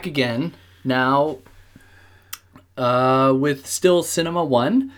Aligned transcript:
back 0.00 0.06
again 0.06 0.54
now 0.82 1.36
uh, 2.78 3.34
with 3.36 3.66
still 3.66 4.02
Cinema 4.02 4.42
1. 4.42 4.90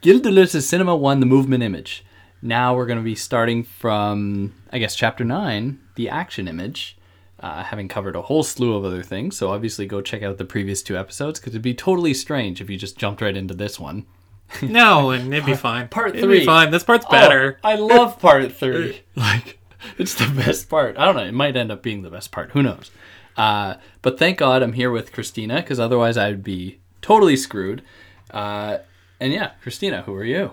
Gilles 0.00 0.20
Deleuze's 0.20 0.68
Cinema 0.68 0.94
1, 0.94 1.18
the 1.18 1.26
movement 1.26 1.64
image. 1.64 2.04
Now 2.40 2.76
we're 2.76 2.86
going 2.86 3.00
to 3.00 3.04
be 3.04 3.16
starting 3.16 3.64
from, 3.64 4.54
I 4.70 4.78
guess, 4.78 4.94
chapter 4.94 5.24
9, 5.24 5.80
the 5.96 6.08
action 6.08 6.46
image, 6.46 6.96
uh, 7.40 7.64
having 7.64 7.88
covered 7.88 8.14
a 8.14 8.22
whole 8.22 8.44
slew 8.44 8.76
of 8.76 8.84
other 8.84 9.02
things. 9.02 9.36
So 9.36 9.50
obviously 9.50 9.86
go 9.86 10.00
check 10.00 10.22
out 10.22 10.38
the 10.38 10.44
previous 10.44 10.84
two 10.84 10.96
episodes 10.96 11.40
because 11.40 11.54
it'd 11.54 11.62
be 11.62 11.74
totally 11.74 12.14
strange 12.14 12.60
if 12.60 12.70
you 12.70 12.78
just 12.78 12.96
jumped 12.96 13.20
right 13.20 13.36
into 13.36 13.54
this 13.54 13.80
one. 13.80 14.06
No, 14.62 15.10
and 15.10 15.34
it'd 15.34 15.46
be 15.46 15.56
fine. 15.56 15.88
part 15.88 16.10
it'd 16.10 16.22
three. 16.22 16.38
Be 16.38 16.46
fine. 16.46 16.70
This 16.70 16.84
part's 16.84 17.04
better. 17.06 17.58
Oh, 17.64 17.68
I 17.68 17.74
love 17.74 18.18
part 18.18 18.52
three. 18.52 19.02
like, 19.16 19.58
it's 19.98 20.14
the 20.14 20.32
best 20.32 20.70
part. 20.70 20.96
I 20.96 21.04
don't 21.04 21.16
know. 21.16 21.24
It 21.24 21.34
might 21.34 21.54
end 21.54 21.70
up 21.70 21.82
being 21.82 22.00
the 22.00 22.08
best 22.08 22.30
part. 22.30 22.52
Who 22.52 22.62
knows? 22.62 22.90
Uh, 23.38 23.76
but 24.02 24.18
thank 24.18 24.38
God 24.38 24.62
I'm 24.62 24.72
here 24.72 24.90
with 24.90 25.12
Christina 25.12 25.56
because 25.56 25.78
otherwise 25.78 26.18
I'd 26.18 26.42
be 26.42 26.80
totally 27.00 27.36
screwed. 27.36 27.82
Uh, 28.30 28.78
and 29.20 29.32
yeah, 29.32 29.52
Christina, 29.62 30.02
who 30.02 30.14
are 30.14 30.24
you? 30.24 30.52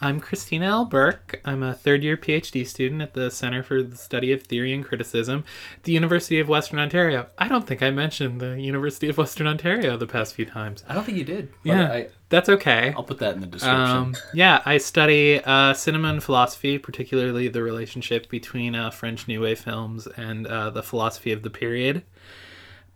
I'm 0.00 0.20
Christina 0.20 0.66
L. 0.66 0.84
Burke. 0.84 1.40
I'm 1.44 1.62
a 1.62 1.72
third 1.72 2.02
year 2.02 2.18
PhD 2.18 2.66
student 2.66 3.00
at 3.00 3.14
the 3.14 3.30
Center 3.30 3.62
for 3.62 3.82
the 3.82 3.96
Study 3.96 4.30
of 4.32 4.42
Theory 4.42 4.74
and 4.74 4.84
Criticism 4.84 5.44
at 5.74 5.84
the 5.84 5.92
University 5.92 6.38
of 6.38 6.48
Western 6.48 6.78
Ontario. 6.78 7.28
I 7.38 7.48
don't 7.48 7.66
think 7.66 7.82
I 7.82 7.90
mentioned 7.90 8.40
the 8.40 8.60
University 8.60 9.08
of 9.08 9.16
Western 9.16 9.46
Ontario 9.46 9.96
the 9.96 10.06
past 10.06 10.34
few 10.34 10.44
times. 10.44 10.84
I 10.86 10.94
don't 10.94 11.04
think 11.04 11.16
you 11.16 11.24
did. 11.24 11.50
but 11.64 11.68
Yeah, 11.68 11.92
I, 11.92 12.08
that's 12.28 12.48
okay. 12.48 12.92
I'll 12.96 13.04
put 13.04 13.18
that 13.18 13.34
in 13.34 13.40
the 13.40 13.46
description. 13.46 13.80
Um, 13.80 14.16
yeah, 14.34 14.62
I 14.64 14.78
study 14.78 15.40
uh, 15.44 15.74
cinema 15.74 16.08
and 16.08 16.22
philosophy, 16.22 16.78
particularly 16.78 17.48
the 17.48 17.62
relationship 17.62 18.28
between 18.28 18.74
uh, 18.74 18.90
French 18.90 19.28
New 19.28 19.42
Wave 19.42 19.60
films 19.60 20.06
and 20.16 20.46
uh, 20.46 20.70
the 20.70 20.82
philosophy 20.82 21.32
of 21.32 21.42
the 21.42 21.50
period. 21.50 22.02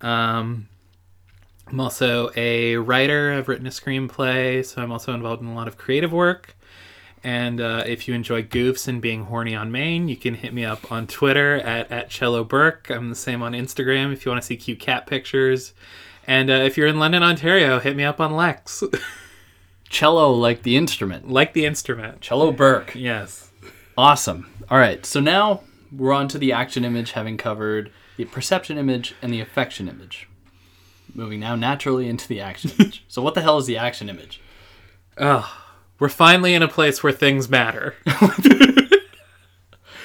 Um, 0.01 0.69
I'm 1.69 1.79
also 1.79 2.33
a 2.35 2.77
writer. 2.77 3.33
I've 3.33 3.49
written 3.49 3.67
a 3.67 3.71
screenplay, 3.71 4.65
so 4.65 4.83
I'm 4.83 4.91
also 4.91 5.15
involved 5.15 5.43
in 5.43 5.49
a 5.49 5.55
lot 5.55 5.69
of 5.69 5.79
creative 5.79 6.13
work. 6.13 6.57
And 7.23 7.61
uh, 7.61 7.85
if 7.87 8.09
you 8.09 8.15
enjoy 8.15 8.43
goofs 8.43 8.89
and 8.89 9.01
being 9.01 9.25
horny 9.25 9.55
on 9.55 9.71
main, 9.71 10.09
you 10.09 10.17
can 10.17 10.35
hit 10.35 10.55
me 10.55 10.65
up 10.65 10.91
on 10.91 11.07
Twitter 11.07 11.57
at, 11.57 11.91
at 11.93 12.11
Cello 12.11 12.43
Burke. 12.45 12.91
I'm 12.91 13.11
the 13.11 13.15
same 13.15 13.43
on 13.43 13.53
Instagram 13.53 14.13
if 14.13 14.25
you 14.25 14.33
want 14.33 14.43
to 14.43 14.47
see 14.47 14.57
cute 14.57 14.81
cat 14.81 15.07
pictures. 15.07 15.75
And 16.31 16.49
uh, 16.49 16.55
if 16.55 16.77
you're 16.77 16.87
in 16.87 17.01
London, 17.01 17.25
Ontario, 17.25 17.81
hit 17.81 17.97
me 17.97 18.05
up 18.05 18.21
on 18.21 18.37
Lex. 18.37 18.85
Cello, 19.89 20.31
like 20.33 20.63
the 20.63 20.77
instrument. 20.77 21.29
like 21.29 21.55
the 21.55 21.67
instrument. 21.67 22.21
Cello 22.21 22.53
Burke. 22.53 22.95
Yes. 22.95 23.51
Awesome. 23.99 24.49
All 24.71 24.79
right. 24.79 25.05
So 25.05 25.19
now 25.19 25.63
we're 25.91 26.13
on 26.13 26.29
to 26.29 26.39
the 26.39 26.53
action 26.53 26.85
image, 26.85 27.11
having 27.13 27.37
covered 27.37 27.91
the 28.17 28.27
perception 28.27 28.79
image 28.79 29.17
and 29.21 29.33
the 29.33 29.41
affection 29.41 29.89
image. 29.89 30.29
Moving 31.13 31.41
now 31.41 31.57
naturally 31.57 32.09
into 32.09 32.29
the 32.29 32.41
action 32.41 32.71
image. 32.79 33.05
So, 33.09 33.21
what 33.23 33.35
the 33.35 33.41
hell 33.41 33.59
is 33.59 33.67
the 33.67 33.77
action 33.77 34.09
image? 34.09 34.41
Oh, 35.19 35.53
we're 35.99 36.09
finally 36.09 36.55
in 36.55 36.63
a 36.63 36.69
place 36.69 37.03
where 37.03 37.13
things 37.13 37.49
matter. 37.49 37.97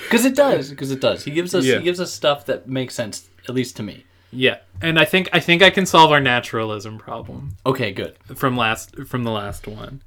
Because 0.04 0.23
it 0.23 0.36
does. 0.36 0.70
Because 0.70 0.92
it 0.92 1.02
does. 1.02 1.23
He 1.23 1.32
gives 1.32 1.54
us 1.56 1.66
Yeah. 1.66 1.78
he 1.80 1.84
gives 1.84 2.00
us 2.00 2.14
stuff 2.14 2.45
that 2.45 2.67
makes 2.67 2.94
sense, 2.94 3.28
at 3.50 3.56
least 3.56 3.76
to 3.78 3.84
me. 3.84 4.05
Yeah, 4.31 4.58
and 4.81 5.00
I 5.00 5.06
think 5.06 5.30
I 5.34 5.40
think 5.40 5.62
I 5.62 5.70
can 5.70 5.86
solve 5.86 6.12
our 6.12 6.20
naturalism 6.22 6.98
problem 6.98 7.58
Okay, 7.66 7.92
good. 7.92 8.18
from 8.36 8.56
last 8.58 8.95
from 9.08 9.23
the 9.23 9.32
last 9.32 9.67
one. 9.67 10.02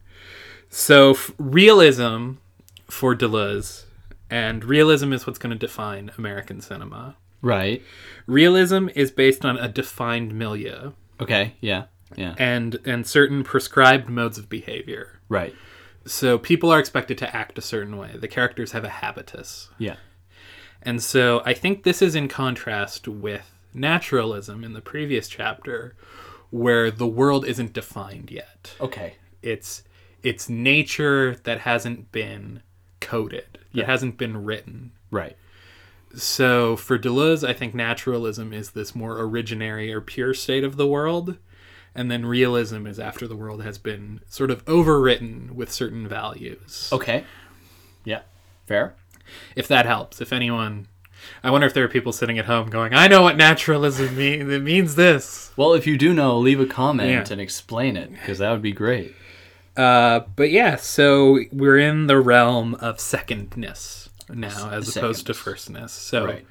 So 0.71 1.13
f- 1.13 1.31
realism 1.39 2.33
for 2.91 3.15
Deleuze, 3.15 3.85
and 4.31 4.65
realism 4.65 5.13
is 5.13 5.27
what's 5.27 5.39
going 5.39 5.53
to 5.53 5.67
define 5.67 6.11
American 6.19 6.61
cinema. 6.61 7.17
Right. 7.41 7.83
Realism 8.27 8.89
is 8.95 9.11
based 9.11 9.45
on 9.45 9.57
a 9.59 9.69
defined 9.69 10.35
milieu 10.35 10.93
Okay. 11.21 11.55
Yeah. 11.61 11.85
Yeah. 12.17 12.35
and 12.39 12.79
and 12.85 13.07
certain 13.07 13.45
prescribed 13.45 14.09
modes 14.09 14.39
of 14.39 14.49
behavior. 14.49 15.21
Right. 15.29 15.55
So 16.07 16.39
people 16.39 16.71
are 16.71 16.79
expected 16.81 17.19
to 17.19 17.37
act 17.37 17.59
a 17.59 17.63
certain 17.63 17.97
way. 17.97 18.17
The 18.19 18.29
characters 18.29 18.73
have 18.73 18.83
a 18.85 18.89
habitus. 18.89 19.69
Yeah. 19.79 19.97
And 20.83 21.03
so 21.03 21.43
I 21.45 21.55
think 21.55 21.83
this 21.83 22.01
is 22.03 22.15
in 22.15 22.29
contrast 22.29 23.07
with 23.09 23.53
naturalism 23.75 24.65
in 24.65 24.73
the 24.73 24.81
previous 24.81 25.29
chapter, 25.29 25.95
where 26.51 26.91
the 26.91 27.07
world 27.07 27.45
isn't 27.47 27.73
defined 27.73 28.31
yet. 28.31 28.75
Okay. 28.81 29.15
It's 29.43 29.83
it's 30.23 30.49
nature 30.49 31.37
that 31.45 31.61
hasn't 31.61 32.11
been 32.11 32.61
coded, 33.01 33.47
that 33.53 33.61
Yeah. 33.81 33.87
hasn't 33.87 34.19
been 34.19 34.45
written. 34.45 34.93
Right. 35.11 35.37
So 36.17 36.75
for 36.77 36.99
Deleuze, 36.99 37.47
I 37.47 37.53
think 37.53 37.75
naturalism 37.75 38.53
is 38.53 38.71
this 38.71 38.95
more 38.97 39.19
originary 39.19 39.93
or 39.93 40.01
pure 40.01 40.35
state 40.35 40.65
of 40.65 40.77
the 40.77 40.87
world. 40.87 41.37
And 41.95 42.11
then 42.11 42.27
realism 42.27 42.87
is 42.87 42.99
after 42.99 43.27
the 43.29 43.37
world 43.37 43.63
has 43.63 43.79
been 43.79 44.21
sort 44.29 44.51
of 44.51 44.65
overwritten 44.67 45.53
with 45.53 45.71
certain 45.73 46.07
values. 46.09 46.89
Okay. 46.93 47.25
Yeah. 48.05 48.23
Fair. 48.67 48.95
if 49.55 49.69
that 49.69 49.85
helps. 49.87 50.21
If 50.23 50.33
anyone, 50.33 50.89
I 51.43 51.51
wonder 51.51 51.67
if 51.67 51.75
there 51.75 51.85
are 51.85 51.89
people 51.89 52.13
sitting 52.13 52.39
at 52.39 52.47
home 52.47 52.69
going, 52.71 52.95
"I 52.95 53.07
know 53.09 53.23
what 53.23 53.37
naturalism 53.37 54.17
means. 54.17 54.51
It 54.53 54.63
means 54.63 54.95
this." 54.95 55.51
Well, 55.57 55.75
if 55.75 55.87
you 55.87 55.97
do 55.99 56.13
know, 56.15 56.39
leave 56.39 56.61
a 56.61 56.67
comment 56.67 57.11
Yeah. 57.11 57.25
and 57.33 57.41
explain 57.41 57.97
it 57.97 58.11
because 58.13 58.39
that 58.39 58.51
would 58.51 58.63
be 58.63 58.73
great. 58.73 59.15
Uh, 59.77 60.21
but 60.35 60.51
yeah, 60.51 60.77
so 60.77 61.41
we're 61.53 61.79
in 61.79 62.09
the 62.09 62.19
realm 62.19 62.75
of 62.77 62.99
secondness 62.99 64.09
now, 64.29 64.71
as 64.71 64.97
opposed 64.97 65.27
to 65.27 65.35
firstness. 65.35 65.93
So 65.93 66.25
Right. 66.27 66.47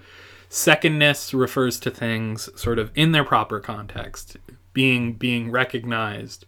secondness 0.50 1.34
refers 1.34 1.80
to 1.82 1.92
things 1.92 2.50
sort 2.60 2.80
of 2.80 2.92
in 2.96 3.12
their 3.12 3.24
proper 3.26 3.60
context, 3.60 4.38
being 4.74 5.14
being 5.14 5.52
recognized 5.52 6.46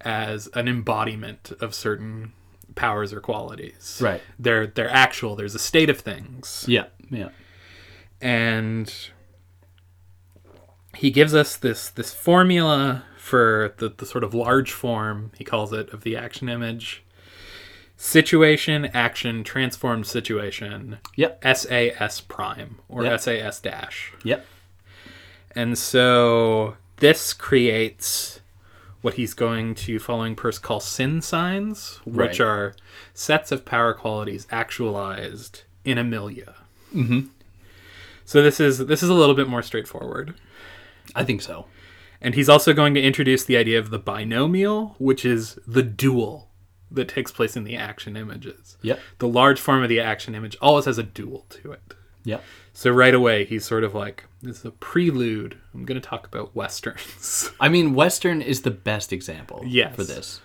as 0.00 0.48
an 0.54 0.68
embodiment 0.68 1.52
of 1.60 1.74
certain 1.74 2.32
powers 2.74 3.12
or 3.12 3.20
qualities. 3.20 3.98
Right. 4.02 4.20
They're 4.38 4.66
they're 4.66 4.90
actual. 4.90 5.36
There's 5.36 5.54
a 5.54 5.58
state 5.60 5.90
of 5.90 5.98
things. 6.00 6.64
Yeah. 6.68 6.86
Yeah. 7.10 7.28
And 8.20 8.92
he 10.94 11.10
gives 11.10 11.34
us 11.34 11.56
this 11.56 11.88
this 11.90 12.12
formula 12.12 13.04
for 13.16 13.74
the, 13.78 13.88
the 13.90 14.06
sort 14.06 14.24
of 14.24 14.34
large 14.34 14.72
form 14.72 15.30
he 15.36 15.44
calls 15.44 15.72
it 15.72 15.92
of 15.92 16.02
the 16.02 16.16
action 16.16 16.48
image 16.48 17.04
situation 17.96 18.86
action 18.86 19.44
transformed 19.44 20.06
situation 20.06 20.98
Yep. 21.16 21.42
sas 21.44 22.20
prime 22.22 22.78
or 22.88 23.04
Yep. 23.04 23.20
sas 23.20 23.60
dash 23.60 24.12
Yep. 24.24 24.46
and 25.54 25.76
so 25.78 26.76
this 26.96 27.32
creates 27.32 28.40
what 29.02 29.14
he's 29.14 29.34
going 29.34 29.74
to 29.76 29.98
following 29.98 30.34
Peirce 30.34 30.58
call 30.58 30.80
sinsigns 30.80 31.96
which 32.06 32.40
Right. 32.40 32.40
are 32.40 32.74
sets 33.14 33.52
of 33.52 33.64
power 33.64 33.92
qualities 33.94 34.46
actualized 34.50 35.62
in 35.84 35.98
a 35.98 36.04
milieu 36.04 36.46
Mm-hmm. 36.94 37.20
So 38.28 38.42
this 38.42 38.60
is 38.60 38.76
this 38.86 39.02
is 39.02 39.08
a 39.08 39.14
little 39.14 39.34
bit 39.34 39.48
more 39.48 39.62
straightforward. 39.62 40.34
I 41.14 41.24
think 41.24 41.40
so. 41.40 41.64
And 42.20 42.34
he's 42.34 42.50
also 42.50 42.74
going 42.74 42.92
to 42.92 43.00
introduce 43.00 43.42
the 43.44 43.56
idea 43.56 43.78
of 43.78 43.88
the 43.88 43.98
binomial, 43.98 44.96
which 44.98 45.24
is 45.24 45.58
the 45.66 45.82
dual 45.82 46.50
that 46.90 47.08
takes 47.08 47.32
place 47.32 47.56
in 47.56 47.64
the 47.64 47.74
action 47.74 48.18
images. 48.18 48.76
Yep. 48.82 49.00
The 49.18 49.28
large 49.28 49.58
form 49.58 49.82
of 49.82 49.88
the 49.88 50.00
action 50.00 50.34
image 50.34 50.58
always 50.60 50.84
has 50.84 50.98
a 50.98 51.02
dual 51.02 51.46
to 51.48 51.72
it. 51.72 51.94
Yep. 52.24 52.44
So 52.74 52.90
right 52.90 53.14
away 53.14 53.46
he's 53.46 53.64
sort 53.64 53.82
of 53.82 53.94
like 53.94 54.26
this 54.42 54.58
is 54.58 54.64
a 54.66 54.72
prelude. 54.72 55.56
I'm 55.72 55.86
going 55.86 55.98
to 55.98 56.06
talk 56.06 56.26
about 56.26 56.54
westerns. 56.54 57.50
I 57.60 57.70
mean, 57.70 57.94
Western 57.94 58.42
is 58.42 58.60
the 58.60 58.70
best 58.70 59.10
example 59.10 59.62
Yes. 59.64 59.96
for 59.96 60.04
this, 60.04 60.42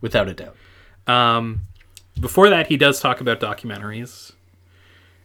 without 0.00 0.28
a 0.28 0.34
doubt. 0.34 0.54
Um, 1.08 1.62
before 2.20 2.50
that, 2.50 2.68
he 2.68 2.76
does 2.76 3.00
talk 3.00 3.20
about 3.20 3.40
documentaries, 3.40 4.30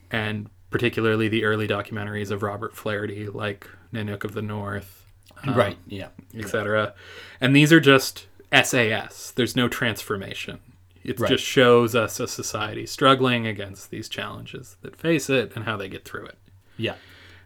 and 0.09 0.49
particularly 0.71 1.27
the 1.27 1.43
early 1.45 1.67
documentaries 1.67 2.31
of 2.31 2.41
Robert 2.41 2.75
Flaherty, 2.75 3.27
like 3.27 3.67
Nanook 3.93 4.23
of 4.23 4.33
the 4.33 4.41
North, 4.41 5.05
right. 5.45 5.77
Yeah. 5.87 6.07
etc. 6.35 6.93
And 7.39 7.55
these 7.55 7.71
are 7.71 7.79
just 7.79 8.25
SAS. 8.51 9.31
There's 9.31 9.55
no 9.55 9.67
transformation. 9.67 10.59
It 11.03 11.19
Right. 11.19 11.29
just 11.29 11.43
shows 11.43 11.95
us 11.95 12.19
a 12.19 12.27
society 12.27 12.85
struggling 12.85 13.45
against 13.47 13.89
these 13.91 14.07
challenges 14.07 14.77
that 14.81 14.95
face 14.95 15.29
it 15.29 15.51
and 15.55 15.65
how 15.65 15.75
they 15.77 15.89
get 15.89 16.05
through 16.05 16.25
it. 16.27 16.37
Yeah. 16.77 16.95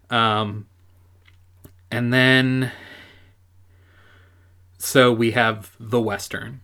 Um, 0.09 0.67
and 1.89 2.13
then, 2.13 2.71
so 4.77 5.11
we 5.11 5.31
have 5.31 5.71
the 5.79 6.01
Western, 6.01 6.61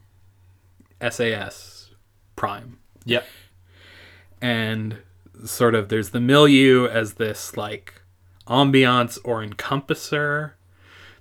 SAS 0.99 1.89
Prime, 2.35 2.77
Yep. 3.05 3.25
and 4.41 4.97
sort 5.45 5.75
of 5.75 5.89
there's 5.89 6.11
the 6.11 6.19
milieu 6.19 6.87
as 6.87 7.15
this 7.15 7.57
like 7.57 8.01
ambiance 8.47 9.17
or 9.23 9.43
encompasser 9.43 10.53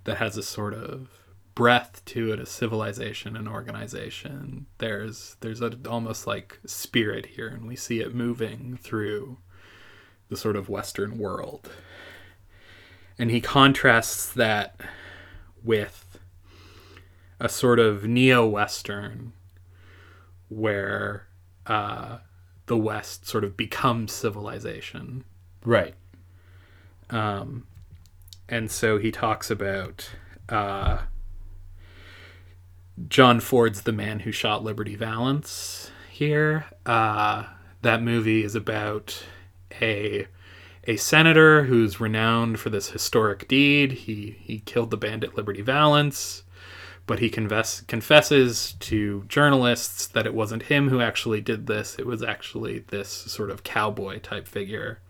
that 0.05 0.17
has 0.17 0.37
a 0.37 0.43
sort 0.43 0.75
of 0.75 1.09
breath 1.55 2.03
to 2.07 2.33
it 2.33 2.41
a 2.41 2.47
civilization 2.47 3.37
and 3.37 3.49
organization. 3.49 4.67
There's 4.79 5.37
there's 5.41 5.61
a 5.61 5.77
almost 5.89 6.27
like 6.27 6.59
spirit 6.65 7.27
here 7.27 7.49
and 7.49 7.67
we 7.67 7.77
see 7.77 8.01
it 8.01 8.15
moving 8.15 8.79
through 8.83 9.39
the 10.29 10.37
sort 10.37 10.57
of 10.57 10.69
western 10.69 11.19
world. 11.19 11.71
And 13.19 13.31
he 13.31 13.41
contrasts 13.41 14.33
that 14.33 14.81
with 15.63 16.19
a 17.39 17.49
sort 17.49 17.79
of 17.79 18.05
neo-western 18.05 19.33
where 20.49 21.27
uh, 21.67 22.19
the 22.71 22.77
west 22.77 23.27
sort 23.27 23.43
of 23.43 23.57
becomes 23.57 24.13
civilization 24.13 25.25
Right. 25.65 25.95
um, 27.11 27.67
and 28.49 28.71
so 28.71 28.97
he 28.99 29.11
talks 29.11 29.51
about 29.51 30.09
uh, 30.49 30.99
John 33.09 33.41
Ford's 33.41 33.83
The 33.83 33.93
Man 33.93 34.21
Who 34.21 34.33
Shot 34.33 34.63
Liberty 34.63 34.95
Valance 34.97 35.91
here. 36.11 36.67
Uh, 36.87 37.45
that 37.83 38.03
movie 38.03 38.45
is 38.45 38.55
about 38.55 39.25
a 39.81 40.27
a 40.85 40.97
senator 40.97 41.65
who's 41.65 42.01
renowned 42.01 42.59
for 42.59 42.71
this 42.71 42.91
historic 42.91 43.47
deed. 43.49 43.93
He 43.93 44.37
he 44.41 44.61
killed 44.61 44.91
the 44.91 44.97
bandit 44.97 45.37
Liberty 45.37 45.63
Valance, 45.63 46.43
but 47.11 47.19
he 47.19 47.29
confess, 47.29 47.81
confesses 47.81 48.75
to 48.79 49.25
journalists 49.27 50.07
that 50.07 50.27
it 50.27 50.33
wasn't 50.33 50.63
him 50.63 50.91
who 50.91 51.01
actually 51.01 51.41
did 51.41 51.67
this. 51.67 51.99
It 51.99 52.07
was 52.07 52.23
actually 52.23 52.85
this 52.87 53.09
sort 53.11 53.51
of 53.51 53.65
cowboy 53.65 54.21
type 54.21 54.47
figure. 54.47 55.01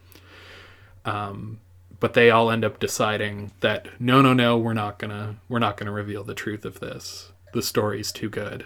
But 2.01 2.15
they 2.15 2.31
all 2.31 2.51
end 2.51 2.65
up 2.65 2.81
deciding 2.81 3.53
that 3.61 4.01
no 4.01 4.23
no 4.23 4.33
no 4.33 4.57
we're 4.57 4.73
not 4.73 4.99
gonna 4.99 5.37
we're 5.51 5.59
not 5.59 5.77
gonna 5.77 5.93
reveal 5.93 6.25
the 6.25 6.35
truth 6.35 6.65
of 6.65 6.81
this. 6.81 7.33
The 7.53 7.61
story's 7.61 8.13
too 8.13 8.31
good. 8.31 8.65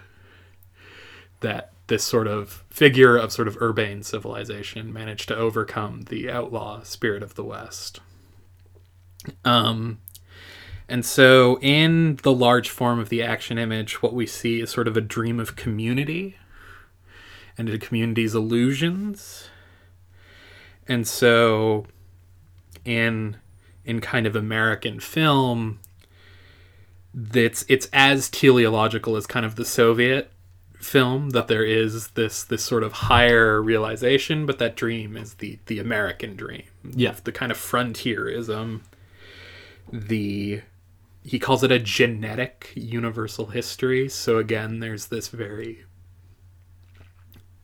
That 1.40 1.72
this 1.88 2.04
sort 2.04 2.28
of 2.28 2.62
figure 2.70 3.16
of 3.16 3.32
sort 3.32 3.48
of 3.48 3.60
urbane 3.60 4.04
civilization 4.04 4.92
managed 4.92 5.26
to 5.26 5.36
overcome 5.36 6.02
the 6.02 6.30
outlaw 6.30 6.84
spirit 6.84 7.24
of 7.24 7.34
the 7.34 7.42
west. 7.42 7.98
Um 9.44 9.98
and 10.88 11.04
so 11.04 11.58
in 11.60 12.16
the 12.22 12.32
large 12.32 12.68
form 12.68 12.98
of 12.98 13.08
the 13.08 13.22
action 13.22 13.58
image 13.58 14.02
what 14.02 14.12
we 14.12 14.26
see 14.26 14.60
is 14.60 14.70
sort 14.70 14.88
of 14.88 14.96
a 14.96 15.00
dream 15.00 15.40
of 15.40 15.56
community. 15.56 16.36
And 17.56 17.68
a 17.68 17.78
community's 17.78 18.34
illusions. 18.34 19.48
And 20.88 21.06
so 21.06 21.86
in 22.84 23.36
in 23.84 24.00
kind 24.00 24.26
of 24.26 24.34
American 24.34 24.98
film 24.98 25.78
that's 27.12 27.64
it's 27.68 27.88
as 27.92 28.28
teleological 28.28 29.16
as 29.16 29.26
kind 29.26 29.46
of 29.46 29.54
the 29.54 29.64
Soviet 29.64 30.32
film 30.80 31.30
that 31.30 31.48
there 31.48 31.64
is 31.64 32.08
this 32.08 32.42
this 32.44 32.62
sort 32.62 32.82
of 32.82 32.92
higher 32.92 33.62
realization 33.62 34.44
but 34.44 34.58
that 34.58 34.74
dream 34.74 35.16
is 35.16 35.34
the 35.34 35.58
the 35.66 35.78
American 35.78 36.34
dream. 36.36 36.64
Yeah. 36.90 37.14
the 37.24 37.32
kind 37.32 37.52
of 37.52 37.56
frontierism 37.56 38.82
the 39.92 40.60
he 41.24 41.38
calls 41.38 41.64
it 41.64 41.72
a 41.72 41.78
genetic 41.78 42.70
universal 42.74 43.46
history 43.46 44.08
so 44.08 44.36
again 44.38 44.80
there's 44.80 45.06
this 45.06 45.28
very 45.28 45.84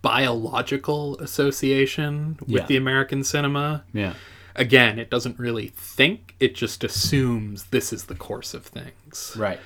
biological 0.03 1.19
association 1.19 2.39
with 2.41 2.63
Yeah. 2.63 2.67
the 2.67 2.77
American 2.77 3.23
cinema 3.23 3.85
Yeah. 3.93 4.15
again, 4.57 4.99
it 4.99 5.11
doesn't 5.11 5.39
really 5.39 5.69
think, 5.69 6.35
it 6.41 6.55
just 6.55 6.83
assumes 6.83 7.65
this 7.67 7.93
is 7.93 8.07
the 8.07 8.15
course 8.15 8.55
of 8.55 8.65
things. 8.67 9.35
Right. 9.37 9.61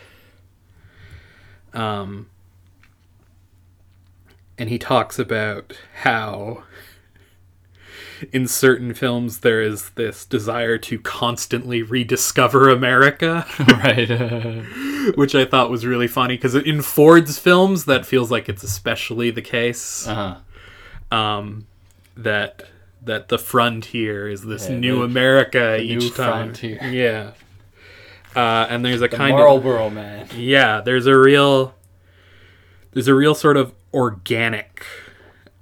Um, 1.73 2.29
and 4.59 4.69
he 4.69 4.79
talks 4.79 5.19
about 5.19 5.79
how 6.03 6.65
in 8.33 8.47
certain 8.49 8.95
films 8.95 9.41
there 9.41 9.61
is 9.63 9.91
this 9.91 10.25
desire 10.25 10.79
to 10.79 10.99
constantly 10.99 11.83
rediscover 11.83 12.69
America, 12.71 13.47
right. 13.69 14.09
which 15.17 15.35
I 15.35 15.45
thought 15.45 15.71
was 15.71 15.85
really 15.87 16.09
funny 16.09 16.37
because 16.37 16.55
in 16.55 16.83
Ford's 16.83 17.39
films 17.39 17.85
that 17.87 18.07
feels 18.07 18.31
like 18.31 18.49
it's 18.49 18.63
especially 18.63 19.31
the 19.31 19.43
case. 19.43 20.07
uh-huh. 20.07 20.37
Um, 21.17 21.67
that 22.17 22.65
that 23.03 23.29
the 23.29 23.39
frontier 23.39 24.29
is 24.29 24.43
this 24.45 24.69
Yeah, 24.69 24.79
new 24.79 24.99
the- 24.99 25.05
America 25.05 25.77
new 25.79 25.99
each 25.99 26.15
time. 26.15 26.55
frontier. 26.55 26.79
Yeah. 26.91 27.33
Uh, 28.35 28.67
and 28.69 28.85
there's 28.85 29.01
a 29.03 29.09
The 29.09 29.17
kind 29.17 29.33
of 29.35 29.39
Marlboro 29.39 29.91
man. 29.91 30.27
yeah 30.37 30.81
there's 30.81 31.07
a 31.07 31.17
real 31.17 31.75
there's 32.93 33.07
a 33.07 33.15
real 33.15 33.35
sort 33.35 33.57
of 33.57 33.73
organic 33.93 34.85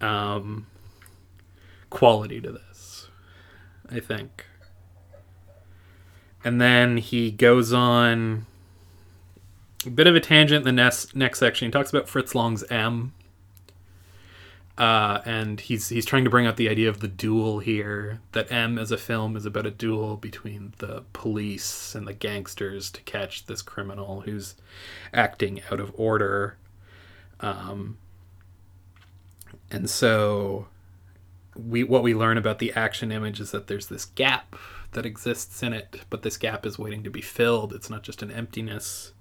um, 0.00 0.67
quality 1.93 2.41
to 2.41 2.50
this 2.50 3.09
i 3.91 4.00
think 4.00 4.47
and 6.44 6.61
then 6.61 6.97
he 6.97 7.31
goes 7.31 7.73
on 7.73 8.47
a 9.87 9.91
bit 9.91 10.06
of 10.06 10.17
a 10.17 10.21
tangent 10.21 10.67
in 10.67 10.77
the 10.77 10.83
next 10.83 11.15
next 11.15 11.39
section 11.39 11.69
he 11.69 11.73
talks 11.73 11.91
about 11.91 12.09
fritz 12.09 12.35
lang's 12.35 12.65
m 12.71 13.12
uh, 14.79 15.21
and 15.27 15.61
he's 15.61 15.91
he's 15.91 16.06
trying 16.06 16.25
to 16.25 16.31
bring 16.31 16.47
out 16.47 16.56
the 16.56 16.69
idea 16.69 16.89
of 16.89 17.00
the 17.00 17.09
duel 17.09 17.59
here. 17.59 18.21
That 18.33 18.50
M 18.50 18.79
as 18.79 18.91
a 18.91 18.97
film 18.97 19.37
is 19.37 19.45
about 19.45 19.67
a 19.67 19.71
duel 19.71 20.17
between 20.17 20.73
the 20.79 21.05
police 21.12 21.95
and 21.95 22.06
the 22.06 22.15
gangsters 22.15 22.91
to 22.93 23.03
catch 23.03 23.47
this 23.47 23.61
criminal 23.61 24.23
who's 24.23 24.55
acting 25.12 25.61
out 25.71 25.79
of 25.79 25.93
order. 25.95 26.56
Um, 27.41 27.99
and 29.71 29.91
so 29.91 30.69
we 31.56 31.84
what 31.84 32.02
we 32.02 32.14
learn 32.14 32.38
about 32.38 32.58
the 32.58 32.72
action 32.72 33.12
image 33.12 33.40
is 33.40 33.50
that 33.50 33.66
there's 33.66 33.87
this 33.87 34.04
gap 34.04 34.56
that 34.93 35.06
exists 35.06 35.62
in 35.62 35.72
it, 35.72 36.02
but 36.10 36.22
this 36.22 36.37
gap 36.37 36.66
is 36.66 36.78
waiting 36.78 37.02
to 37.02 37.10
be 37.10 37.20
filled. 37.20 37.72
It's 37.72 37.90
not 37.90 38.02
just 38.02 38.22
an 38.22 38.31
emptiness. 38.31 39.12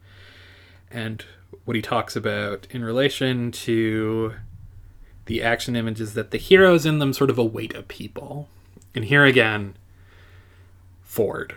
And 0.89 1.23
what 1.65 1.75
he 1.75 1.81
talks 1.81 2.15
about 2.15 2.67
in 2.69 2.83
relation 2.83 3.51
to 3.51 4.33
the 5.25 5.41
action 5.41 5.75
image 5.75 6.01
is 6.01 6.13
that 6.13 6.31
the 6.31 6.37
heroes 6.37 6.85
in 6.85 6.99
them 6.99 7.13
sort 7.13 7.29
of 7.29 7.37
await 7.37 7.73
a 7.73 7.83
people. 7.83 8.49
And 8.93 9.05
here 9.05 9.25
again, 9.25 9.75
Ford. 11.01 11.55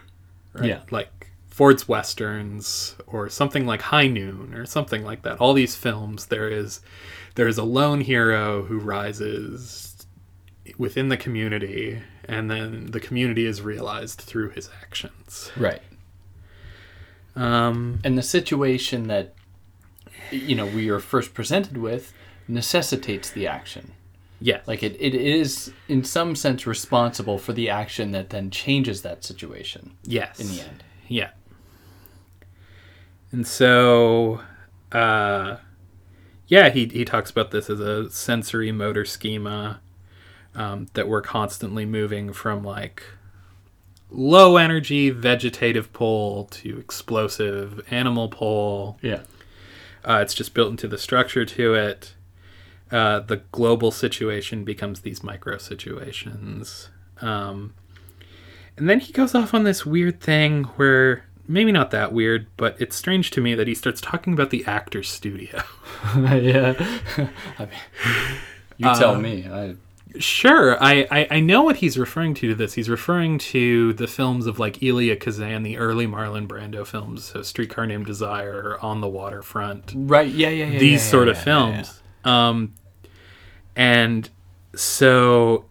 Right? 0.53 0.69
Yeah. 0.69 0.81
Like 0.91 1.31
Ford's 1.49 1.89
Westerns 1.89 2.97
or 3.07 3.29
something 3.29 3.67
like 3.67 3.83
High 3.83 4.07
Noon 4.07 4.55
or 4.55 4.67
something 4.67 5.05
like 5.05 5.23
that. 5.23 5.39
All 5.39 5.53
these 5.53 5.75
films, 5.75 6.27
there 6.27 6.49
is 6.49 6.81
there 7.35 7.49
is 7.49 7.59
a 7.59 7.65
lone 7.65 8.01
hero 8.01 8.63
who 8.63 8.79
rises 8.79 9.94
within 10.79 11.09
the 11.09 11.17
community 11.17 12.01
and 12.27 12.51
then 12.51 12.87
the 12.93 13.01
community 13.01 13.45
is 13.47 13.61
realized 13.63 14.21
through 14.21 14.51
his 14.51 14.71
actions. 14.83 15.51
Right. 15.57 15.83
Um, 17.37 18.01
And 18.05 18.17
the 18.17 18.23
situation 18.23 19.09
that 19.09 19.35
you 20.31 20.55
know 20.55 20.67
we 20.67 20.89
are 20.89 21.01
first 21.01 21.35
presented 21.35 21.77
with 21.77 22.13
necessitates 22.49 23.31
the 23.31 23.47
action. 23.47 23.93
yeah. 24.41 24.61
Like 24.67 24.83
it, 24.83 24.97
it 25.01 25.15
is 25.15 25.73
in 25.89 26.05
some 26.05 26.35
sense 26.37 26.67
responsible 26.67 27.39
for 27.39 27.53
the 27.53 27.69
action 27.71 28.13
that 28.13 28.31
then 28.31 28.51
changes 28.51 29.03
that 29.03 29.25
situation 29.25 29.93
Yes. 30.05 30.39
in 30.41 30.49
the 30.49 30.61
end. 30.63 30.85
Yeah. 31.09 31.31
And 33.33 33.47
so, 33.47 34.41
uh, 34.93 35.57
yeah, 36.47 36.69
he, 36.71 36.87
he 36.87 37.05
talks 37.05 37.31
about 37.31 37.51
this 37.51 37.69
as 37.69 37.81
a 37.81 38.09
sensory 38.11 38.71
motor 38.71 39.05
schema 39.05 39.81
um, 40.55 40.87
that 40.95 41.09
we're 41.09 41.23
constantly 41.23 41.85
moving 41.85 42.33
from 42.33 42.63
like 42.65 43.03
low 44.11 44.57
energy 44.57 45.11
vegetative 45.11 45.93
pull 45.93 46.45
to 46.47 46.79
explosive 46.79 47.85
animal 47.91 48.29
pull. 48.29 48.99
Yeah. 49.03 49.23
Uh, 50.07 50.21
it's 50.23 50.35
just 50.35 50.55
built 50.55 50.71
into 50.71 50.87
the 50.87 50.99
structure 50.99 51.45
to 51.45 51.75
it. 51.75 52.15
Uh, 52.91 53.21
the 53.21 53.39
global 53.51 53.91
situation 53.91 54.65
becomes 54.65 55.01
these 55.01 55.23
micro 55.25 55.57
situations. 55.59 56.91
Um, 57.21 57.75
and 58.77 58.89
then 58.89 59.01
he 59.01 59.13
goes 59.13 59.35
off 59.35 59.55
on 59.55 59.65
this 59.65 59.87
weird 59.87 60.21
thing 60.21 60.65
where 60.77 61.25
maybe 61.49 61.73
not 61.73 61.91
that 61.93 62.13
weird, 62.13 62.47
but 62.57 62.77
it's 62.81 62.95
strange 62.97 63.31
to 63.33 63.41
me 63.41 63.55
that 63.55 63.67
he 63.67 63.75
starts 63.75 64.01
talking 64.01 64.33
about 64.35 64.51
the 64.51 64.65
actor's 64.67 65.09
studio. 65.11 65.63
yeah. 66.17 66.75
I 67.59 67.65
mean, 67.65 68.39
you 68.77 68.95
tell 68.95 69.15
Uh, 69.15 69.19
me. 69.19 69.49
I, 69.51 69.75
Sure, 70.19 70.81
I, 70.83 71.07
I, 71.11 71.27
I 71.33 71.41
know 71.41 71.63
what 71.63 71.77
he's 71.77 71.99
referring 71.99 72.35
to 72.35 72.49
to 72.49 72.55
this. 72.55 72.75
He's 72.75 72.89
referring 72.89 73.39
to 73.39 73.93
the 73.95 74.07
films 74.07 74.47
of 74.47 74.59
like 74.61 74.81
Elia 74.83 75.17
Kazan, 75.17 75.65
the 75.65 75.77
early 75.77 76.07
Marlon 76.07 76.47
Brando 76.47 76.87
films, 76.87 77.25
so 77.25 77.43
Streetcar 77.43 77.87
Named 77.87 78.07
Desire, 78.07 78.79
On 78.81 79.01
the 79.01 79.09
Waterfront. 79.09 79.93
right. 79.97 80.29
Yeah. 80.29 80.51
Yeah. 80.51 80.67
Yeah. 80.67 80.79
these 80.79 81.05
yeah, 81.05 81.11
sort 81.11 81.27
yeah, 81.27 81.31
of 81.33 81.37
yeah, 81.39 81.43
films. 81.45 82.03
Um, 82.25 82.75
and 83.75 84.31
so 84.75 85.65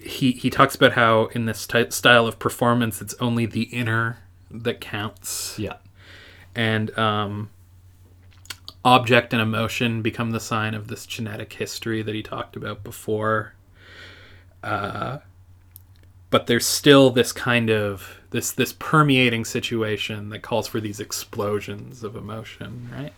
he 0.00 0.32
he 0.32 0.50
talks 0.50 0.74
about 0.74 0.92
how 0.92 1.26
in 1.26 1.46
this 1.46 1.66
ty- 1.66 1.88
style 1.88 2.26
of 2.26 2.38
performance, 2.38 3.00
it's 3.00 3.14
only 3.20 3.46
the 3.46 3.62
inner 3.64 4.18
that 4.50 4.80
counts, 4.80 5.58
Yeah. 5.58 5.76
and 6.54 6.96
um, 6.98 7.50
object 8.84 9.32
and 9.32 9.40
emotion 9.42 10.02
become 10.02 10.30
the 10.30 10.40
sign 10.40 10.74
of 10.74 10.88
this 10.88 11.04
genetic 11.06 11.54
history 11.54 12.02
that 12.02 12.14
he 12.14 12.22
talked 12.22 12.54
about 12.56 12.84
before. 12.84 13.54
Uh, 14.62 15.18
but 16.30 16.46
there's 16.46 16.66
still 16.66 17.10
this 17.10 17.32
kind 17.32 17.70
of 17.70 18.18
this 18.30 18.52
this 18.52 18.74
permeating 18.78 19.44
situation 19.44 20.28
that 20.30 20.42
calls 20.42 20.66
for 20.68 20.80
these 20.80 21.00
explosions 21.00 22.04
of 22.04 22.16
emotion, 22.16 22.90
right? 22.92 23.12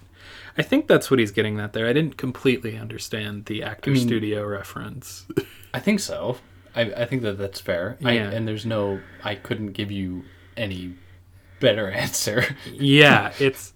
I 0.59 0.63
think 0.63 0.87
that's 0.87 1.11
what 1.11 1.19
he's 1.21 1.31
getting 1.31 1.59
at 1.59 1.73
there. 1.73 1.87
I 1.89 1.93
didn't 1.93 2.17
completely 2.17 2.77
understand 2.77 3.47
the 3.47 3.63
actor 3.63 3.91
mean- 3.91 4.07
studio 4.07 4.45
reference. 4.47 5.27
I 5.73 5.81
think 5.81 6.01
so. 6.01 6.37
I, 6.75 6.83
I 6.83 7.05
think 7.07 7.23
that 7.23 7.37
that's 7.39 7.61
fair. 7.61 7.97
I, 8.05 8.13
Yeah. 8.13 8.31
and 8.31 8.47
there's 8.47 8.65
no, 8.67 9.01
I 9.25 9.35
couldn't 9.35 9.73
give 9.73 9.91
you 9.91 10.25
any 10.57 10.95
better 11.59 11.91
answer. 12.05 12.45
yeah, 12.73 13.33
it's 13.41 13.73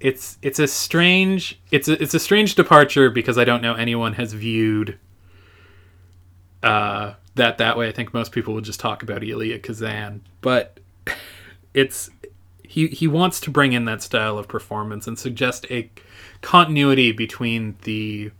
it's 0.00 0.38
it's 0.42 0.58
a 0.60 0.66
strange 0.68 1.60
it's 1.70 1.88
a, 1.88 2.00
it's 2.02 2.14
a 2.14 2.20
strange 2.20 2.54
departure 2.54 3.10
because 3.10 3.36
I 3.36 3.44
don't 3.44 3.60
know 3.62 3.74
anyone 3.74 4.12
has 4.14 4.32
viewed 4.32 4.98
uh, 6.68 7.14
that 7.34 7.58
that 7.58 7.76
way. 7.78 7.88
I 7.88 7.92
think 7.92 8.12
most 8.12 8.32
people 8.32 8.54
would 8.54 8.64
just 8.64 8.80
talk 8.80 9.02
about 9.02 9.22
Elia 9.22 9.58
Kazan, 9.58 10.22
but 10.40 10.78
it's 11.74 12.10
he 12.62 12.88
he 12.88 13.06
wants 13.06 13.40
to 13.40 13.50
bring 13.50 13.72
in 13.72 13.84
that 13.86 14.02
style 14.02 14.38
of 14.38 14.48
performance 14.48 15.06
and 15.06 15.18
suggest 15.18 15.66
a 15.70 15.90
continuity 16.42 17.12
between 17.12 17.76
the 17.82 18.30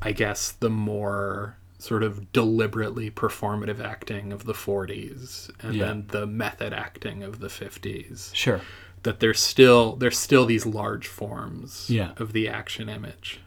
I 0.00 0.12
guess 0.12 0.50
the 0.52 0.70
more 0.70 1.56
sort 1.78 2.02
of 2.04 2.32
deliberately 2.32 3.10
performative 3.10 3.80
acting 3.84 4.32
of 4.32 4.44
the 4.44 4.52
40s 4.52 5.50
and 5.60 5.74
Yeah. 5.74 5.86
then 5.86 6.04
the 6.08 6.26
method 6.26 6.72
acting 6.72 7.24
of 7.24 7.40
the 7.40 7.48
50s 7.48 8.32
Sure. 8.34 8.60
that 9.02 9.18
there's 9.18 9.40
still 9.40 9.96
there's 9.96 10.16
still 10.18 10.46
these 10.46 10.64
large 10.64 11.08
forms 11.08 11.88
Yeah. 11.90 12.12
of 12.18 12.32
the 12.32 12.48
action 12.48 12.88
image 12.88 13.40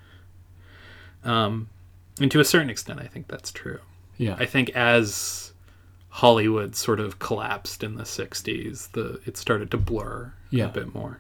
um 1.24 1.70
and 2.22 2.32
to 2.32 2.40
a 2.40 2.46
certain 2.46 2.70
extent 2.70 3.00
i 3.00 3.06
think 3.08 3.28
that's 3.28 3.52
true 3.52 3.80
Yeah. 4.18 4.36
i 4.40 4.46
think 4.46 4.70
as 4.72 5.52
hollywood 6.10 6.76
sort 6.76 7.00
of 7.00 7.20
collapsed 7.20 7.84
in 7.84 7.96
the 7.96 8.04
60s 8.04 8.92
the 8.92 9.20
it 9.26 9.36
started 9.38 9.70
to 9.72 9.78
blur 9.78 10.34
Yeah. 10.50 10.66
a 10.66 10.70
bit 10.70 10.94
more 10.96 11.20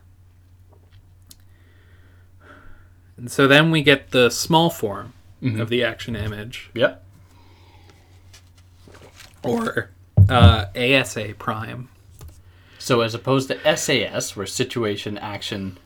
and 3.18 3.32
so 3.32 3.48
then 3.48 3.72
we 3.72 3.82
get 3.82 4.12
the 4.12 4.30
small 4.30 4.70
form 4.70 5.14
Mm-hmm. 5.44 5.60
of 5.62 5.70
the 5.70 5.84
action 5.84 6.16
image 6.16 6.72
yep. 6.74 7.04
or 9.44 9.90
uh, 10.30 10.66
asa 10.75 11.34
prime 11.38 11.90
So 12.80 13.02
as 13.02 13.14
opposed 13.14 13.50
to 13.50 13.75
SAS, 13.78 14.36
where 14.36 14.46
situation, 14.48 15.18
action, 15.18 15.78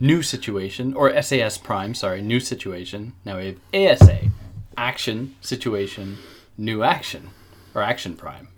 new 0.00 0.22
situation, 0.22 0.94
or 0.94 1.20
SAS 1.22 1.58
prime, 1.58 1.94
sorry, 1.94 2.22
new 2.22 2.40
situation. 2.40 3.12
Now 3.24 3.38
we 3.38 3.46
have 3.46 4.00
ASA, 4.00 4.30
action, 4.76 5.36
situation, 5.40 6.18
new 6.56 6.82
action, 6.82 7.30
or 7.74 7.82
action 7.82 8.16
prime. 8.16 8.48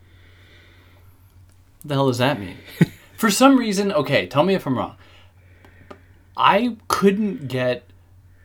What 1.83 1.89
the 1.89 1.95
hell 1.95 2.07
does 2.09 2.19
that 2.19 2.41
mean? 2.41 2.59
For 3.17 3.31
some 3.31 3.57
reason, 3.57 3.93
okay, 3.93 4.27
tell 4.27 4.43
me 4.43 4.55
if 4.55 4.67
I'm 4.67 4.77
wrong. 4.77 4.97
I 6.37 6.77
couldn't 6.89 7.49
get 7.49 7.85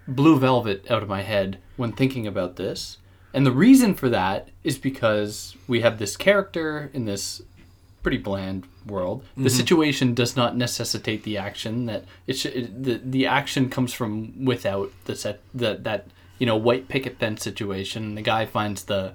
Blue 0.07 0.39
Velvet 0.39 0.89
out 0.89 1.03
of 1.03 1.09
my 1.09 1.23
head 1.23 1.59
when 1.75 1.91
thinking 1.91 2.25
about 2.25 2.55
this. 2.55 2.97
And 3.33 3.45
the 3.45 3.51
reason 3.51 3.95
for 3.95 4.09
that 4.09 4.49
is 4.63 4.77
because 4.77 5.55
we 5.67 5.81
have 5.81 5.99
this 5.99 6.17
character 6.17 6.89
in 6.93 7.05
this 7.05 7.41
pretty 8.03 8.17
bland 8.17 8.67
world. 8.85 9.23
The 9.35 9.43
mm-hmm. 9.43 9.49
situation 9.49 10.13
does 10.13 10.35
not 10.35 10.57
necessitate 10.57 11.23
the 11.23 11.37
action 11.37 11.85
that 11.85 12.05
it, 12.27 12.33
sh- 12.33 12.47
it 12.47 12.83
the 12.83 13.01
the 13.03 13.27
action 13.27 13.69
comes 13.69 13.93
from 13.93 14.43
without 14.43 14.91
the 15.05 15.15
set 15.15 15.39
that 15.53 15.83
that 15.83 16.07
you 16.41 16.47
know 16.47 16.57
white 16.57 16.87
picket 16.87 17.19
fence 17.19 17.43
situation. 17.43 18.15
The 18.15 18.23
guy 18.23 18.47
finds 18.47 18.85
the 18.85 19.13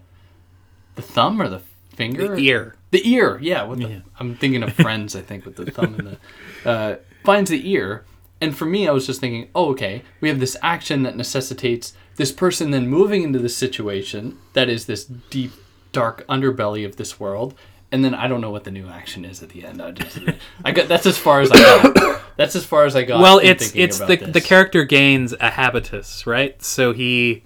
the 0.95 1.03
thumb 1.03 1.43
or 1.43 1.49
the 1.49 1.61
finger 1.89 2.37
the 2.37 2.43
ear 2.49 2.77
the 2.93 3.11
ear, 3.11 3.39
yeah. 3.43 3.65
What 3.65 3.79
the, 3.79 3.89
Yeah. 3.89 4.01
I'm 4.21 4.37
thinking 4.37 4.63
of 4.63 4.73
Friends. 4.73 5.17
I 5.17 5.23
think 5.23 5.45
with 5.45 5.57
the 5.57 5.69
thumb 5.71 5.97
and 5.99 6.07
the 6.07 6.19
uh, 6.71 6.97
finds 7.25 7.51
the 7.51 7.69
ear. 7.69 8.05
And 8.41 8.57
for 8.57 8.67
me, 8.67 8.87
I 8.87 8.93
was 8.93 9.07
just 9.07 9.21
thinking, 9.21 9.49
oh, 9.55 9.71
okay, 9.71 10.03
we 10.21 10.29
have 10.29 10.41
this 10.41 10.57
action 10.63 11.03
that 11.03 11.17
necessitates 11.17 11.95
this 12.17 12.31
person 12.31 12.71
then 12.71 12.87
moving 12.87 13.23
into 13.23 13.39
this 13.39 13.57
situation 13.57 14.39
that 14.53 14.69
is 14.69 14.87
this 14.87 15.05
deep, 15.05 15.53
dark 15.93 16.25
underbelly 16.29 16.85
of 16.85 16.97
this 16.97 17.19
world, 17.19 17.55
and 17.97 18.05
then 18.05 18.15
I 18.15 18.29
don't 18.29 18.43
know 18.43 18.51
what 18.51 18.65
the 18.65 18.71
new 18.71 18.87
action 18.89 19.25
is 19.25 19.43
at 19.43 19.49
the 19.49 19.65
end. 19.65 19.81
I 19.81 19.91
just, 19.93 20.19
I 20.63 20.71
got 20.73 20.87
that's 20.87 21.07
as 21.07 21.17
far 21.17 21.41
as 21.41 21.51
I 21.51 21.59
got. 21.59 22.23
That's 22.37 22.55
as 22.55 22.67
far 22.67 22.85
as 22.85 22.95
I 22.95 23.03
got. 23.05 23.21
well 23.23 23.39
it's 23.43 23.75
it's 23.75 23.99
the 23.99 24.17
this. 24.17 24.31
the 24.35 24.43
character 24.43 24.85
gains 24.85 25.33
a 25.41 25.49
habitus 25.49 26.27
right 26.27 26.63
so 26.63 26.93
he 26.93 27.43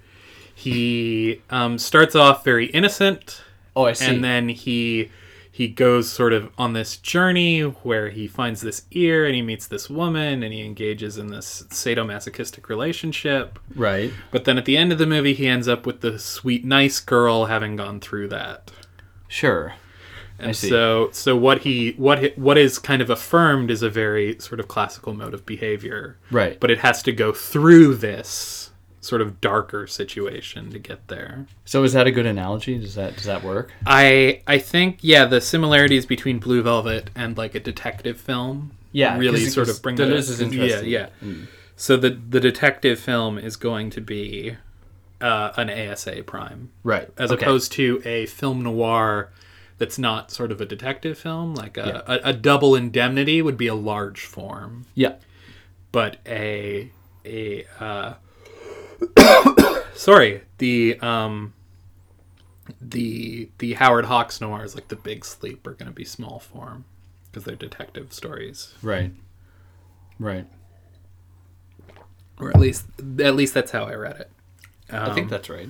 he 0.52 1.40
um, 1.49 1.78
starts 1.78 2.16
off 2.16 2.45
very 2.45 2.66
innocent 2.66 3.40
Oh, 3.76 3.85
I 3.85 3.92
see. 3.92 4.07
and 4.07 4.25
then 4.25 4.49
he 4.49 5.11
he 5.52 5.69
goes 5.69 6.11
sort 6.11 6.33
of 6.33 6.50
on 6.59 6.73
this 6.73 6.97
journey 6.97 7.61
where 7.61 8.09
he 8.11 8.26
finds 8.26 8.62
this 8.62 8.83
ear 8.90 9.25
and 9.26 9.35
he 9.37 9.42
meets 9.42 9.69
this 9.69 9.88
woman 9.88 10.42
and 10.42 10.52
he 10.52 10.64
engages 10.64 11.16
in 11.19 11.28
this 11.28 11.62
sadomasochistic 11.71 12.69
relationship 12.69 13.61
right. 13.76 14.12
but 14.33 14.45
then 14.45 14.59
at 14.59 14.64
the 14.64 14.76
end 14.76 14.90
of 14.90 14.99
the 14.99 15.07
movie 15.07 15.35
he 15.35 15.47
ends 15.47 15.69
up 15.69 15.87
with 15.87 16.00
the 16.00 16.19
sweet 16.19 16.64
nice 16.64 16.99
girl 16.99 17.45
having 17.45 17.76
gone 17.76 18.00
through 18.00 18.26
that 18.26 18.73
Sure. 19.28 19.75
And 20.40 20.56
so 20.56 21.11
so 21.12 21.37
what 21.37 21.61
he 21.62 21.92
what 21.92 22.37
what 22.38 22.59
is 22.59 22.78
kind 22.78 23.00
of 23.02 23.11
affirmed 23.11 23.70
is 23.70 23.82
a 23.82 23.90
very 23.90 24.38
sort 24.40 24.61
of 24.61 24.68
classical 24.68 25.14
mode 25.14 25.35
of 25.35 25.44
behavior 25.47 26.16
Right. 26.30 26.59
but 26.61 26.70
it 26.70 26.78
has 26.78 27.02
to 27.04 27.12
go 27.12 27.32
through 27.32 27.97
this 27.97 28.70
sort 29.02 29.23
of 29.23 29.40
darker 29.40 29.87
situation 29.87 30.70
to 30.70 30.78
get 30.78 31.09
there. 31.09 31.47
So 31.64 31.82
is 31.85 31.94
that 31.94 32.06
a 32.06 32.11
good 32.11 32.26
analogy? 32.26 32.78
Does 32.78 32.94
that 32.97 33.14
does 33.16 33.25
that 33.25 33.42
work? 33.42 33.73
I 33.87 34.42
I 34.47 34.59
think 34.59 34.99
yeah, 35.00 35.25
the 35.25 35.40
similarities 35.40 36.04
between 36.06 36.38
Blue 36.38 36.62
Velvet 36.62 37.11
and 37.14 37.37
like 37.38 37.54
a 37.54 37.61
detective 37.61 38.20
film 38.20 38.73
Yeah, 38.92 39.16
really 39.16 39.47
sort 39.47 39.68
of 39.68 39.80
bring 39.82 39.97
that 39.97 40.06
that 40.06 40.16
is 40.16 40.40
interesting. 40.40 40.90
Yeah, 40.90 41.09
yeah. 41.23 41.35
So 41.76 41.97
the 41.97 42.11
the 42.11 42.40
detective 42.40 43.00
film 43.00 43.38
is 43.38 43.56
going 43.56 43.88
to 43.90 44.00
be 44.02 44.56
uh, 45.23 45.52
an 45.56 45.70
ASA 45.70 46.23
prime 46.25 46.70
Right. 46.82 47.09
as 47.18 47.30
okay. 47.32 47.42
opposed 47.42 47.73
to 47.73 48.02
a 48.04 48.26
film 48.26 48.62
noir 48.62 49.30
that's 49.80 49.99
not 49.99 50.30
sort 50.30 50.52
of 50.52 50.60
a 50.60 50.66
detective 50.66 51.18
film 51.18 51.54
like 51.54 51.76
a, 51.76 52.04
a, 52.06 52.28
a 52.28 52.32
double 52.32 52.75
indemnity 52.76 53.40
would 53.42 53.56
be 53.56 53.66
a 53.66 53.75
large 53.75 54.20
form 54.26 54.84
Yeah. 54.94 55.14
but 55.90 56.18
a 56.26 56.90
a 57.25 57.64
uh, 57.80 58.14
sorry 59.94 60.42
the 60.58 60.99
um 61.00 61.52
the 62.80 63.49
the 63.58 63.72
Howard 63.75 64.04
Hawks 64.04 64.40
noirs 64.40 64.75
like 64.75 64.88
the 64.88 64.96
Big 64.96 65.25
Sleep 65.25 65.66
are 65.66 65.72
going 65.72 65.88
to 65.90 65.94
be 65.94 66.04
small 66.04 66.38
form 66.38 66.84
because 67.30 67.44
they're 67.44 67.56
detective 67.56 68.12
stories 68.12 68.75
Right. 68.82 69.12
Right. 70.18 70.46
or 72.38 72.50
at 72.50 72.60
least 72.60 72.84
at 73.20 73.34
least 73.34 73.54
that's 73.54 73.70
how 73.70 73.84
I 73.84 73.94
read 73.94 74.20
it. 74.20 74.30
I 74.92 75.14
think 75.14 75.25
Um, 75.26 75.30
that's 75.30 75.49
right. 75.49 75.68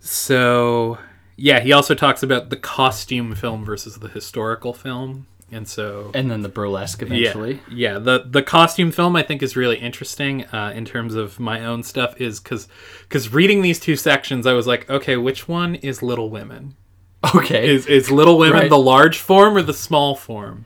So 0.00 0.98
yeah, 1.36 1.60
he 1.60 1.72
also 1.72 1.94
talks 1.94 2.22
about 2.22 2.50
the 2.50 2.56
costume 2.56 3.34
film 3.34 3.64
versus 3.64 3.96
the 3.96 4.08
historical 4.08 4.72
film, 4.72 5.26
and 5.50 5.66
so 5.68 6.10
And 6.14 6.30
then 6.30 6.42
the 6.42 6.48
burlesque 6.48 7.02
eventually. 7.02 7.60
Yeah, 7.70 7.92
yeah. 7.94 7.98
The 7.98 8.24
the 8.28 8.42
costume 8.42 8.90
film 8.92 9.16
I 9.16 9.22
think 9.22 9.42
is 9.42 9.56
really 9.56 9.76
interesting 9.78 10.44
uh, 10.46 10.72
in 10.74 10.84
terms 10.84 11.14
of 11.14 11.38
my 11.40 11.64
own 11.64 11.82
stuff 11.82 12.18
is 12.20 12.40
because 12.40 12.68
because 13.02 13.32
reading 13.32 13.62
these 13.62 13.78
two 13.80 13.96
sections 13.96 14.46
I 14.46 14.52
was 14.54 14.66
like, 14.66 14.88
okay, 14.88 15.16
which 15.16 15.48
one 15.48 15.74
is 15.76 16.02
Little 16.02 16.30
Women? 16.30 16.74
Okay. 17.34 17.68
Is 17.74 17.86
is 17.86 18.10
Little 18.10 18.38
Women 18.38 18.60
Right. 18.60 18.70
the 18.70 18.78
large 18.78 19.18
form 19.18 19.56
or 19.56 19.62
the 19.62 19.74
small 19.74 20.14
form? 20.16 20.64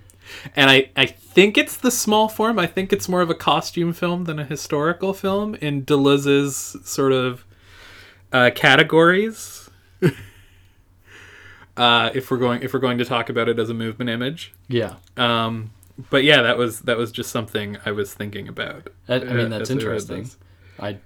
And 0.54 0.70
I 0.70 0.90
I 0.96 1.06
think 1.06 1.58
it's 1.58 1.76
the 1.76 1.90
small 1.90 2.28
form. 2.28 2.58
I 2.58 2.66
think 2.66 2.92
it's 2.92 3.08
more 3.08 3.20
of 3.22 3.30
a 3.30 3.34
costume 3.34 3.92
film 3.92 4.24
than 4.24 4.38
a 4.38 4.44
historical 4.44 5.12
film 5.14 5.54
in 5.56 5.84
Deleuze's 5.84 6.76
sort 6.84 7.12
of 7.12 7.44
uh, 8.32 8.50
categories. 8.54 9.68
uh, 11.76 12.10
if 12.14 12.30
we're 12.30 12.38
going 12.38 12.62
if 12.62 12.72
we're 12.72 12.80
going 12.80 12.98
to 12.98 13.04
talk 13.04 13.28
about 13.28 13.48
it 13.48 13.58
as 13.58 13.70
a 13.70 13.74
movement 13.74 14.10
image. 14.10 14.54
yeah. 14.68 14.94
Um, 15.16 15.70
but 16.10 16.24
yeah, 16.24 16.42
that 16.42 16.58
was 16.58 16.80
that 16.80 16.98
was 16.98 17.10
just 17.10 17.30
something 17.30 17.78
I 17.86 17.90
was 17.92 18.12
thinking 18.12 18.48
about. 18.48 18.88
I 19.08 19.14
uh, 19.16 19.24
mean, 19.32 19.50
that's 19.50 19.70
I 19.70 19.74
read 19.74 19.82
interesting. 19.82 20.30
I, 20.78 20.98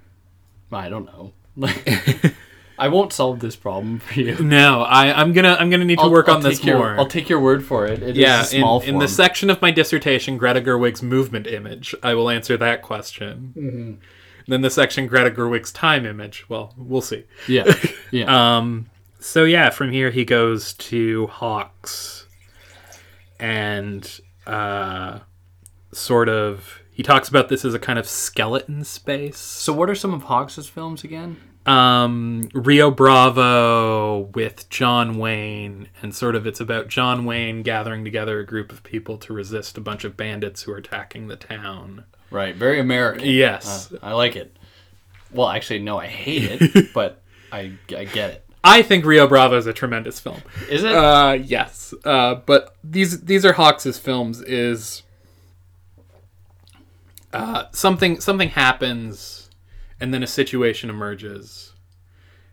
I 0.73 0.89
don't 0.89 1.05
know. 1.07 1.33
Like, 1.57 2.35
I 2.79 2.89
won't 2.89 3.13
solve 3.13 3.41
this 3.41 3.55
problem 3.55 3.99
for 4.01 4.19
you. 4.19 4.37
No, 4.43 4.83
I, 4.83 5.13
I'm 5.13 5.33
gonna 5.33 5.57
I'm 5.61 5.71
gonna 5.71 5.85
need 5.85 5.99
to 5.99 6.05
I'll- 6.05 6.11
work 6.11 6.29
I'll 6.29 6.37
on 6.37 6.43
this 6.43 6.65
your- 6.65 6.79
more. 6.79 6.97
I'll 6.99 7.07
take 7.07 7.29
your 7.29 7.41
word 7.41 7.65
for 7.65 7.87
it. 7.87 8.03
It 8.03 8.11
is 8.11 8.17
yeah, 8.17 8.41
a 8.43 8.45
small 8.45 8.81
in, 8.81 8.91
in 8.95 8.99
the 8.99 9.09
section 9.09 9.51
of 9.51 9.61
my 9.61 9.71
dissertation, 9.71 10.39
Greta 10.39 10.61
Gerwig's 10.61 11.03
movement 11.03 11.47
image, 11.47 11.95
I 12.03 12.15
will 12.15 12.31
answer 12.31 12.57
that 12.57 12.83
question. 12.83 13.53
Mm-hmm. 13.57 13.93
Then 14.49 14.63
the 14.63 14.71
section 14.71 15.07
Greta 15.07 15.31
Gerwig's 15.31 15.71
time 15.71 16.05
image. 16.07 16.49
Well, 16.49 16.75
we'll 16.77 17.03
see. 17.03 17.25
yeah. 17.47 17.73
Yeah. 18.11 18.57
Um, 18.57 18.91
so 19.21 19.45
yeah, 19.45 19.71
from 19.71 19.93
here 19.93 20.11
he 20.11 20.25
goes 20.25 20.75
to 20.75 21.27
Hawks, 21.29 22.27
and 23.39 24.21
uh, 24.47 25.21
sort 25.93 26.29
of 26.29 26.81
he 26.91 27.03
talks 27.03 27.29
about 27.29 27.49
this 27.49 27.65
as 27.65 27.75
a 27.75 27.79
kind 27.79 27.99
of 27.99 28.09
skeleton 28.09 28.85
space. 28.85 29.39
so, 29.39 29.73
what 29.73 29.89
are 29.89 29.95
some 29.95 30.13
of 30.13 30.25
Hawks's 30.25 30.69
films 30.69 31.05
again? 31.05 31.37
um, 31.67 32.49
Rio 32.55 32.91
Bravo 32.91 34.31
with 34.35 34.69
John 34.71 35.19
Wayne, 35.19 35.89
and 36.03 36.15
sort 36.15 36.35
of 36.35 36.47
it's 36.47 36.61
about 36.61 36.89
John 36.89 37.25
Wayne 37.25 37.63
gathering 37.63 38.05
together 38.05 38.41
a 38.41 38.47
group 38.47 38.73
of 38.73 38.83
people 38.83 39.19
to 39.19 39.33
resist 39.33 39.77
a 39.77 39.81
bunch 39.81 40.05
of 40.05 40.17
bandits 40.17 40.63
who 40.63 40.73
are 40.73 40.79
attacking 40.79 41.29
the 41.29 41.37
town. 41.37 42.05
Right. 42.31 42.55
Very 42.55 42.81
American. 42.81 43.29
Yes. 43.29 43.93
Uh, 43.93 43.99
I 44.03 44.13
like 44.13 44.37
it. 44.37 44.57
Well, 45.33 45.49
actually, 45.49 45.81
no, 45.81 45.99
I 45.99 46.07
hate 46.07 46.45
it, 46.61 46.93
but 46.95 47.23
I, 47.53 47.73
I 47.97 48.05
get 48.05 48.31
it. 48.31 48.50
I 48.63 48.83
think 48.83 49.05
Rio 49.05 49.27
Bravo 49.27 49.57
is 49.57 49.67
a 49.67 49.73
tremendous 49.73 50.21
film. 50.21 50.43
Is 50.69 50.85
it? 50.85 50.93
Uh, 50.95 51.33
yes. 51.43 51.95
Uh, 52.05 52.37
but 52.37 52.77
these 52.85 53.23
these 53.23 53.45
are 53.45 53.53
Hawks's 53.55 53.99
films. 53.99 54.43
Is 54.43 55.03
uh, 57.33 57.65
something 57.73 58.21
something 58.21 58.51
happens, 58.51 59.51
and 60.01 60.13
then 60.13 60.23
a 60.23 60.27
situation 60.27 60.91
emerges, 60.91 61.73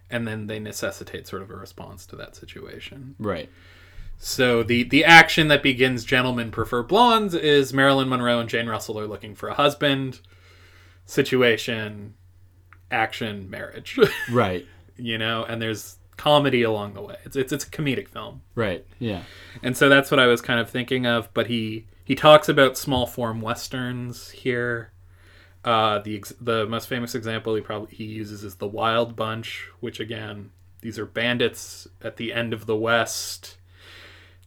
and 0.10 0.28
then 0.28 0.48
they 0.48 0.60
necessitate 0.60 1.28
sort 1.28 1.42
of 1.42 1.50
a 1.50 1.56
response 1.56 2.06
to 2.08 2.16
that 2.16 2.36
situation. 2.36 3.16
right. 3.20 3.50
So 4.20 4.64
the 4.64 4.84
the 4.84 5.06
action 5.06 5.48
that 5.50 5.62
begins 5.62 6.04
"Gentlemen 6.04 6.50
Prefer 6.52 6.84
Blondes" 6.84 7.36
is 7.36 7.72
Marilyn 7.74 8.10
Monroe 8.10 8.40
and 8.40 8.50
Jane 8.50 8.68
Russell 8.68 9.00
are 9.00 9.06
looking 9.08 9.36
for 9.36 9.50
a 9.50 9.54
husband. 9.54 10.22
Situation, 11.06 12.16
action, 12.92 13.50
marriage. 13.50 14.00
Right. 14.32 14.66
You 14.98 15.18
know, 15.18 15.44
and 15.44 15.62
there's 15.62 15.98
comedy 16.18 16.64
along 16.64 16.94
the 16.94 17.02
way. 17.02 17.18
It's 17.24 17.36
it's 17.36 17.52
it's 17.52 17.66
a 17.66 17.70
comedic 17.70 18.08
film. 18.08 18.42
Right. 18.56 18.86
Yeah. 19.00 19.24
And 19.64 19.78
so 19.78 19.90
that's 19.90 20.12
what 20.12 20.20
I 20.20 20.28
was 20.28 20.42
kind 20.42 20.60
of 20.60 20.70
thinking 20.70 21.06
of. 21.06 21.34
But 21.34 21.48
he 21.48 21.86
he 22.04 22.16
talks 22.16 22.50
about 22.50 22.78
small 22.78 23.06
form 23.06 23.42
westerns 23.42 24.30
here. 24.30 24.92
Uh, 25.64 26.00
the 26.00 26.16
ex- 26.16 26.34
the 26.40 26.66
most 26.66 26.88
famous 26.88 27.14
example 27.16 27.56
he 27.56 27.62
probably 27.62 27.94
he 27.96 28.06
uses 28.06 28.44
is 28.44 28.56
the 28.56 28.68
Wild 28.68 29.16
Bunch, 29.16 29.70
which 29.80 30.00
again 30.00 30.52
these 30.82 31.00
are 31.00 31.06
bandits 31.06 31.88
at 32.02 32.18
the 32.18 32.34
end 32.34 32.54
of 32.54 32.66
the 32.66 32.76
West. 32.76 33.58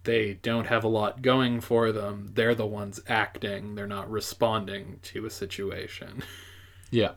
They 0.04 0.34
don't 0.34 0.68
have 0.68 0.82
a 0.82 0.88
lot 0.88 1.20
going 1.20 1.60
for 1.60 1.92
them. 1.92 2.30
They're 2.32 2.54
the 2.54 2.66
ones 2.66 3.00
acting. 3.06 3.74
They're 3.74 3.86
not 3.86 4.10
responding 4.10 4.98
to 5.04 5.26
a 5.26 5.30
situation. 5.30 6.22
Yeah. 6.92 7.12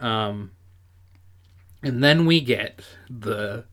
Um, 0.00 0.52
and 1.82 2.02
then 2.02 2.26
we 2.26 2.40
get 2.40 2.80
the 3.08 3.64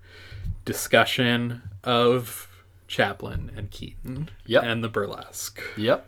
discussion 0.66 1.62
of 1.84 2.48
Chaplin 2.88 3.52
and 3.56 3.70
Keaton 3.72 4.30
Yep. 4.46 4.64
and 4.64 4.84
the 4.84 4.90
burlesque. 4.90 5.62
Yep. 5.78 6.08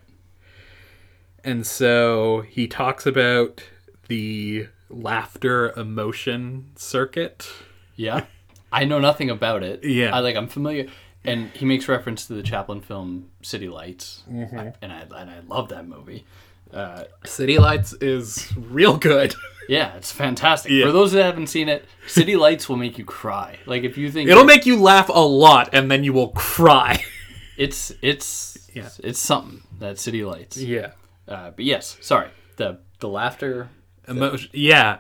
And 1.44 1.66
so 1.66 2.42
he 2.42 2.68
talks 2.68 3.06
about 3.06 3.64
the 4.08 4.68
laughter 4.90 5.72
emotion 5.78 6.72
circuit. 6.76 7.50
Yeah. 7.96 8.26
I 8.72 8.86
know 8.86 9.00
nothing 9.00 9.30
about 9.30 9.64
it. 9.64 9.84
Yeah. 9.84 10.14
I 10.16 10.20
like. 10.20 10.36
I'm 10.36 10.48
familiar, 10.48 10.88
and 11.24 11.50
he 11.52 11.64
makes 11.66 11.88
reference 11.88 12.28
to 12.28 12.34
the 12.34 12.44
Chaplin 12.44 12.82
film 12.82 13.30
City 13.42 13.70
Lights, 13.70 14.24
Mm-hmm. 14.30 14.60
I- 14.60 14.74
and 14.82 14.92
I 14.92 15.02
and 15.02 15.30
I 15.30 15.40
love 15.48 15.70
that 15.70 15.88
movie. 15.88 16.26
Uh, 16.74 17.06
City 17.26 17.60
Lights 17.60 17.94
is 17.94 18.52
real 18.58 18.98
good. 18.98 19.34
yeah, 19.68 19.96
it's 19.96 20.12
fantastic. 20.12 20.72
Yeah. 20.72 20.86
For 20.86 20.92
those 20.92 21.12
that 21.14 21.24
haven't 21.24 21.48
seen 21.48 21.70
it, 21.70 21.86
City 22.08 22.36
Lights 22.36 22.68
will 22.70 22.78
make 22.78 22.98
you 22.98 23.06
cry. 23.06 23.60
Like 23.66 23.84
if 23.84 23.98
you 23.98 24.12
think 24.12 24.30
It'll 24.30 24.44
make 24.46 24.66
you 24.66 24.80
laugh 24.82 25.10
a 25.10 25.20
lot 25.26 25.70
and 25.74 25.90
then 25.92 26.04
you 26.04 26.14
will 26.14 26.30
cry. 26.30 27.04
it's 27.58 27.92
it's 28.02 28.70
Yeah. 28.74 28.90
it's 29.04 29.20
something 29.20 29.62
that 29.80 30.00
City 30.00 30.24
Lights. 30.24 30.58
yeah. 30.58 30.92
Uh, 31.28 31.52
but 31.52 31.66
yes, 31.66 31.98
sorry. 32.02 32.30
The 32.58 32.80
the 33.00 33.08
laughter. 33.10 33.70
emotion 34.08 34.50
yeah 34.54 35.00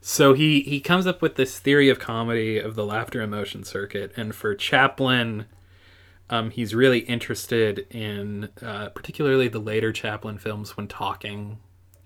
so 0.00 0.32
he 0.34 0.60
he 0.60 0.80
comes 0.80 1.06
up 1.06 1.22
with 1.22 1.36
this 1.36 1.58
theory 1.60 1.88
of 1.88 1.98
comedy 2.00 2.58
of 2.58 2.74
the 2.74 2.84
laughter 2.84 3.22
emotion 3.22 3.62
circuit 3.64 4.12
and 4.16 4.34
for 4.34 4.54
chaplin 4.54 5.46
um, 6.30 6.50
he's 6.50 6.74
really 6.74 6.98
interested 7.00 7.86
in 7.90 8.48
uh, 8.60 8.88
particularly 8.90 9.48
the 9.48 9.58
later 9.60 9.92
chaplin 9.92 10.36
films 10.38 10.76
when 10.76 10.86
talking 10.88 11.58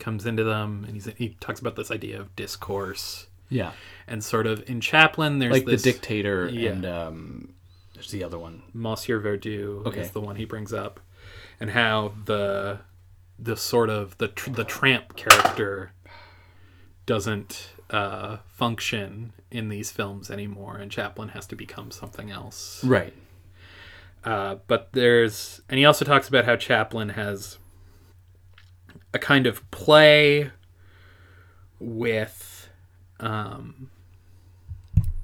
comes 0.02 0.26
into 0.26 0.44
them 0.44 0.84
and 0.86 0.94
he's, 0.94 1.06
he 1.16 1.30
talks 1.40 1.60
about 1.60 1.76
this 1.76 1.90
idea 1.90 2.20
of 2.20 2.34
discourse 2.36 3.26
Yeah. 3.48 3.72
and 4.06 4.22
sort 4.22 4.46
of 4.46 4.68
in 4.68 4.80
chaplin 4.80 5.38
there's 5.38 5.52
Like 5.52 5.64
this 5.66 5.82
the 5.82 5.92
dictator 5.92 6.48
Yeah. 6.48 6.70
and 6.72 6.84
um, 6.86 7.54
there's 7.94 8.10
the 8.10 8.24
other 8.24 8.38
one. 8.38 8.62
Monsieur 8.74 9.20
Verdoux 9.20 9.86
Okay. 9.86 10.00
is 10.00 10.10
the 10.10 10.20
one 10.20 10.36
he 10.36 10.44
brings 10.44 10.72
up, 10.72 11.00
and 11.60 11.70
how 11.70 12.12
the 12.24 12.80
the 13.38 13.56
sort 13.56 13.90
of 13.90 14.16
the 14.18 14.28
tr- 14.28 14.50
the 14.50 14.64
tramp 14.64 15.14
character 15.16 15.92
doesn't 17.06 17.70
uh, 17.90 18.38
function 18.46 19.32
in 19.50 19.68
these 19.68 19.90
films 19.90 20.30
anymore, 20.30 20.76
and 20.78 20.90
Chaplin 20.90 21.28
has 21.30 21.46
to 21.48 21.56
become 21.56 21.90
something 21.90 22.30
else. 22.30 22.82
Right. 22.84 23.12
Uh, 24.24 24.56
but 24.68 24.88
there's, 24.92 25.60
and 25.68 25.78
he 25.78 25.84
also 25.84 26.04
talks 26.04 26.28
about 26.28 26.44
how 26.44 26.54
Chaplin 26.56 27.10
has 27.10 27.58
a 29.14 29.18
kind 29.18 29.46
of 29.46 29.68
play 29.70 30.50
with 31.78 32.68
um, 33.20 33.90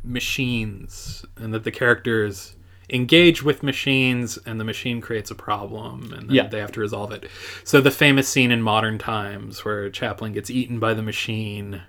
machines, 0.05 1.24
and 1.37 1.53
that 1.55 1.64
the 1.64 1.70
characters 1.70 2.55
engage 2.90 3.42
with 3.42 3.62
machines, 3.62 4.38
and 4.46 4.59
the 4.59 4.64
machine 4.64 5.01
creates 5.01 5.31
a 5.31 5.35
problem, 5.35 6.12
and 6.12 6.29
then 6.29 6.35
Yeah. 6.35 6.46
they 6.48 6.59
have 6.59 6.72
to 6.72 6.81
resolve 6.81 7.12
it. 7.12 7.29
So 7.64 7.81
the 7.81 7.90
famous 7.90 8.29
scene 8.29 8.51
in 8.51 8.62
modern 8.62 8.98
times 8.98 9.64
where 9.64 9.90
Chaplin 9.90 10.33
gets 10.33 10.48
eaten 10.51 10.79
by 10.79 10.94
the 10.94 11.03
machine. 11.03 11.83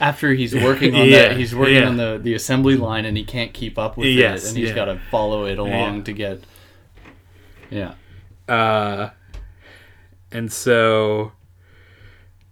After 0.00 0.32
he's 0.34 0.54
working 0.68 0.94
on 0.94 1.06
Yeah, 1.06 1.28
that, 1.28 1.36
he's 1.36 1.54
working 1.54 1.74
yeah. 1.76 1.86
on 1.88 1.96
the, 1.96 2.18
the 2.20 2.34
assembly 2.34 2.76
line 2.76 3.04
and 3.04 3.16
he 3.16 3.24
can't 3.24 3.52
keep 3.52 3.78
up 3.78 3.96
with 3.96 4.08
Yes, 4.08 4.44
it, 4.44 4.48
and 4.48 4.58
he's 4.58 4.72
got 4.72 4.86
to 4.86 5.00
follow 5.10 5.44
it 5.44 5.58
along 5.58 6.04
to 6.04 6.12
get. 6.12 6.42
Yeah. 7.70 7.94
Uh, 8.48 9.10
and 10.32 10.52
so 10.52 11.30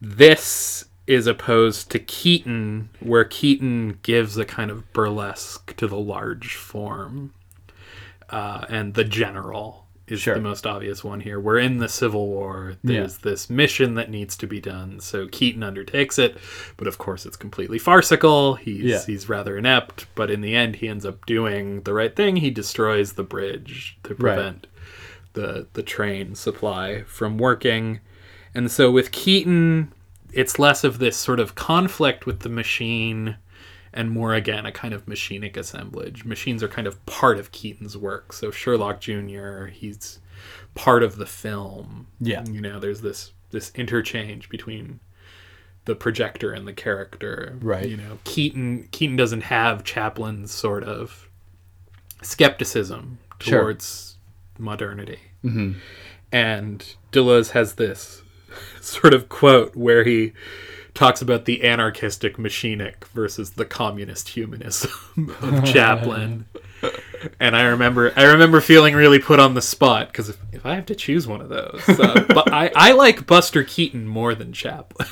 this 0.00 0.84
is 1.06 1.26
opposed 1.26 1.90
to 1.90 1.98
Keaton, 1.98 2.90
where 3.00 3.24
Keaton 3.24 3.98
gives 4.02 4.36
a 4.36 4.44
kind 4.44 4.70
of 4.70 4.92
burlesque 4.92 5.74
to 5.76 5.86
the 5.86 5.96
large 5.98 6.54
form. 6.54 7.32
Uh, 8.28 8.66
and 8.68 8.92
the 8.92 9.04
general 9.04 9.86
is 10.06 10.20
Sure. 10.20 10.34
the 10.34 10.40
most 10.40 10.66
obvious 10.66 11.02
one 11.02 11.20
here. 11.20 11.40
We're 11.40 11.58
in 11.58 11.78
the 11.78 11.88
Civil 11.88 12.26
War. 12.28 12.74
There's 12.84 13.18
this 13.18 13.48
mission 13.48 13.94
that 13.94 14.10
needs 14.10 14.36
to 14.38 14.46
be 14.46 14.60
done. 14.60 15.00
So 15.00 15.26
Keaton 15.28 15.62
undertakes 15.62 16.18
it, 16.18 16.36
but 16.76 16.86
of 16.86 16.98
course 16.98 17.24
it's 17.24 17.36
completely 17.36 17.78
farcical. 17.78 18.54
He's 18.54 18.84
Yeah. 18.84 19.04
he's 19.06 19.28
rather 19.30 19.56
inept, 19.56 20.06
but 20.14 20.30
in 20.30 20.42
the 20.42 20.54
end 20.54 20.76
he 20.76 20.88
ends 20.88 21.06
up 21.06 21.24
doing 21.26 21.82
the 21.82 21.94
right 21.94 22.14
thing. 22.14 22.36
He 22.36 22.50
destroys 22.50 23.14
the 23.14 23.22
bridge 23.24 23.98
to 24.04 24.10
Right. 24.10 24.18
prevent 24.34 24.66
the 25.32 25.66
the 25.72 25.82
train 25.82 26.34
supply 26.34 27.02
from 27.06 27.38
working. 27.38 28.00
And 28.54 28.70
so 28.70 28.90
with 28.90 29.12
Keaton, 29.12 29.92
it's 30.32 30.58
less 30.58 30.84
of 30.84 30.98
this 30.98 31.16
sort 31.16 31.40
of 31.40 31.54
conflict 31.54 32.26
with 32.26 32.40
the 32.40 32.48
machine 32.48 33.36
and 33.92 34.10
more 34.10 34.34
again 34.34 34.66
a 34.66 34.72
kind 34.72 34.92
of 34.92 35.06
machinic 35.06 35.56
assemblage. 35.56 36.24
Machines 36.24 36.62
are 36.62 36.68
kind 36.68 36.86
of 36.86 37.04
part 37.06 37.38
of 37.38 37.52
Keaton's 37.52 37.96
work. 37.96 38.32
So 38.32 38.50
Sherlock 38.50 39.00
Jr., 39.00 39.66
he's 39.66 40.18
part 40.74 41.02
of 41.02 41.16
the 41.16 41.26
film. 41.26 42.06
Yeah. 42.20 42.44
You 42.44 42.60
know, 42.60 42.78
there's 42.78 43.00
this 43.00 43.32
this 43.50 43.72
interchange 43.74 44.50
between 44.50 45.00
the 45.86 45.94
projector 45.94 46.52
and 46.52 46.68
the 46.68 46.72
character. 46.74 47.56
Right. 47.62 47.88
You 47.88 47.96
know, 47.96 48.18
Keaton 48.24 48.88
Keaton 48.90 49.16
doesn't 49.16 49.42
have 49.42 49.84
Chaplin's 49.84 50.52
sort 50.52 50.84
of 50.84 51.28
skepticism 52.22 53.18
Sure. 53.40 53.60
towards 53.60 54.16
modernity. 54.58 55.20
Mm-hmm. 55.44 55.78
And 56.32 56.94
Deleuze 57.12 57.50
has 57.52 57.74
this 57.74 58.22
sort 58.80 59.14
of 59.14 59.28
quote 59.28 59.74
where 59.76 60.04
he 60.04 60.32
talks 60.94 61.22
about 61.22 61.44
the 61.44 61.62
anarchistic 61.64 62.36
machinic 62.38 63.04
versus 63.08 63.50
the 63.52 63.64
communist 63.64 64.30
humanism 64.30 64.90
of 65.42 65.64
Chaplin. 65.64 66.46
and 67.40 67.56
I 67.56 67.62
remember 67.62 68.12
I 68.16 68.24
remember 68.24 68.60
feeling 68.60 68.94
really 68.94 69.18
put 69.18 69.38
on 69.40 69.54
the 69.54 69.62
spot 69.62 70.08
because 70.08 70.28
if, 70.28 70.38
if 70.52 70.66
I 70.66 70.74
have 70.74 70.86
to 70.86 70.94
choose 70.94 71.26
one 71.26 71.40
of 71.40 71.48
those, 71.48 71.82
uh, 71.88 72.24
but 72.28 72.52
I, 72.52 72.70
I 72.74 72.92
like 72.92 73.26
Buster 73.26 73.62
Keaton 73.64 74.06
more 74.06 74.34
than 74.34 74.52
Chaplin. 74.52 75.08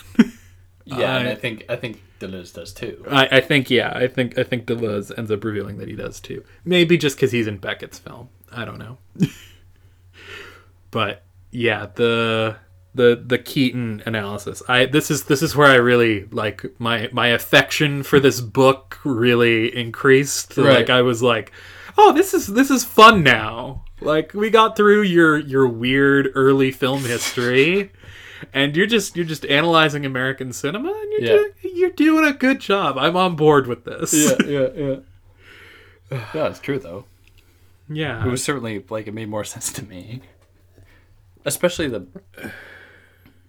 Yeah, 0.84 1.16
and 1.18 1.28
I- 1.28 1.32
I 1.32 1.34
think 1.34 1.64
I 1.68 1.76
think 1.76 2.00
Deleuze 2.20 2.54
does 2.54 2.72
too. 2.72 3.04
I, 3.10 3.26
I 3.38 3.40
think 3.40 3.70
yeah, 3.70 3.92
I 3.94 4.06
think 4.06 4.38
I 4.38 4.42
think 4.44 4.66
Deleuze 4.66 5.16
ends 5.18 5.30
up 5.32 5.42
revealing 5.44 5.78
that 5.78 5.88
he 5.88 5.94
does 5.96 6.20
too. 6.20 6.44
Maybe 6.64 6.96
just 6.96 7.16
because 7.16 7.32
he's 7.32 7.46
in 7.48 7.58
Beckett's 7.58 7.98
film. 7.98 8.28
I 8.52 8.64
don't 8.64 8.78
know. 8.78 8.98
but 10.90 11.24
yeah, 11.50 11.86
the 11.94 12.56
the 12.96 13.22
the 13.24 13.38
Keaton 13.38 14.02
analysis. 14.06 14.62
I 14.68 14.86
this 14.86 15.10
is 15.10 15.24
this 15.24 15.42
is 15.42 15.54
where 15.54 15.68
I 15.68 15.76
really 15.76 16.24
like 16.26 16.64
my 16.80 17.08
my 17.12 17.28
affection 17.28 18.02
for 18.02 18.18
this 18.20 18.40
book 18.40 18.98
really 19.04 19.74
increased. 19.76 20.56
Right. 20.56 20.76
Like 20.76 20.90
I 20.90 21.02
was 21.02 21.22
like, 21.22 21.52
oh, 21.96 22.12
this 22.12 22.34
is 22.34 22.46
this 22.48 22.70
is 22.70 22.84
fun 22.84 23.22
now. 23.22 23.84
Like 24.00 24.34
we 24.34 24.50
got 24.50 24.76
through 24.76 25.02
your 25.02 25.38
your 25.38 25.66
weird 25.68 26.30
early 26.34 26.70
film 26.70 27.02
history. 27.04 27.90
and 28.52 28.76
you're 28.76 28.86
just 28.86 29.16
you're 29.16 29.24
just 29.24 29.46
analyzing 29.46 30.04
American 30.04 30.52
cinema, 30.52 30.90
and 30.90 31.12
you're 31.12 31.20
Yeah. 31.22 31.36
doing 31.36 31.52
you're 31.76 31.90
doing 31.90 32.24
a 32.26 32.32
good 32.32 32.60
job. 32.60 32.98
I'm 32.98 33.16
on 33.16 33.36
board 33.36 33.66
with 33.66 33.84
this. 33.84 34.12
yeah, 34.12 34.34
yeah. 34.76 34.96
Yeah, 36.10 36.24
yeah, 36.34 36.46
it's 36.48 36.60
true 36.60 36.78
though. 36.78 37.04
yeah. 37.88 38.24
It 38.24 38.30
was 38.30 38.44
certainly 38.44 38.84
like 38.90 39.06
it 39.06 39.14
made 39.14 39.28
more 39.28 39.44
sense 39.44 39.72
to 39.72 39.84
me, 39.84 40.20
especially 41.44 41.88
the 41.88 42.06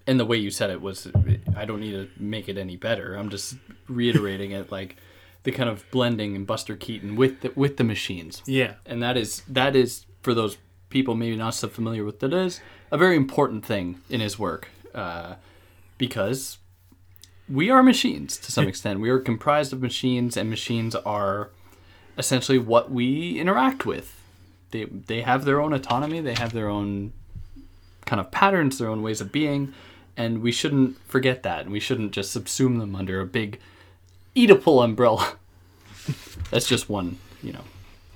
and 0.07 0.19
the 0.19 0.25
way 0.25 0.37
you 0.37 0.49
said 0.49 0.69
it 0.69 0.81
was. 0.81 1.07
I 1.55 1.65
don't 1.65 1.81
need 1.81 1.91
to 1.91 2.09
make 2.17 2.49
it 2.49 2.57
any 2.57 2.77
better. 2.77 3.15
I'm 3.15 3.29
just 3.29 3.55
reiterating 3.87 4.51
it, 4.51 4.71
like 4.71 4.95
the 5.43 5.51
kind 5.51 5.69
of 5.69 5.83
blending 5.91 6.35
and 6.35 6.47
Buster 6.47 6.75
Keaton 6.75 7.15
with 7.15 7.41
the, 7.41 7.51
with 7.55 7.77
the 7.77 7.83
machines, 7.83 8.41
yeah. 8.45 8.75
and 8.85 9.03
that 9.03 9.17
is 9.17 9.43
that 9.47 9.75
is 9.75 10.05
for 10.23 10.33
those 10.33 10.57
people 10.89 11.15
maybe 11.15 11.35
not 11.35 11.53
so 11.53 11.67
familiar 11.67 12.03
with 12.05 12.23
it 12.23 12.33
is 12.33 12.61
a 12.91 12.97
very 12.97 13.15
important 13.15 13.65
thing 13.65 13.99
in 14.09 14.21
his 14.21 14.39
work, 14.39 14.69
uh, 14.95 15.35
because 15.97 16.57
we 17.49 17.69
are 17.69 17.83
machines 17.83 18.37
to 18.37 18.51
some 18.51 18.67
extent. 18.67 18.99
We 18.99 19.09
are 19.09 19.19
comprised 19.19 19.73
of 19.73 19.81
machines, 19.81 20.37
and 20.37 20.49
machines 20.49 20.95
are 20.95 21.51
essentially 22.17 22.57
what 22.57 22.91
we 22.91 23.39
interact 23.39 23.85
with. 23.85 24.21
They 24.71 24.85
they 24.85 25.21
have 25.21 25.45
their 25.45 25.61
own 25.61 25.73
autonomy. 25.73 26.21
They 26.21 26.35
have 26.35 26.53
their 26.53 26.69
own 26.69 27.13
kind 28.05 28.19
of 28.19 28.31
patterns, 28.31 28.77
their 28.77 28.89
own 28.89 29.01
ways 29.01 29.21
of 29.21 29.31
being, 29.31 29.73
and 30.17 30.41
we 30.41 30.51
shouldn't 30.51 30.97
forget 31.07 31.43
that. 31.43 31.61
And 31.61 31.71
we 31.71 31.79
shouldn't 31.79 32.11
just 32.11 32.35
subsume 32.35 32.79
them 32.79 32.95
under 32.95 33.21
a 33.21 33.25
big 33.25 33.59
Oedipal 34.35 34.83
umbrella. 34.83 35.35
That's 36.51 36.67
just 36.67 36.89
one, 36.89 37.17
you 37.43 37.53
know, 37.53 37.63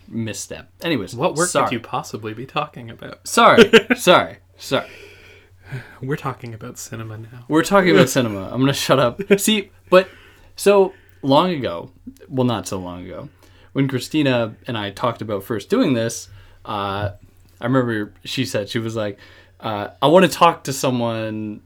misstep. 0.07 0.69
Anyways, 0.81 1.15
What 1.15 1.35
work 1.35 1.49
sorry. 1.49 1.67
could 1.67 1.73
you 1.73 1.79
possibly 1.79 2.33
be 2.33 2.45
talking 2.45 2.89
about? 2.89 3.27
Sorry, 3.27 3.69
sorry, 3.95 4.37
sorry. 4.57 4.87
We're 6.01 6.17
talking 6.17 6.53
about 6.53 6.77
cinema 6.77 7.17
now. 7.17 7.45
We're 7.47 7.63
talking 7.63 7.91
about 7.91 8.09
cinema. 8.09 8.49
I'm 8.51 8.59
gonna 8.59 8.73
shut 8.73 8.99
up. 8.99 9.21
See, 9.39 9.71
but 9.89 10.09
so 10.57 10.93
long 11.21 11.51
ago, 11.51 11.91
well, 12.27 12.45
not 12.45 12.67
so 12.67 12.77
long 12.77 13.05
ago, 13.05 13.29
when 13.73 13.87
Christina 13.87 14.55
and 14.67 14.77
I 14.77 14.91
talked 14.91 15.21
about 15.21 15.43
first 15.45 15.69
doing 15.69 15.93
this, 15.93 16.27
uh, 16.65 17.11
I 17.61 17.65
remember 17.65 18.13
she 18.25 18.43
said 18.45 18.67
she 18.67 18.79
was 18.79 18.95
like, 18.97 19.17
uh, 19.61 19.89
"I 20.01 20.07
want 20.07 20.25
to 20.25 20.31
talk 20.31 20.65
to 20.65 20.73
someone, 20.73 21.61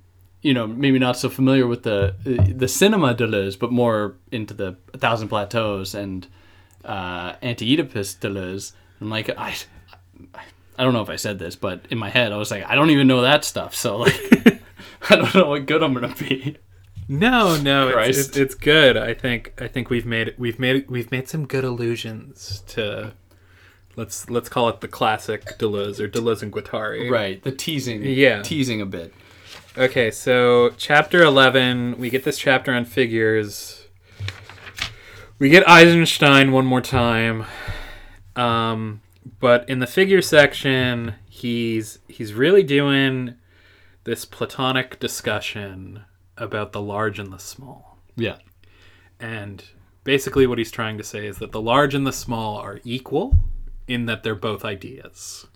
you 0.45 0.53
know, 0.53 0.67
maybe 0.67 0.99
not 0.99 1.17
so 1.17 1.27
familiar 1.27 1.65
with 1.65 1.81
the 1.81 2.13
the 2.23 2.67
cinema 2.67 3.15
Deleuze, 3.15 3.57
but 3.57 3.71
more 3.71 4.15
into 4.31 4.53
the 4.53 4.77
A 4.93 4.97
Thousand 4.99 5.29
Plateaus 5.29 5.95
and 5.95 6.27
uh, 6.83 7.33
Anti-Oedipus 7.41 8.15
Deleuze." 8.15 8.73
I'm 9.01 9.09
like, 9.09 9.29
I. 9.37 9.55
I 10.77 10.83
don't 10.83 10.91
know 10.91 11.01
if 11.01 11.09
I 11.09 11.15
said 11.15 11.39
this, 11.39 11.55
but 11.55 11.85
in 11.89 11.97
my 11.97 12.09
head 12.09 12.33
I 12.33 12.37
was 12.37 12.51
like, 12.51 12.65
I 12.65 12.75
don't 12.75 12.89
even 12.89 13.07
know 13.07 13.21
that 13.21 13.45
stuff. 13.45 13.73
So 13.73 13.99
like, 13.99 14.13
I 15.09 15.15
don't 15.15 15.33
know 15.33 15.47
what 15.47 15.65
good 15.65 15.81
I'm 15.81 15.93
gonna 15.93 16.13
be. 16.19 16.57
No, 17.07 17.55
no, 17.55 17.87
it's, 17.99 18.19
it's, 18.19 18.37
it's 18.37 18.55
good. 18.55 18.97
I 18.97 19.13
think 19.13 19.53
I 19.59 19.67
think 19.69 19.89
we've 19.89 20.05
made 20.05 20.35
we've 20.37 20.59
made 20.59 20.89
we've 20.89 21.09
made 21.11 21.29
some 21.29 21.47
good 21.47 21.63
allusions 21.63 22.61
to 22.67 23.13
let's 23.95 24.29
let's 24.29 24.49
call 24.49 24.67
it 24.67 24.81
the 24.81 24.89
classic 24.89 25.57
Deleuze 25.57 25.99
or 26.01 26.09
Deleuze 26.09 26.43
and 26.43 26.51
Guattari. 26.51 27.09
Right, 27.09 27.41
the 27.41 27.53
teasing. 27.53 28.03
Yeah. 28.03 28.41
teasing 28.41 28.81
a 28.81 28.85
bit. 28.85 29.13
Okay, 29.77 30.09
so 30.09 30.69
chapter 30.77 31.21
11, 31.21 31.97
we 31.97 32.09
get 32.09 32.23
this 32.23 32.37
chapter 32.37 32.73
on 32.73 32.85
figures. 32.85 33.87
We 35.37 35.49
get 35.49 35.67
Eisenstein 35.67 36.53
one 36.53 36.65
more 36.65 36.79
time. 36.79 37.45
Um, 38.37 39.01
but 39.39 39.67
in 39.69 39.79
the 39.79 39.87
figure 39.87 40.21
section, 40.21 41.15
he's 41.29 41.99
he's 42.07 42.33
really 42.33 42.63
doing 42.63 43.35
this 44.05 44.23
platonic 44.23 44.99
discussion 44.99 46.05
about 46.37 46.71
the 46.71 46.81
large 46.81 47.19
and 47.19 47.33
the 47.33 47.37
small. 47.37 47.97
Yeah, 48.15 48.37
And 49.19 49.61
basically 50.05 50.47
what 50.47 50.57
he's 50.57 50.71
trying 50.71 50.97
to 50.99 51.03
say 51.03 51.25
is 51.27 51.39
that 51.39 51.51
the 51.51 51.61
large 51.61 51.93
and 51.93 52.07
the 52.07 52.13
small 52.13 52.57
are 52.57 52.79
equal 52.85 53.35
in 53.89 54.05
that 54.05 54.23
they're 54.23 54.35
both 54.35 54.63
ideas. 54.63 55.47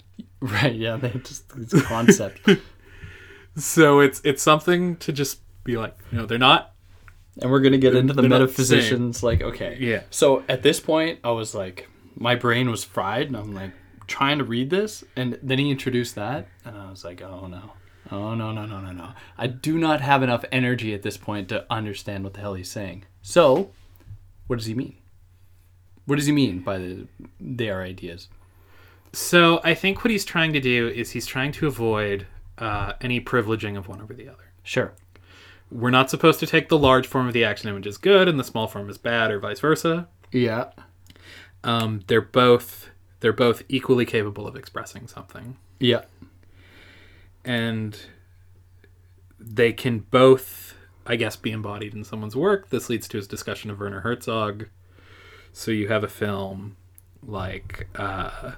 right. 0.42 0.76
Yeah, 0.76 0.98
they 0.98 1.12
just 1.12 1.46
it's 1.58 1.74
a 1.74 1.82
concept, 1.82 2.42
So 3.60 4.00
it's 4.00 4.22
it's 4.24 4.42
something 4.42 4.96
to 4.98 5.12
just 5.12 5.42
be 5.64 5.78
like, 5.78 5.96
no, 6.12 6.26
they're 6.26 6.38
not 6.38 6.74
and 7.42 7.52
we're 7.52 7.62
gonna 7.62 7.78
get 7.78 7.96
into 7.96 8.14
the 8.14 8.28
metaphysicians. 8.28 9.24
Like, 9.24 9.42
okay, 9.42 9.78
Yeah. 9.80 10.04
So 10.10 10.44
at 10.50 10.64
this 10.64 10.80
point, 10.80 11.20
I 11.24 11.32
was 11.32 11.56
like, 11.56 11.88
my 12.16 12.36
brain 12.36 12.70
was 12.70 12.84
fried, 12.84 13.28
and 13.28 13.38
I'm 13.38 13.54
like 13.54 13.72
trying 14.08 14.40
to 14.40 14.44
read 14.44 14.70
this, 14.70 15.04
and 15.16 15.38
then 15.42 15.60
he 15.60 15.72
introduced 15.72 16.16
that, 16.16 16.48
and 16.66 16.78
I 16.78 16.90
was 16.90 17.04
like, 17.04 17.22
oh 17.22 17.48
no. 17.48 17.72
Oh 18.12 18.34
no 18.34 18.52
no 18.52 18.66
no 18.66 18.80
no 18.80 18.92
no! 18.92 19.10
I 19.38 19.46
do 19.46 19.78
not 19.78 20.02
have 20.02 20.24
enough 20.24 20.44
energy 20.52 20.96
at 20.96 21.04
this 21.04 21.16
point 21.16 21.48
to 21.50 21.64
understand 21.70 22.24
what 22.24 22.34
the 22.34 22.40
hell 22.40 22.56
he's 22.56 22.72
saying. 22.72 23.06
So, 23.22 23.70
what 24.48 24.56
does 24.56 24.66
he 24.66 24.74
mean? 24.74 24.98
What 26.06 26.16
does 26.16 26.26
he 26.26 26.32
mean 26.32 26.62
by 26.62 26.80
the 26.80 27.08
they 27.40 27.70
are 27.70 27.84
ideas? 27.84 28.28
So 29.14 29.62
I 29.64 29.76
think 29.76 30.04
what 30.04 30.10
he's 30.10 30.26
trying 30.26 30.54
to 30.54 30.60
do 30.60 30.88
is 30.88 31.12
he's 31.12 31.28
trying 31.28 31.52
to 31.54 31.68
avoid 31.68 32.26
uh, 32.60 32.94
any 33.02 33.20
privileging 33.22 33.78
of 33.78 33.88
one 33.88 34.02
over 34.02 34.14
the 34.14 34.28
other. 34.30 34.44
Sure. 34.64 34.94
We're 35.72 35.90
not 35.92 36.10
supposed 36.10 36.40
to 36.42 36.48
take 36.48 36.70
the 36.70 36.78
large 36.78 37.08
form 37.08 37.28
of 37.28 37.34
the 37.34 37.44
action 37.44 37.70
image 37.70 37.88
as 37.88 37.98
good 37.98 38.28
and 38.28 38.40
the 38.40 38.44
small 38.44 38.68
form 38.68 38.90
as 38.90 38.98
bad, 38.98 39.32
or 39.32 39.40
vice 39.40 39.60
versa. 39.60 40.08
Yeah. 40.32 40.72
Um, 41.64 42.02
they're 42.08 42.22
both 42.22 42.90
they're 43.20 43.34
both 43.34 43.64
equally 43.68 44.06
capable 44.06 44.48
of 44.48 44.56
expressing 44.56 45.08
something, 45.08 45.58
Yeah. 45.80 46.04
and 47.44 48.00
they 49.40 49.74
can 49.74 50.00
both, 50.00 50.74
I 51.06 51.16
guess, 51.18 51.36
be 51.36 51.52
embodied 51.52 51.94
in 51.94 52.04
someone's 52.04 52.36
work. 52.36 52.70
This 52.70 52.90
leads 52.90 53.08
to 53.10 53.18
his 53.18 53.28
discussion 53.28 53.70
of 53.70 53.80
Werner 53.80 54.02
Herzog. 54.02 54.68
So 55.52 55.72
you 55.72 55.88
have 55.90 56.04
a 56.04 56.08
film 56.08 56.78
like 57.22 57.88
uh, 57.96 58.54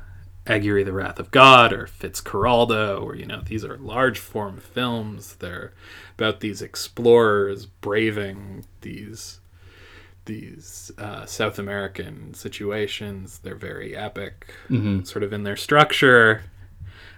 Aguirre, 0.48 0.84
The 0.84 0.94
Wrath 0.94 1.20
of 1.20 1.32
God, 1.32 1.72
or 1.72 1.86
Fitzcarraldo, 1.88 3.02
or 3.02 3.16
you 3.16 3.26
know, 3.26 3.42
these 3.46 3.64
are 3.64 3.78
large 3.78 4.20
form 4.20 4.58
films. 4.58 5.36
They're 5.36 5.74
about 6.18 6.40
these 6.40 6.62
explorers 6.62 7.66
braving 7.66 8.66
these 8.82 9.40
these 10.26 10.92
uh, 10.98 11.26
South 11.26 11.58
American 11.60 12.34
situations. 12.34 13.40
They're 13.40 13.56
very 13.56 13.96
epic, 13.96 14.54
sort 15.04 15.24
of 15.24 15.34
in 15.34 15.44
their 15.44 15.56
structure. 15.58 16.44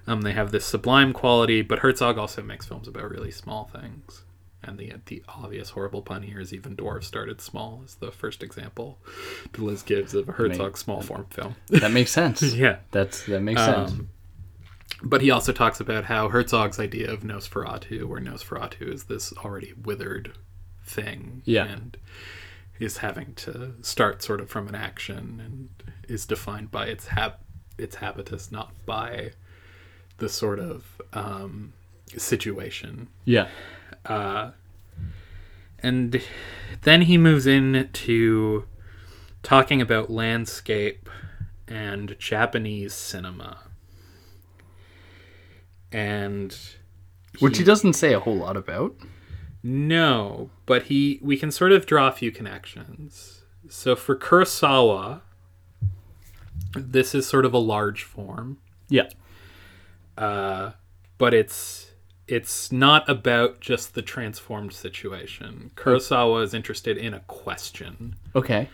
Um, 0.08 0.22
they 0.22 0.34
have 0.34 0.52
this 0.52 0.66
sublime 0.66 1.14
quality, 1.14 1.62
but 1.62 1.80
Herzog 1.80 2.18
also 2.18 2.42
makes 2.42 2.66
films 2.66 2.88
about 2.90 3.10
really 3.10 3.32
small 3.32 3.66
things. 3.74 4.23
And 4.64 4.78
the 4.78 4.94
the 5.08 5.24
obvious 5.28 5.72
horrible 5.72 6.02
pun 6.02 6.24
here 6.24 6.40
is 6.40 6.54
even 6.54 6.76
dwarves 6.76 7.04
started 7.04 7.42
small 7.42 7.82
is 7.86 7.96
the 7.96 8.12
first 8.12 8.42
example 8.44 8.98
Deleuze 9.52 9.86
gives 9.86 10.14
of 10.14 10.30
a 10.30 10.32
Herzog 10.32 10.78
small 10.78 11.02
form 11.02 11.26
film. 11.30 11.56
That 11.70 11.92
makes 11.92 12.12
sense. 12.22 12.42
yeah. 12.54 12.78
That's 12.92 13.26
that 13.26 13.42
makes 13.42 13.62
sense. 13.62 13.92
Um, 13.92 14.10
but 15.04 15.22
he 15.22 15.32
also 15.32 15.52
talks 15.52 15.80
about 15.82 16.06
how 16.06 16.30
Herzog's 16.30 16.80
idea 16.80 17.12
of 17.12 17.22
Nosferatu, 17.24 18.06
where 18.06 18.22
Nosferatu 18.22 18.94
is 18.94 19.04
this 19.06 19.34
already 19.44 19.74
withered 19.84 20.32
thing, 20.86 21.42
Yeah. 21.46 21.66
and 21.66 21.98
is 22.80 22.98
having 22.98 23.34
to 23.36 23.74
start 23.82 24.24
sort 24.24 24.40
of 24.40 24.50
from 24.50 24.68
an 24.70 24.76
action, 24.76 25.42
and 25.44 25.70
is 26.08 26.26
defined 26.26 26.72
by 26.72 26.86
its 26.86 27.08
hab- 27.08 27.40
its 27.78 27.98
habitus, 27.98 28.50
not 28.52 28.72
by 28.86 29.32
the 30.20 30.30
sort 30.30 30.60
of 30.60 31.02
um, 31.12 31.74
situation. 32.16 33.08
Yeah. 33.26 33.48
And 34.06 34.54
then 36.84 37.02
he 37.04 37.18
moves 37.18 37.46
in 37.46 37.90
to 37.94 38.66
talking 39.42 39.82
about 39.82 40.10
landscape 40.10 41.10
and 41.68 42.16
Japanese 42.20 42.94
cinema. 42.94 43.60
And 45.92 46.58
Which 47.40 47.58
he 47.58 47.64
doesn't 47.64 47.94
say 47.94 48.14
a 48.14 48.20
whole 48.20 48.36
lot 48.36 48.58
about. 48.58 48.96
no, 49.62 50.50
but 50.66 50.84
he 50.84 51.20
we 51.22 51.38
can 51.38 51.52
sort 51.52 51.72
of 51.72 51.86
draw 51.86 52.08
a 52.08 52.12
few 52.12 52.32
connections. 52.32 53.44
So 53.70 53.96
for 53.96 54.16
Kurosawa, 54.16 55.22
this 56.76 57.16
is 57.16 57.28
sort 57.28 57.46
of 57.46 57.54
a 57.54 57.58
large 57.60 58.04
form, 58.04 58.58
Yeah. 58.90 59.10
uh, 60.18 60.72
but 61.18 61.34
it's 61.34 61.92
it's 62.34 62.72
not 62.72 63.08
about 63.10 63.60
just 63.60 63.94
the 63.94 64.02
transformed 64.02 64.74
situation. 64.74 65.72
Kurosawa 65.76 66.44
is 66.44 66.54
interested 66.54 66.98
in 66.98 67.14
a 67.14 67.20
question. 67.22 68.16
Okay. 68.36 68.70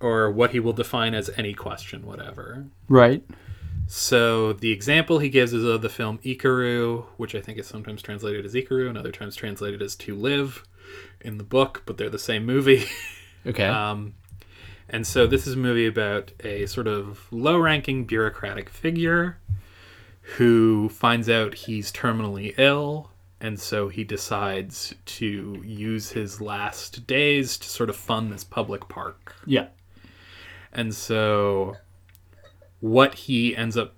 or 0.00 0.30
what 0.30 0.50
he 0.50 0.60
will 0.60 0.72
define 0.74 1.14
as 1.14 1.30
any 1.36 1.54
question, 1.54 2.04
whatever. 2.04 2.64
Right. 2.88 3.22
So 3.86 4.52
the 4.54 4.70
example 4.72 5.18
he 5.18 5.28
gives 5.28 5.52
is 5.52 5.64
of 5.64 5.82
the 5.82 5.88
film 5.88 6.18
Ikiru, 6.24 7.04
which 7.16 7.34
I 7.34 7.40
think 7.40 7.58
is 7.58 7.66
sometimes 7.66 8.02
translated 8.02 8.44
as 8.44 8.54
Ikiru 8.54 8.88
and 8.88 8.98
other 8.98 9.12
times 9.12 9.36
translated 9.36 9.80
as 9.82 9.94
To 9.96 10.14
Live 10.14 10.64
in 11.20 11.38
the 11.38 11.44
book, 11.44 11.82
but 11.86 11.96
they're 11.96 12.10
the 12.10 12.18
same 12.18 12.44
movie. 12.46 12.84
Okay. 13.46 13.66
um, 13.66 14.14
and 14.88 15.06
so 15.06 15.26
this 15.26 15.46
is 15.46 15.52
a 15.52 15.58
movie 15.58 15.86
about 15.86 16.32
a 16.42 16.64
sort 16.64 16.86
of 16.86 17.26
low 17.30 17.58
ranking 17.58 18.06
bureaucratic 18.06 18.70
figure 18.70 19.36
who 20.36 20.88
finds 20.88 21.28
out 21.28 21.54
he's 21.54 21.92
terminally 21.92 22.54
ill 22.56 23.10
and 23.44 23.60
so 23.60 23.88
he 23.88 24.04
decides 24.04 24.94
to 25.04 25.62
use 25.62 26.12
his 26.12 26.40
last 26.40 27.06
days 27.06 27.58
to 27.58 27.68
sort 27.68 27.90
of 27.90 27.96
fund 27.96 28.32
this 28.32 28.42
public 28.42 28.88
park. 28.88 29.36
Yeah. 29.44 29.66
And 30.72 30.94
so 30.94 31.76
what 32.80 33.14
he 33.14 33.54
ends 33.54 33.76
up 33.76 33.96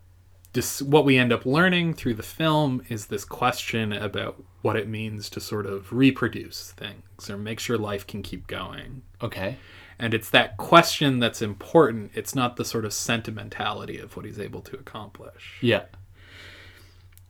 what 0.80 1.04
we 1.04 1.18
end 1.18 1.34
up 1.34 1.44
learning 1.44 1.92
through 1.92 2.14
the 2.14 2.22
film 2.22 2.82
is 2.88 3.06
this 3.06 3.26
question 3.26 3.92
about 3.92 4.42
what 4.62 4.74
it 4.74 4.88
means 4.88 5.28
to 5.28 5.38
sort 5.38 5.66
of 5.66 5.92
reproduce 5.92 6.72
things 6.72 7.28
or 7.28 7.36
make 7.36 7.60
sure 7.60 7.76
life 7.76 8.06
can 8.06 8.22
keep 8.22 8.46
going. 8.46 9.02
Okay. 9.22 9.58
And 9.98 10.12
it's 10.14 10.30
that 10.30 10.56
question 10.56 11.20
that's 11.20 11.42
important. 11.42 12.10
It's 12.14 12.34
not 12.34 12.56
the 12.56 12.64
sort 12.64 12.84
of 12.84 12.92
sentimentality 12.92 13.98
of 13.98 14.16
what 14.16 14.24
he's 14.24 14.40
able 14.40 14.62
to 14.62 14.76
accomplish. 14.76 15.58
Yeah. 15.60 15.84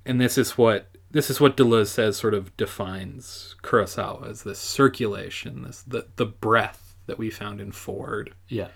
And 0.06 0.20
this 0.20 0.38
is 0.38 0.56
what 0.56 0.88
this 1.10 1.28
is 1.30 1.40
what 1.40 1.56
Deleuze 1.56 1.88
says 1.88 2.16
sort 2.16 2.32
of 2.34 2.56
defines 2.56 3.56
Kurosawa 3.62 4.28
as 4.30 4.42
this 4.44 4.58
circulation, 4.58 5.62
this 5.64 5.82
the 5.82 6.06
the 6.16 6.26
breath 6.26 6.94
that 7.06 7.18
we 7.18 7.28
found 7.30 7.60
in 7.60 7.72
Ford. 7.72 8.32
Yeah. 8.48 8.68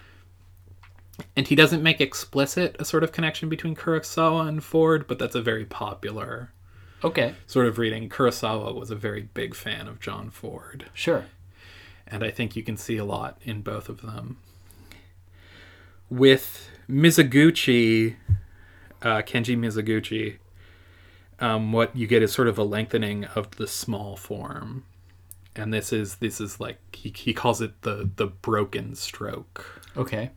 And 1.37 1.47
he 1.47 1.55
doesn't 1.55 1.83
make 1.83 2.01
explicit 2.01 2.77
a 2.79 2.85
sort 2.85 3.05
of 3.05 3.13
connection 3.13 3.49
between 3.49 3.77
Kurosawa 3.77 4.49
and 4.49 4.63
Ford, 4.65 5.07
but 5.07 5.19
that's 5.19 5.35
a 5.35 5.43
very 5.43 5.65
popular 5.67 6.51
Okay. 7.05 7.35
sort 7.47 7.67
of 7.67 7.79
reading. 7.79 8.09
Kurosawa 8.09 8.75
was 8.75 8.91
a 8.91 8.97
very 8.97 9.23
big 9.23 9.55
fan 9.55 9.87
of 9.87 10.01
John 10.01 10.31
Ford, 10.31 10.87
Sure. 10.95 11.27
and 12.07 12.23
I 12.25 12.31
think 12.31 12.57
you 12.57 12.63
can 12.63 12.77
see 12.77 12.97
a 12.97 13.05
lot 13.05 13.39
in 13.43 13.61
both 13.63 13.89
of 13.89 14.01
them. 14.03 14.39
With 16.09 16.69
Mizoguchi, 16.89 18.17
uh, 19.03 19.23
Kenji 19.23 19.57
Mizoguchi, 19.57 20.39
um, 21.41 21.73
what 21.73 21.95
you 21.97 22.07
get 22.07 22.23
is 22.23 22.33
sort 22.33 22.49
of 22.49 22.59
a 22.59 22.65
lengthening 22.65 23.25
of 23.25 23.51
the 23.57 23.67
small 23.67 24.17
form, 24.17 24.85
and 25.57 25.73
this 25.73 25.93
is 25.93 26.17
this 26.17 26.41
is 26.41 26.61
like 26.61 26.79
he, 26.95 27.11
he 27.17 27.33
calls 27.35 27.61
it 27.61 27.83
the 27.83 28.11
the 28.17 28.27
broken 28.27 28.95
stroke 28.95 29.83
Okay. 29.97 30.31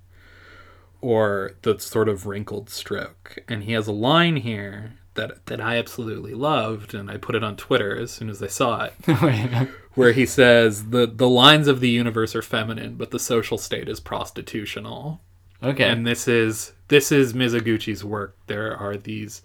or 1.01 1.51
the 1.63 1.77
sort 1.79 2.09
of 2.09 2.25
wrinkled 2.25 2.69
stroke. 2.69 3.37
And 3.47 3.63
he 3.63 3.73
has 3.73 3.87
a 3.87 3.91
line 3.91 4.37
here 4.37 4.93
that 5.15 5.45
that 5.47 5.61
I 5.61 5.77
absolutely 5.77 6.33
loved, 6.33 6.93
and 6.93 7.11
I 7.11 7.17
put 7.17 7.35
it 7.35 7.43
on 7.43 7.55
Twitter 7.55 7.95
as 7.97 8.11
soon 8.11 8.29
as 8.29 8.41
I 8.41 8.47
saw 8.47 8.85
it, 8.85 8.93
where 9.93 10.11
he 10.13 10.25
says 10.25 10.89
the 10.89 11.05
the 11.05 11.29
lines 11.29 11.67
of 11.67 11.79
the 11.81 11.89
universe 11.89 12.35
are 12.35 12.41
feminine, 12.41 12.95
but 12.95 13.11
the 13.11 13.19
social 13.19 13.57
state 13.57 13.87
is 13.89 13.99
prostitutional. 13.99 15.21
okay. 15.61 15.89
And 15.89 16.05
this 16.07 16.27
is 16.27 16.73
this 16.87 17.11
is 17.11 17.33
Mizoguchi's 17.33 18.03
work. 18.03 18.35
There 18.47 18.75
are 18.75 18.97
these 18.97 19.41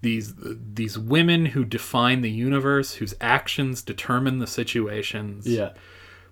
these 0.00 0.34
these 0.36 0.98
women 0.98 1.46
who 1.46 1.64
define 1.64 2.20
the 2.20 2.30
universe, 2.30 2.94
whose 2.94 3.14
actions 3.20 3.82
determine 3.82 4.38
the 4.38 4.46
situations 4.46 5.46
yeah. 5.46 5.70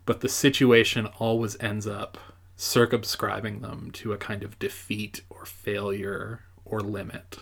but 0.04 0.20
the 0.20 0.28
situation 0.28 1.06
always 1.18 1.60
ends 1.60 1.86
up 1.86 2.18
circumscribing 2.56 3.60
them 3.60 3.90
to 3.92 4.12
a 4.12 4.16
kind 4.16 4.42
of 4.42 4.58
defeat 4.58 5.22
or 5.28 5.44
failure 5.44 6.40
or 6.64 6.80
limit. 6.80 7.38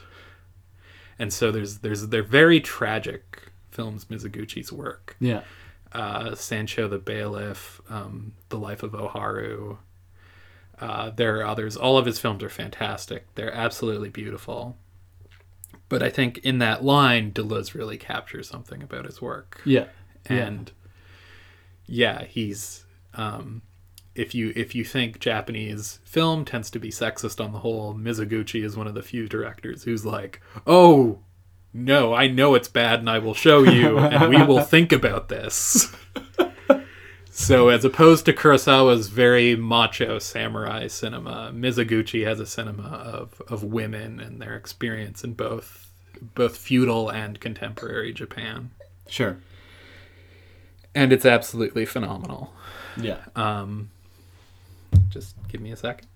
And 1.19 1.33
so 1.33 1.53
there's 1.53 1.79
there's 1.79 2.09
they're 2.09 2.23
very 2.23 2.61
tragic 2.61 3.51
films 3.71 4.07
Mizoguchi's 4.07 4.73
work. 4.73 5.17
Yeah. 5.21 5.43
Uh, 5.93 6.31
Sansho 6.31 6.91
the 6.91 6.99
Bailiff, 6.99 7.81
um, 7.89 8.33
The 8.49 8.59
Life 8.59 8.83
of 8.83 8.93
Oharu. 8.93 9.79
Uh, 10.81 11.11
there 11.11 11.39
are 11.39 11.47
others. 11.47 11.77
All 11.77 11.97
of 11.97 12.07
his 12.07 12.19
films 12.19 12.43
are 12.43 12.49
fantastic. 12.49 13.33
They're 13.37 13.55
absolutely 13.55 14.09
beautiful. 14.09 14.77
But 15.99 16.03
I 16.03 16.11
think 16.11 16.39
in 16.39 16.59
that 16.59 16.85
line, 16.85 17.31
Deleuze 17.33 17.75
really 17.75 17.97
captures 17.99 18.49
something 18.49 18.83
about 18.83 19.05
his 19.05 19.23
work 19.23 19.61
Yeah. 19.65 19.87
and 20.27 20.73
yeah, 21.87 22.25
he's 22.25 22.85
um, 23.15 23.63
if 24.15 24.35
you 24.35 24.53
if 24.57 24.75
you 24.75 24.85
think 24.85 25.19
Japanese 25.21 25.99
film 26.05 26.45
tends 26.45 26.71
to 26.71 26.79
be 26.79 26.91
sexist 26.91 27.45
on 27.45 27.53
the 27.53 27.59
whole, 27.61 27.95
Mizoguchi 27.95 28.65
is 28.65 28.77
one 28.77 28.87
of 28.87 28.95
the 28.95 29.03
few 29.03 29.29
directors 29.29 29.85
who's 29.85 30.05
like, 30.07 30.41
"Oh, 30.67 31.21
no, 31.73 32.15
I 32.15 32.27
know 32.29 32.55
it's 32.55 32.69
bad 32.69 33.01
and 33.01 33.11
I 33.11 33.19
will 33.19 33.35
show 33.35 33.63
you 33.65 33.99
and 33.99 34.31
we 34.31 34.43
will 34.43 34.63
think 34.75 34.93
about 34.93 35.29
this." 35.29 35.93
so 37.31 37.69
as 37.69 37.85
opposed 37.85 38.25
to 38.27 38.33
Kurosawa's 38.33 39.09
very 39.09 39.57
macho 39.57 40.19
samurai 40.19 40.87
cinema, 40.87 41.51
Mizoguchi 41.55 42.25
has 42.27 42.41
a 42.41 42.47
cinema 42.47 42.83
of 42.89 43.41
of 43.49 43.63
women 43.65 44.21
and 44.21 44.41
their 44.41 44.57
experience 44.57 45.25
in 45.25 45.35
both 45.35 45.84
both 46.35 46.57
feudal 46.57 47.09
and 47.11 47.41
contemporary 47.41 48.13
Japan 48.13 48.71
Sure. 49.09 49.37
and 50.95 51.13
it's 51.13 51.27
absolutely 51.27 51.85
phenomenal. 51.87 52.53
Yeah. 52.97 53.19
Um, 53.37 53.91
just 55.11 55.35
give 55.49 55.61
me 55.61 55.71
a 55.73 55.77
second. 55.77 56.09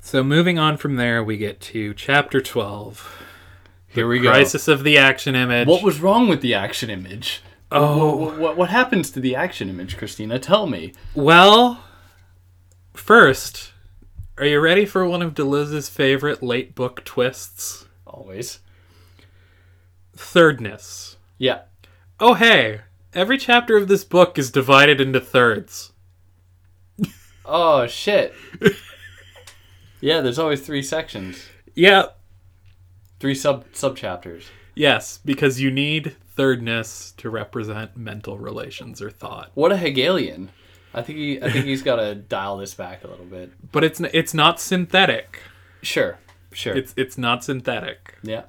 So 0.00 0.22
moving 0.22 0.58
on 0.58 0.76
from 0.76 0.96
there, 0.96 1.22
we 1.22 1.36
get 1.36 1.60
to 1.60 1.94
chapter 1.94 2.40
twelve, 2.40 3.22
Here 3.88 4.06
we 4.08 4.18
go. 4.20 4.30
crisis 4.30 4.68
of 4.68 4.84
the 4.84 4.98
action 4.98 5.34
image. 5.34 5.68
What 5.68 5.82
was 5.82 6.00
wrong 6.00 6.28
with 6.28 6.40
the 6.40 6.54
action 6.54 6.90
image? 6.90 7.40
Oh. 7.70 8.16
What, 8.16 8.38
what, 8.38 8.56
what 8.56 8.70
happens 8.70 9.10
to 9.12 9.20
the 9.20 9.34
action 9.34 9.70
image, 9.70 9.96
Christina? 9.96 10.38
Tell 10.38 10.66
me. 10.66 10.92
well, 11.14 11.82
first, 12.92 13.71
are 14.38 14.46
you 14.46 14.60
ready 14.60 14.84
for 14.86 15.06
one 15.06 15.22
of 15.22 15.34
Deleuze's 15.34 15.88
favorite 15.88 16.42
late 16.42 16.74
book 16.74 17.04
twists? 17.04 17.86
Always. 18.06 18.60
Thirdness. 20.16 21.16
Yeah. 21.38 21.62
Oh 22.20 22.34
hey, 22.34 22.80
every 23.14 23.38
chapter 23.38 23.76
of 23.76 23.88
this 23.88 24.04
book 24.04 24.38
is 24.38 24.50
divided 24.50 25.00
into 25.00 25.20
thirds. 25.20 25.92
Oh 27.44 27.88
shit. 27.88 28.32
yeah, 30.00 30.20
there's 30.20 30.38
always 30.38 30.60
three 30.60 30.80
sections, 30.82 31.44
Yeah, 31.74 32.06
three 33.18 33.34
sub 33.34 33.64
sub 33.72 33.96
chapters. 33.96 34.44
Yes, 34.76 35.18
because 35.24 35.60
you 35.60 35.72
need 35.72 36.14
thirdness 36.36 37.12
to 37.16 37.28
represent 37.30 37.96
mental 37.96 38.38
relations 38.38 39.02
or 39.02 39.10
thought. 39.10 39.50
What 39.54 39.72
a 39.72 39.76
Hegelian. 39.76 40.50
I 40.94 41.02
think 41.02 41.18
he 41.18 41.42
I 41.42 41.50
think 41.50 41.64
he's 41.64 41.82
got 41.82 41.96
to 41.96 42.14
dial 42.14 42.56
this 42.58 42.74
back 42.74 43.04
a 43.04 43.08
little 43.08 43.24
bit. 43.26 43.52
But 43.72 43.84
it's 43.84 44.00
it's 44.00 44.34
not 44.34 44.60
synthetic. 44.60 45.40
Sure. 45.82 46.18
Sure. 46.52 46.76
It's 46.76 46.92
it's 46.96 47.16
not 47.18 47.42
synthetic. 47.44 48.18
yeah. 48.22 48.44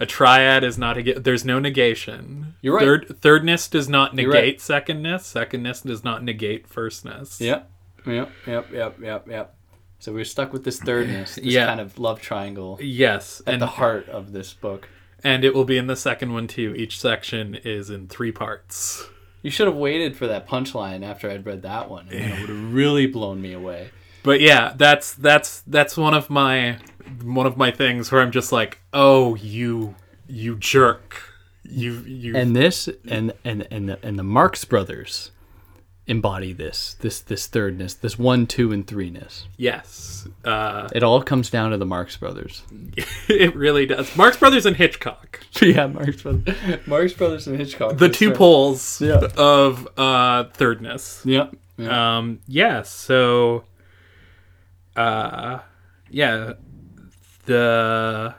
A 0.00 0.06
triad 0.06 0.64
is 0.64 0.78
not 0.78 0.96
a 0.98 1.18
there's 1.18 1.44
no 1.44 1.58
negation. 1.58 2.54
You're 2.62 2.76
right. 2.76 2.82
Third 2.84 3.18
thirdness 3.20 3.68
does 3.68 3.88
not 3.90 4.14
negate 4.14 4.32
right. 4.32 4.60
secondness. 4.60 5.26
Secondness 5.26 5.82
does 5.82 6.02
not 6.02 6.24
negate 6.24 6.66
firstness. 6.66 7.40
Yep. 7.40 7.70
Yep. 8.06 8.30
Yep. 8.46 8.72
Yep. 8.72 9.00
Yep. 9.00 9.28
Yep. 9.28 9.54
So 9.98 10.12
we're 10.12 10.24
stuck 10.24 10.52
with 10.52 10.64
this 10.64 10.80
thirdness, 10.80 11.36
this 11.36 11.44
Yeah. 11.44 11.66
kind 11.66 11.80
of 11.80 11.96
love 11.98 12.20
triangle 12.20 12.76
Yes, 12.82 13.40
at 13.46 13.52
and 13.54 13.62
the 13.62 13.66
heart 13.68 14.08
of 14.08 14.32
this 14.32 14.52
book. 14.52 14.88
and 15.22 15.44
it 15.44 15.54
will 15.54 15.64
be 15.64 15.78
in 15.78 15.86
the 15.86 15.94
second 15.94 16.32
one 16.32 16.48
too. 16.48 16.74
Each 16.76 16.98
section 16.98 17.54
is 17.54 17.88
in 17.90 18.08
three 18.08 18.32
parts. 18.32 19.06
You 19.42 19.50
should 19.50 19.66
have 19.66 19.76
waited 19.76 20.16
for 20.16 20.26
that 20.28 20.48
punchline 20.48 21.04
after 21.04 21.28
I'd 21.30 21.44
read 21.44 21.62
that 21.62 21.90
one, 21.90 22.06
it 22.10 22.40
would 22.40 22.48
have 22.48 22.72
really 22.74 23.06
blown 23.06 23.42
me 23.42 23.52
away. 23.52 23.90
But 24.22 24.40
yeah, 24.40 24.72
that's 24.76 25.14
that's 25.14 25.62
that's 25.66 25.96
one 25.96 26.14
of 26.14 26.30
my 26.30 26.78
one 27.22 27.46
of 27.46 27.56
my 27.56 27.70
things 27.70 28.12
where 28.12 28.20
I'm 28.22 28.30
just 28.30 28.52
like, 28.52 28.80
oh, 28.92 29.34
you 29.34 29.96
you 30.28 30.56
jerk, 30.56 31.22
you 31.64 31.92
you. 32.06 32.36
And 32.36 32.54
this 32.54 32.88
and 33.08 33.32
and 33.44 33.66
and 33.70 33.88
the, 33.88 33.98
and 34.04 34.18
the 34.18 34.22
Marx 34.22 34.64
brothers 34.64 35.32
embody 36.06 36.52
this 36.52 36.94
this 37.00 37.20
this 37.20 37.46
thirdness, 37.46 37.94
this 37.94 38.18
one, 38.18 38.46
two, 38.46 38.72
and 38.72 38.86
threeness. 38.86 39.44
yes, 39.56 40.26
uh, 40.44 40.88
It 40.94 41.02
all 41.02 41.22
comes 41.22 41.48
down 41.50 41.70
to 41.70 41.76
the 41.78 41.86
Marx 41.86 42.16
brothers. 42.16 42.62
it 43.28 43.54
really 43.54 43.86
does. 43.86 44.16
Marx 44.16 44.36
Brothers 44.36 44.66
and 44.66 44.76
Hitchcock, 44.76 45.40
yeah, 45.62 45.86
Marx 45.86 46.22
brothers, 46.22 46.86
Marx 46.86 47.12
brothers 47.12 47.46
and 47.46 47.56
Hitchcock. 47.58 47.98
the 47.98 48.08
two 48.08 48.32
poles 48.32 49.00
Yeah. 49.00 49.28
of 49.36 49.86
uh, 49.96 50.44
thirdness. 50.54 51.22
Yeah. 51.24 51.48
yeah. 51.76 52.16
Um, 52.18 52.40
yeah, 52.48 52.82
so, 52.82 53.64
uh, 54.96 55.60
yeah, 56.10 56.54
the 57.46 58.34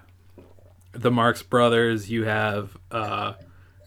the 0.92 1.12
Marx 1.12 1.42
Brothers. 1.44 2.10
You 2.12 2.26
have, 2.26 2.78
uh, 2.92 3.34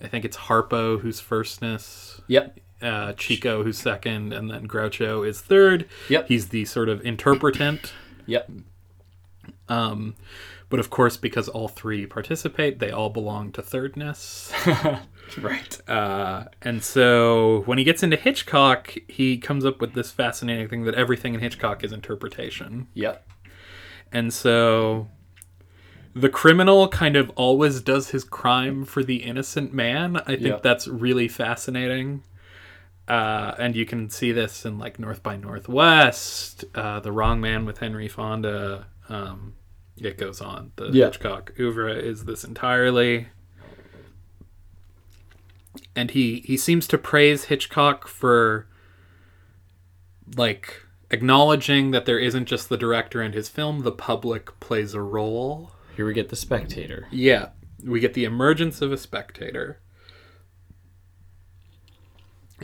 I 0.01 0.07
think 0.09 0.25
it's 0.25 0.37
Harpo 0.37 0.99
who's 1.01 1.21
firstness. 1.21 2.21
Yep. 2.27 2.59
Uh, 2.83 3.12
Chico, 3.15 3.62
who's 3.62 3.79
second, 3.79 4.33
and 4.33 4.51
then 4.51 4.67
Groucho 4.69 5.27
is 5.27 5.41
third. 5.41 5.89
Yep. 6.09 6.29
He's 6.29 6.49
the 6.49 6.65
sort 6.65 6.89
of 6.89 7.05
interpretant. 7.05 7.93
Yep. 8.27 8.51
Um, 9.69 10.15
but 10.69 10.81
of 10.81 10.91
course, 10.91 11.17
because 11.17 11.49
all 11.49 11.69
three 11.69 12.07
participate, 12.07 12.79
they 12.79 12.91
all 12.91 13.11
belong 13.11 13.53
to 13.53 13.62
thirdness. 13.62 14.53
Right. 15.39 15.89
Uh, 15.89 16.45
and 16.62 16.85
so 16.85 17.62
when 17.67 17.79
he 17.79 17.85
gets 17.85 18.05
into 18.05 18.17
Hitchcock, 18.17 18.95
he 19.09 19.39
comes 19.39 19.65
up 19.65 19.81
with 19.81 19.93
this 19.93 20.12
fascinating 20.12 20.69
thing 20.69 20.85
that 20.85 20.95
everything 20.95 21.35
in 21.35 21.41
Hitchcock 21.41 21.83
is 21.83 21.91
interpretation. 21.93 22.87
Yep. 22.95 23.29
And 24.12 24.33
so 24.33 25.09
the 26.15 26.29
criminal 26.29 26.87
kind 26.87 27.17
of 27.17 27.31
always 27.31 27.81
does 27.81 28.11
his 28.11 28.23
crime 28.23 28.85
for 28.85 29.03
the 29.03 29.17
innocent 29.17 29.75
man. 29.75 30.17
I 30.19 30.37
think 30.37 30.43
Yeah. 30.43 30.59
that's 30.62 30.87
really 30.87 31.27
fascinating. 31.27 32.23
Uh, 33.09 33.55
and 33.59 33.77
you 33.77 33.87
can 33.87 34.11
see 34.11 34.33
this 34.33 34.64
in 34.64 34.79
like 34.79 34.99
North 34.99 35.23
by 35.23 35.37
Northwest, 35.37 36.64
uh, 36.75 36.99
The 37.01 37.12
Wrong 37.12 37.40
Man 37.40 37.64
with 37.64 37.79
Henry 37.79 38.09
Fonda. 38.09 38.88
Um, 39.09 39.55
it 39.97 40.19
goes 40.19 40.40
on. 40.40 40.73
The 40.77 40.90
Yeah. 40.90 41.07
Hitchcock 41.07 41.53
oeuvre 41.59 41.95
is 41.95 42.25
this 42.25 42.42
entirely. 42.45 43.29
And 45.95 46.11
he 46.11 46.40
he 46.45 46.57
seems 46.57 46.87
to 46.88 46.99
praise 46.99 47.45
Hitchcock 47.45 48.09
for 48.09 48.66
like 50.37 50.83
acknowledging 51.11 51.92
that 51.92 52.05
there 52.07 52.19
isn't 52.19 52.47
just 52.47 52.69
the 52.69 52.77
director 52.77 53.23
and 53.23 53.35
his 53.35 53.49
film, 53.49 53.83
the 53.83 53.92
public 53.92 54.59
plays 54.59 54.95
a 54.95 55.01
role. 55.01 55.71
Here 55.95 56.07
we 56.07 56.12
get 56.12 56.29
the 56.29 56.37
spectator. 56.37 57.07
Yeah, 57.11 57.51
we 57.83 58.01
get 58.01 58.14
the 58.14 58.25
emergence 58.25 58.83
of 58.83 58.90
a 58.92 58.97
spectator. 58.99 59.79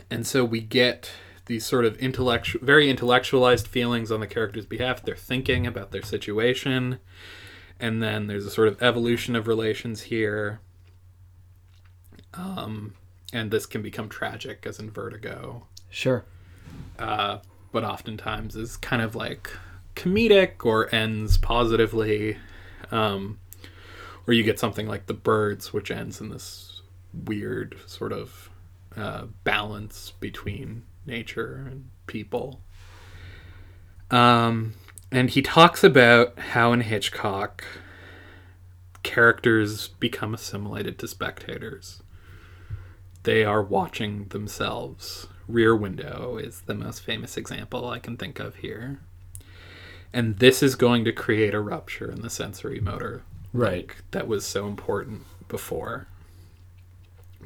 And 0.09 0.25
so 0.25 0.43
we 0.43 0.59
get 0.61 1.11
these 1.45 1.65
sort 1.65 1.85
of 1.85 1.97
intellectual, 1.97 2.65
very 2.65 2.89
intellectualized 2.89 3.67
feelings 3.67 4.11
on 4.11 4.19
the 4.21 4.27
character's 4.27 4.65
behalf. 4.65 5.03
They're 5.03 5.15
thinking 5.15 5.67
about 5.67 5.91
their 5.91 6.01
situation. 6.03 6.99
And 7.79 8.01
then 8.01 8.27
there's 8.27 8.45
a 8.45 8.51
sort 8.51 8.69
of 8.69 8.81
evolution 8.81 9.35
of 9.35 9.47
relations 9.47 10.03
here. 10.03 10.61
Um, 12.33 12.93
and 13.31 13.51
this 13.51 13.65
can 13.65 13.81
become 13.81 14.09
tragic, 14.09 14.65
as 14.65 14.79
in 14.79 14.89
Vertigo 14.89 15.67
Sure. 15.89 16.23
uh, 16.97 17.39
but 17.71 17.83
oftentimes 17.83 18.55
is 18.55 18.77
kind 18.77 19.01
of 19.01 19.15
like 19.15 19.51
comedic 19.95 20.65
or 20.65 20.93
ends 20.93 21.37
positively. 21.37 22.37
Um, 22.91 23.39
or 24.25 24.33
you 24.33 24.43
get 24.43 24.59
something 24.59 24.87
like 24.87 25.07
The 25.07 25.13
Birds, 25.13 25.73
which 25.73 25.91
ends 25.91 26.21
in 26.21 26.29
this 26.29 26.81
weird 27.25 27.75
sort 27.85 28.13
of 28.13 28.49
uh, 28.97 29.25
balance 29.43 30.11
between 30.19 30.83
nature 31.05 31.65
and 31.69 31.89
people. 32.07 32.61
Um, 34.11 34.73
and 35.11 35.29
he 35.29 35.41
talks 35.41 35.83
about 35.83 36.37
how 36.37 36.73
in 36.73 36.81
Hitchcock, 36.81 37.63
characters 39.01 39.89
become 39.89 40.33
assimilated 40.33 40.97
to 40.99 41.07
spectators 41.07 42.01
they 43.23 43.43
are 43.43 43.63
watching 43.63 44.25
themselves. 44.25 45.27
Rear 45.47 45.75
Window 45.75 46.37
is 46.37 46.61
the 46.61 46.73
most 46.73 47.01
famous 47.01 47.35
example 47.37 47.87
I 47.89 47.99
can 47.99 48.17
think 48.17 48.39
of 48.39 48.55
here. 48.57 48.99
And 50.13 50.37
this 50.37 50.61
is 50.61 50.75
going 50.75 51.05
to 51.05 51.11
create 51.11 51.53
a 51.53 51.59
rupture 51.59 52.11
in 52.11 52.21
the 52.21 52.29
sensory 52.29 52.79
motor 52.79 53.23
Right. 53.51 53.89
that 54.11 54.27
was 54.27 54.45
so 54.45 54.67
important 54.67 55.23
before. 55.47 56.07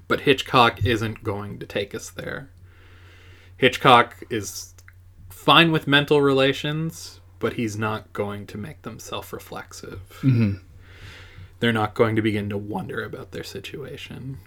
But 0.07 0.21
Hitchcock 0.21 0.85
isn't 0.85 1.23
going 1.23 1.59
to 1.59 1.65
take 1.65 1.93
us 1.93 2.09
there. 2.09 2.49
Hitchcock 3.57 4.23
is 4.29 4.73
fine 5.29 5.71
with 5.71 5.87
mental 5.87 6.21
relations, 6.21 7.19
but 7.39 7.53
he's 7.53 7.77
not 7.77 8.13
going 8.13 8.45
to 8.47 8.57
make 8.57 8.83
them 8.83 8.99
self 8.99 9.33
reflexive. 9.33 10.01
Mm-hmm. 10.21 10.57
They're 11.59 11.73
not 11.73 11.95
going 11.95 12.15
to 12.15 12.21
begin 12.21 12.49
to 12.49 12.57
wonder 12.57 13.03
about 13.03 13.31
their 13.31 13.43
situation. 13.43 14.37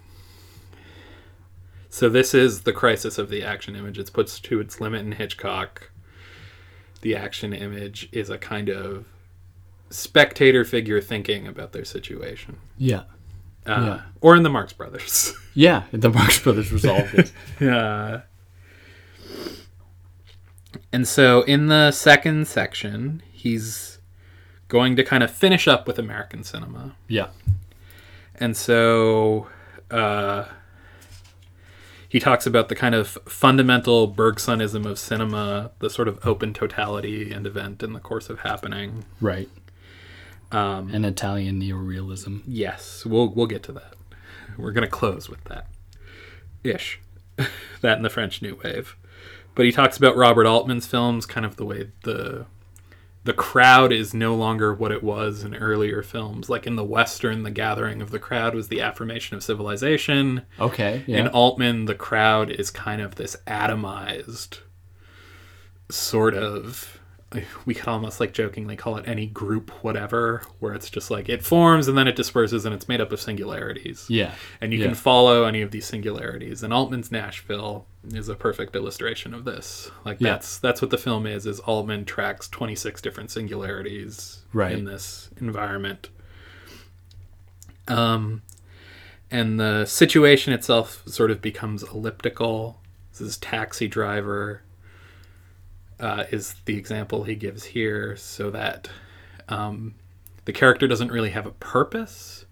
So 1.88 2.08
this 2.08 2.34
is 2.34 2.62
the 2.62 2.72
crisis 2.72 3.18
of 3.18 3.30
the 3.30 3.42
action 3.42 3.74
image. 3.74 3.98
It's 3.98 4.10
put 4.10 4.28
to 4.28 4.60
its 4.60 4.80
limit 4.80 5.00
in 5.00 5.12
Hitchcock. 5.12 5.90
The 7.02 7.16
action 7.16 7.52
image 7.52 8.08
is 8.12 8.30
a 8.30 8.38
kind 8.38 8.68
of 8.68 9.06
spectator 9.90 10.64
figure 10.64 11.00
thinking 11.00 11.48
about 11.48 11.72
their 11.72 11.84
situation. 11.84 12.58
Yeah. 12.78 13.02
Uh, 13.66 13.70
Yeah. 13.86 14.00
Or 14.20 14.36
in 14.36 14.42
the 14.42 14.50
Marx 14.50 14.72
Brothers. 14.72 15.34
Yeah. 15.54 15.82
The 15.92 16.10
Marx 16.10 16.38
Brothers 16.38 16.72
resolved 16.72 17.12
it. 17.14 17.32
yeah. 17.60 18.20
And 20.92 21.06
so 21.06 21.42
in 21.42 21.66
the 21.66 21.90
second 21.90 22.46
section, 22.46 23.22
he's 23.32 23.98
going 24.68 24.94
to 24.96 25.02
kind 25.04 25.22
of 25.24 25.30
finish 25.30 25.66
up 25.66 25.86
with 25.88 25.98
American 25.98 26.44
cinema. 26.44 26.94
yeah. 27.08 27.28
And 28.36 28.56
so 28.56 29.48
uh, 29.90 30.44
he 32.08 32.18
talks 32.18 32.46
about 32.46 32.70
the 32.70 32.74
kind 32.74 32.94
of 32.94 33.18
fundamental 33.28 34.08
Bergsonism 34.14 34.86
of 34.86 34.98
cinema, 34.98 35.72
the 35.80 35.90
sort 35.90 36.08
of 36.08 36.18
open 36.26 36.54
totality 36.54 37.32
and 37.32 37.46
event 37.46 37.82
in 37.82 37.92
the 37.92 38.00
course 38.00 38.30
of 38.30 38.40
happening. 38.40 39.04
Right. 39.20 39.48
Um, 40.52 40.92
An 40.92 41.04
Italian 41.04 41.60
neorealism. 41.60 42.42
yes, 42.46 43.04
we'll 43.06 43.28
we'll 43.34 43.46
get 43.46 43.62
to 43.64 43.72
that. 43.72 43.94
We're 44.58 44.72
gonna 44.72 44.88
close 44.88 45.28
with 45.28 45.42
that, 45.44 45.68
ish, 46.64 47.00
that 47.36 47.96
and 47.96 48.04
the 48.04 48.10
French 48.10 48.42
New 48.42 48.58
Wave. 48.62 48.96
But 49.54 49.64
he 49.66 49.72
talks 49.72 49.96
about 49.96 50.16
Robert 50.16 50.46
Altman's 50.46 50.86
films, 50.86 51.26
kind 51.26 51.46
of 51.46 51.56
the 51.56 51.64
way 51.64 51.90
the 52.04 52.46
the 53.22 53.32
crowd 53.34 53.92
is 53.92 54.14
no 54.14 54.34
longer 54.34 54.72
what 54.74 54.90
it 54.92 55.02
was 55.02 55.42
in 55.44 55.54
earlier 55.54 56.02
films. 56.02 56.48
Like 56.48 56.66
in 56.66 56.76
the 56.76 56.84
Western, 56.84 57.42
the 57.42 57.50
gathering 57.50 58.00
of 58.00 58.10
the 58.10 58.18
crowd 58.18 58.54
was 58.54 58.68
the 58.68 58.80
affirmation 58.80 59.36
of 59.36 59.42
civilization. 59.42 60.42
Okay. 60.58 61.04
Yeah. 61.06 61.18
In 61.18 61.28
Altman, 61.28 61.84
the 61.84 61.94
crowd 61.94 62.50
is 62.50 62.70
kind 62.70 63.02
of 63.02 63.16
this 63.16 63.36
atomized 63.46 64.60
sort 65.90 66.34
of. 66.34 66.99
We 67.64 67.74
could 67.74 67.86
almost 67.86 68.18
like 68.18 68.32
jokingly 68.32 68.74
call 68.74 68.96
it 68.96 69.06
any 69.06 69.26
group, 69.26 69.70
whatever, 69.84 70.42
where 70.58 70.74
it's 70.74 70.90
just 70.90 71.12
like 71.12 71.28
it 71.28 71.44
forms 71.44 71.86
and 71.86 71.96
then 71.96 72.08
it 72.08 72.16
disperses 72.16 72.64
and 72.64 72.74
it's 72.74 72.88
made 72.88 73.00
up 73.00 73.12
of 73.12 73.20
singularities. 73.20 74.06
yeah. 74.08 74.34
And 74.60 74.72
you 74.72 74.80
Yeah. 74.80 74.86
can 74.86 74.94
follow 74.96 75.44
any 75.44 75.62
of 75.62 75.70
these 75.70 75.86
singularities. 75.86 76.64
And 76.64 76.72
Altman's 76.72 77.12
Nashville 77.12 77.86
is 78.12 78.28
a 78.28 78.34
perfect 78.34 78.74
illustration 78.74 79.32
of 79.32 79.44
this. 79.44 79.92
Like 80.04 80.20
Yeah. 80.20 80.30
that's 80.32 80.58
that's 80.58 80.82
what 80.82 80.90
the 80.90 80.98
film 80.98 81.24
is. 81.24 81.46
Is 81.46 81.60
Altman 81.60 82.04
tracks 82.04 82.48
twenty 82.48 82.74
six 82.74 83.00
different 83.00 83.30
singularities 83.30 84.40
Right. 84.52 84.72
in 84.72 84.84
this 84.84 85.30
environment. 85.40 86.08
Um, 87.86 88.42
and 89.30 89.60
the 89.60 89.84
situation 89.86 90.52
itself 90.52 91.02
sort 91.06 91.30
of 91.30 91.40
becomes 91.40 91.82
elliptical. 91.84 92.80
This 93.12 93.20
is 93.20 93.36
taxi 93.38 93.86
driver. 93.86 94.62
Uh, 96.00 96.24
is 96.30 96.54
the 96.64 96.76
example 96.76 97.24
he 97.24 97.34
gives 97.34 97.64
here, 97.64 98.16
so 98.16 98.50
that 98.50 98.88
um, 99.48 99.94
the 100.44 100.52
character 100.52 100.88
doesn't 100.88 101.12
really 101.12 101.30
have 101.30 101.46
a 101.46 101.52
purpose. 101.52 102.46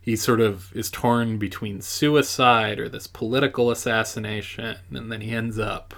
He 0.00 0.14
sort 0.14 0.40
of 0.40 0.72
is 0.76 0.90
torn 0.90 1.38
between 1.38 1.80
suicide 1.80 2.78
or 2.78 2.88
this 2.88 3.08
political 3.08 3.70
assassination 3.72 4.76
and 4.92 5.10
then 5.10 5.20
he 5.20 5.32
ends 5.32 5.58
up 5.58 5.94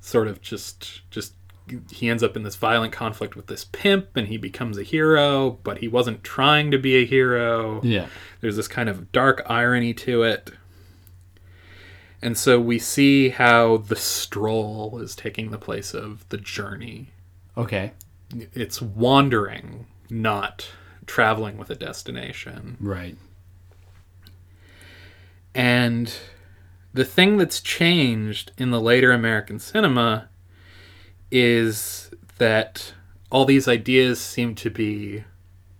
sort 0.00 0.28
of 0.28 0.42
just 0.42 1.00
just 1.10 1.32
he 1.90 2.10
ends 2.10 2.22
up 2.22 2.36
in 2.36 2.42
this 2.42 2.54
violent 2.54 2.92
conflict 2.92 3.34
with 3.34 3.46
this 3.46 3.64
pimp 3.64 4.14
and 4.14 4.28
he 4.28 4.36
becomes 4.36 4.76
a 4.76 4.82
hero 4.82 5.58
but 5.62 5.78
he 5.78 5.88
wasn't 5.88 6.22
trying 6.22 6.70
to 6.70 6.78
be 6.78 6.96
a 6.96 7.06
hero. 7.06 7.80
Yeah. 7.82 8.08
there's 8.42 8.56
this 8.56 8.68
kind 8.68 8.90
of 8.90 9.10
dark 9.10 9.42
irony 9.46 9.94
to 9.94 10.22
it 10.22 10.50
and 12.22 12.36
so 12.38 12.58
we 12.60 12.78
see 12.78 13.28
how 13.30 13.76
the 13.76 13.96
stroll 13.96 14.98
is 15.00 15.14
taking 15.14 15.50
the 15.50 15.58
place 15.58 15.94
of 15.94 16.28
the 16.30 16.38
journey 16.38 17.10
Okay. 17.56 17.92
it's 18.52 18.80
wandering 18.82 19.86
not 20.10 20.68
traveling 21.06 21.56
with 21.58 21.70
a 21.70 21.74
destination 21.76 22.76
Right. 22.80 23.16
And 25.54 26.12
the 26.92 27.04
thing 27.04 27.36
that's 27.38 27.60
changed 27.60 28.52
in 28.58 28.70
the 28.70 28.80
later 28.80 29.12
American 29.12 29.58
cinema 29.58 30.28
is 31.30 32.10
that 32.38 32.92
all 33.30 33.44
these 33.44 33.66
ideas 33.66 34.20
seem 34.20 34.54
to 34.56 34.70
be 34.70 35.24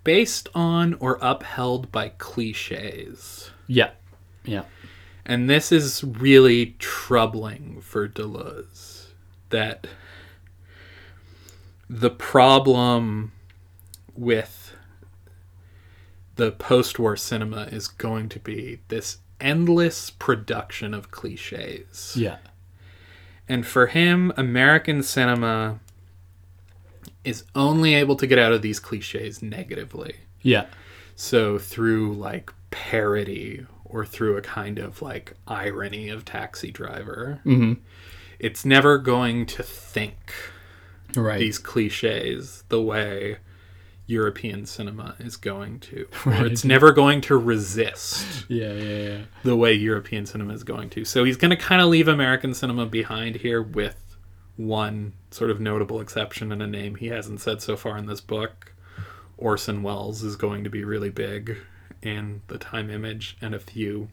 based 0.05 0.49
on 0.55 0.95
or 0.95 1.19
upheld 1.21 1.93
by 1.93 2.09
cliches. 2.11 3.51
Yeah. 3.67 3.91
Yeah. 4.45 4.63
And 5.29 5.51
this 5.51 5.73
is 5.73 6.05
really 6.05 6.77
troubling 6.79 7.81
for 7.81 8.09
Deleuze. 8.09 9.09
That 9.51 9.89
the 11.91 12.11
problem 12.11 13.33
with 14.15 14.75
the 16.37 16.53
post 16.53 16.99
war 16.99 17.17
cinema 17.17 17.63
is 17.65 17.89
going 17.89 18.29
to 18.31 18.39
be 18.39 18.81
this 18.89 19.19
endless 19.41 20.11
production 20.11 20.95
of 20.95 21.11
cliches. 21.11 22.15
Yeah. 22.17 22.39
And 23.49 23.67
for 23.67 23.89
him, 23.89 24.33
American 24.37 25.03
cinema 25.03 25.81
is 27.25 27.45
only 27.55 27.95
able 27.95 28.17
to 28.17 28.27
get 28.27 28.39
out 28.39 28.53
of 28.53 28.63
these 28.63 28.79
cliches 28.79 29.43
negatively. 29.43 30.17
Yeah. 30.43 30.67
So 31.17 31.59
through 31.59 32.15
like 32.15 32.53
parody 32.71 33.67
or 33.91 34.05
through 34.05 34.37
a 34.37 34.43
kind 34.43 34.79
of 34.79 35.01
like 35.03 35.35
irony 35.47 36.09
of 36.09 36.25
Taxi 36.25 36.71
Driver, 36.71 37.41
Mm-hmm. 37.45 37.75
it's 38.39 38.65
never 38.65 38.99
going 38.99 39.47
to 39.47 39.63
think 39.63 40.33
Right. 41.17 41.39
these 41.39 41.59
cliches 41.59 42.65
the 42.69 42.83
way 42.83 43.39
European 44.07 44.67
cinema 44.67 45.17
is 45.19 45.37
going 45.37 45.81
to. 45.81 46.07
Or 46.27 46.33
it's 46.47 46.65
never 46.65 46.93
going 46.93 47.21
to 47.23 47.37
resist 47.37 48.45
Yeah, 48.49 48.73
yeah, 48.73 48.99
yeah. 49.11 49.19
the 49.43 49.57
way 49.57 49.73
European 49.73 50.27
cinema 50.27 50.53
is 50.55 50.63
going 50.65 50.91
to. 50.91 51.05
So 51.05 51.25
he's 51.25 51.37
going 51.37 51.51
to 51.51 51.57
kind 51.57 51.81
of 51.81 51.89
leave 51.89 52.07
American 52.09 52.55
cinema 52.55 52.87
behind 52.87 53.37
here 53.37 53.63
with 53.63 54.17
one 54.57 55.13
sort 55.31 55.51
of 55.51 55.61
notable 55.61 56.01
exception 56.01 56.51
and 56.53 56.63
a 56.63 56.67
name 56.67 56.95
he 56.95 57.09
hasn't 57.09 57.41
said 57.41 57.61
so 57.63 57.77
far 57.77 57.97
in 57.99 58.07
this 58.07 58.21
book. 58.21 58.73
Orson 59.39 59.83
Welles 59.83 60.23
is 60.23 60.37
going 60.37 60.65
to 60.65 60.71
be 60.71 60.83
really 60.85 61.11
big 61.11 61.59
in 62.07 62.43
the 62.49 62.59
time 62.59 62.91
image, 62.91 63.37
and 63.41 63.55
a 63.55 63.59
few 63.59 64.09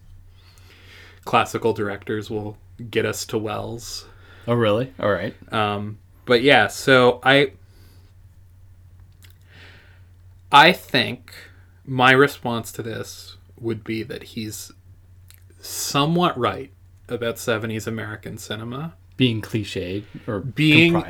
classical 1.25 1.73
directors 1.73 2.29
will 2.29 2.57
get 2.89 3.05
us 3.05 3.25
to 3.27 3.37
Welles. 3.37 4.05
Oh, 4.47 4.53
really? 4.55 4.93
All 4.99 5.11
right. 5.11 5.35
Um, 5.53 5.99
but 6.25 6.41
yeah, 6.41 6.67
so 6.67 7.19
I 7.23 7.53
I 10.51 10.71
think 10.71 11.33
my 11.85 12.11
response 12.11 12.71
to 12.73 12.83
this 12.83 13.37
would 13.59 13.83
be 13.83 14.03
that 14.03 14.23
he's 14.23 14.71
somewhat 15.59 16.37
right 16.37 16.71
about 17.07 17.35
70s 17.35 17.87
American 17.87 18.37
cinema 18.37 18.93
Being 19.17 19.41
cliched 19.41 20.03
or 20.27 20.39
being 20.39 21.03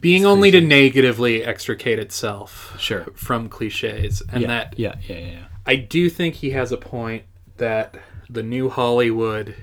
being 0.00 0.24
only 0.26 0.50
to 0.50 0.60
negatively 0.60 1.44
extricate 1.44 1.98
itself 1.98 2.74
Sure. 2.78 3.06
from 3.14 3.48
cliches 3.48 4.22
and 4.32 4.42
yeah, 4.42 4.48
that 4.48 4.78
yeah, 4.78 4.94
yeah, 5.06 5.18
yeah. 5.18 5.44
I 5.68 5.76
do 5.76 6.08
think 6.08 6.36
he 6.36 6.50
has 6.50 6.72
a 6.72 6.78
point 6.78 7.24
that 7.58 7.94
the 8.30 8.42
new 8.42 8.70
Hollywood 8.70 9.54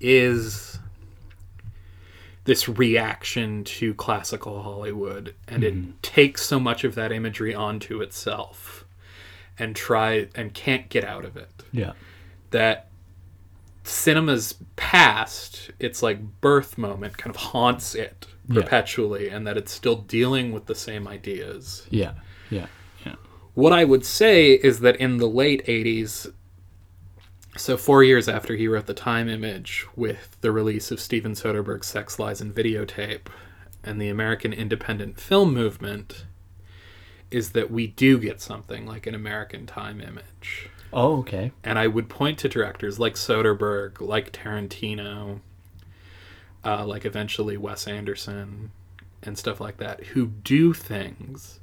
is 0.00 0.80
this 2.44 2.68
reaction 2.68 3.62
to 3.64 3.94
classical 3.94 4.62
Hollywood, 4.62 5.34
and 5.46 5.62
it 5.62 5.74
mm-hmm. 5.74 5.90
takes 6.02 6.44
so 6.44 6.58
much 6.58 6.82
of 6.82 6.96
that 6.96 7.12
imagery 7.12 7.54
onto 7.54 8.00
itself 8.00 8.84
and 9.56 9.76
try 9.76 10.28
and 10.34 10.52
can't 10.52 10.88
get 10.88 11.04
out 11.04 11.24
of 11.24 11.36
it. 11.36 11.62
Yeah. 11.70 11.92
That 12.50 12.88
cinema's 13.84 14.56
past, 14.74 15.70
its 15.78 16.02
like 16.02 16.40
birth 16.40 16.76
moment, 16.76 17.18
kind 17.18 17.34
of 17.34 17.40
haunts 17.40 17.94
it 17.94 18.26
Yeah. 18.48 18.62
perpetually, 18.62 19.28
and 19.28 19.46
that 19.46 19.56
it's 19.56 19.72
still 19.72 19.96
dealing 19.96 20.50
with 20.52 20.66
the 20.66 20.74
same 20.74 21.06
ideas. 21.06 21.86
Yeah. 21.90 22.14
Yeah. 22.50 22.66
What 23.56 23.72
I 23.72 23.84
would 23.84 24.04
say 24.04 24.52
is 24.52 24.80
that 24.80 24.96
in 24.96 25.16
the 25.16 25.26
late 25.26 25.64
80s, 25.64 26.30
so 27.56 27.78
four 27.78 28.04
years 28.04 28.28
after 28.28 28.54
he 28.54 28.68
wrote 28.68 28.84
The 28.84 28.92
Time 28.92 29.30
Image, 29.30 29.86
with 29.96 30.36
the 30.42 30.52
release 30.52 30.90
of 30.90 31.00
Steven 31.00 31.32
Soderbergh's 31.32 31.86
Sex, 31.86 32.18
Lies, 32.18 32.42
and 32.42 32.54
Videotape, 32.54 33.28
and 33.82 33.98
the 33.98 34.10
American 34.10 34.52
independent 34.52 35.18
film 35.18 35.54
movement, 35.54 36.26
is 37.30 37.52
that 37.52 37.70
we 37.70 37.86
do 37.86 38.18
get 38.18 38.42
something 38.42 38.84
like 38.84 39.06
an 39.06 39.14
American 39.14 39.64
Time 39.64 40.02
Image. 40.02 40.68
Oh, 40.92 41.20
okay. 41.20 41.50
And 41.64 41.78
I 41.78 41.86
would 41.86 42.10
point 42.10 42.38
to 42.40 42.50
directors 42.50 42.98
like 42.98 43.14
Soderbergh, 43.14 44.02
like 44.02 44.32
Tarantino, 44.32 45.40
uh, 46.62 46.84
like 46.84 47.06
eventually 47.06 47.56
Wes 47.56 47.88
Anderson, 47.88 48.72
and 49.22 49.38
stuff 49.38 49.62
like 49.62 49.78
that, 49.78 50.08
who 50.08 50.26
do 50.26 50.74
things 50.74 51.60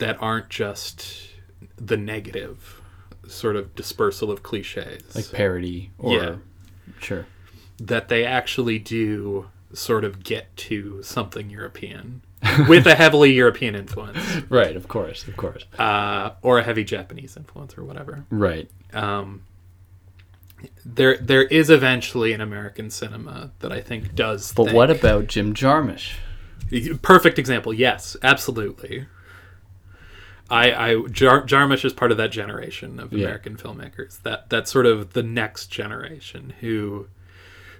that 0.00 0.16
aren't 0.20 0.48
just 0.50 1.28
the 1.76 1.96
negative 1.96 2.80
sort 3.28 3.54
of 3.56 3.74
dispersal 3.74 4.30
of 4.30 4.42
cliches. 4.42 5.14
Like 5.14 5.30
parody 5.32 5.90
or 5.98 6.12
Yeah. 6.14 6.36
sure. 7.00 7.26
that 7.78 8.08
they 8.08 8.24
actually 8.26 8.78
do 8.78 9.48
sort 9.72 10.04
of 10.04 10.22
get 10.24 10.54
to 10.56 11.02
something 11.02 11.48
European 11.48 12.20
with 12.68 12.86
a 12.86 12.94
heavily 12.94 13.32
European 13.32 13.74
influence 13.74 14.18
Right, 14.50 14.74
of 14.76 14.88
course, 14.88 15.26
of 15.28 15.36
course. 15.36 15.64
uh, 15.78 16.32
or 16.42 16.58
a 16.58 16.62
heavy 16.62 16.84
Japanese 16.84 17.36
influence 17.36 17.78
or 17.78 17.84
whatever. 17.84 18.24
Right. 18.30 18.68
um, 18.92 19.42
there 20.84 21.16
there 21.18 21.44
is 21.44 21.70
eventually 21.70 22.32
an 22.34 22.40
American 22.42 22.90
cinema 22.90 23.50
that 23.60 23.72
I 23.72 23.80
think 23.80 24.14
does. 24.14 24.52
But 24.52 24.64
think- 24.64 24.76
what 24.76 24.90
about 24.90 25.26
Jim 25.28 25.54
Jarmusch? 25.54 26.14
Perfect 27.02 27.38
example. 27.38 27.72
Yes, 27.72 28.16
absolutely. 28.22 29.06
I, 30.50 30.72
I 30.90 31.02
Jar, 31.08 31.42
Jarmusch 31.46 31.84
is 31.84 31.92
part 31.92 32.10
of 32.10 32.16
that 32.16 32.32
generation 32.32 32.98
of 32.98 33.12
Yeah. 33.12 33.26
American 33.26 33.56
filmmakers. 33.56 34.20
That 34.22 34.50
that's 34.50 34.70
sort 34.70 34.86
of 34.86 35.12
the 35.12 35.22
next 35.22 35.66
generation 35.68 36.54
who 36.60 37.06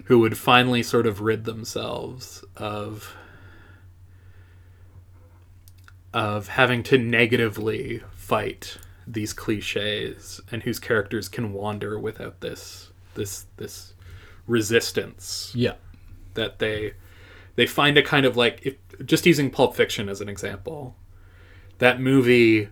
who 0.05 0.19
would 0.19 0.37
finally 0.37 0.81
sort 0.81 1.05
of 1.05 1.21
rid 1.21 1.43
themselves 1.45 2.43
of 2.57 3.15
of 6.13 6.49
having 6.49 6.83
to 6.83 6.97
negatively 6.97 8.01
fight 8.13 8.77
these 9.07 9.33
cliches 9.33 10.41
and 10.51 10.63
whose 10.63 10.79
characters 10.79 11.29
can 11.29 11.53
wander 11.53 11.97
without 11.97 12.41
this 12.41 12.91
this 13.15 13.45
this 13.57 13.93
resistance 14.47 15.51
Yeah. 15.55 15.73
that 16.33 16.59
they 16.59 16.93
they 17.55 17.65
find 17.65 17.97
a 17.97 18.03
kind 18.03 18.25
of 18.25 18.35
like 18.37 18.61
if 18.65 18.75
just 19.05 19.25
using 19.25 19.49
pulp 19.49 19.75
fiction 19.75 20.09
as 20.09 20.21
an 20.21 20.29
example 20.29 20.95
that 21.81 21.99
movie 21.99 22.69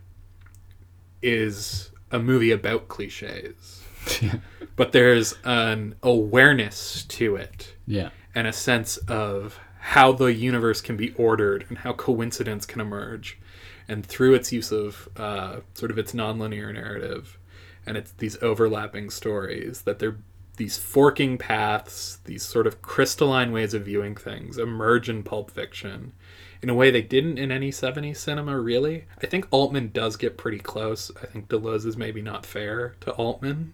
is 1.21 1.91
a 2.11 2.19
movie 2.19 2.51
about 2.51 2.87
cliches. 2.87 3.83
But 4.75 4.93
there's 4.93 5.35
an 5.43 5.95
awareness 6.03 7.03
to 7.03 7.35
it 7.35 7.75
Yeah. 7.85 8.11
and 8.33 8.47
a 8.47 8.53
sense 8.53 8.95
of 9.09 9.59
how 9.77 10.13
the 10.13 10.33
universe 10.33 10.79
can 10.79 10.95
be 10.95 11.11
ordered 11.17 11.65
and 11.67 11.79
how 11.79 11.91
coincidence 11.91 12.65
can 12.65 12.79
emerge. 12.79 13.37
And 13.89 14.05
through 14.05 14.35
its 14.35 14.53
use 14.53 14.71
of 14.71 15.09
uh, 15.17 15.57
sort 15.73 15.91
of 15.91 15.97
its 15.97 16.13
nonlinear 16.13 16.73
narrative 16.73 17.37
and 17.85 17.97
it's 17.97 18.13
these 18.13 18.41
overlapping 18.41 19.09
stories 19.09 19.81
that 19.81 19.99
they're 19.99 20.17
these 20.55 20.77
forking 20.77 21.37
paths 21.37 22.19
these 22.25 22.43
sort 22.43 22.67
of 22.67 22.81
crystalline 22.81 23.51
ways 23.51 23.73
of 23.73 23.83
viewing 23.83 24.15
things 24.15 24.57
emerge 24.57 25.09
in 25.09 25.23
pulp 25.23 25.49
fiction 25.51 26.11
in 26.61 26.69
a 26.69 26.73
way 26.73 26.91
they 26.91 27.01
didn't 27.01 27.37
in 27.37 27.51
any 27.51 27.71
70s 27.71 28.17
cinema 28.17 28.59
really 28.59 29.05
i 29.21 29.25
think 29.25 29.47
altman 29.51 29.89
does 29.93 30.15
get 30.17 30.37
pretty 30.37 30.59
close 30.59 31.11
i 31.21 31.25
think 31.25 31.47
deleuze 31.47 31.85
is 31.85 31.95
maybe 31.95 32.21
not 32.21 32.45
fair 32.45 32.95
to 32.99 33.11
altman 33.11 33.73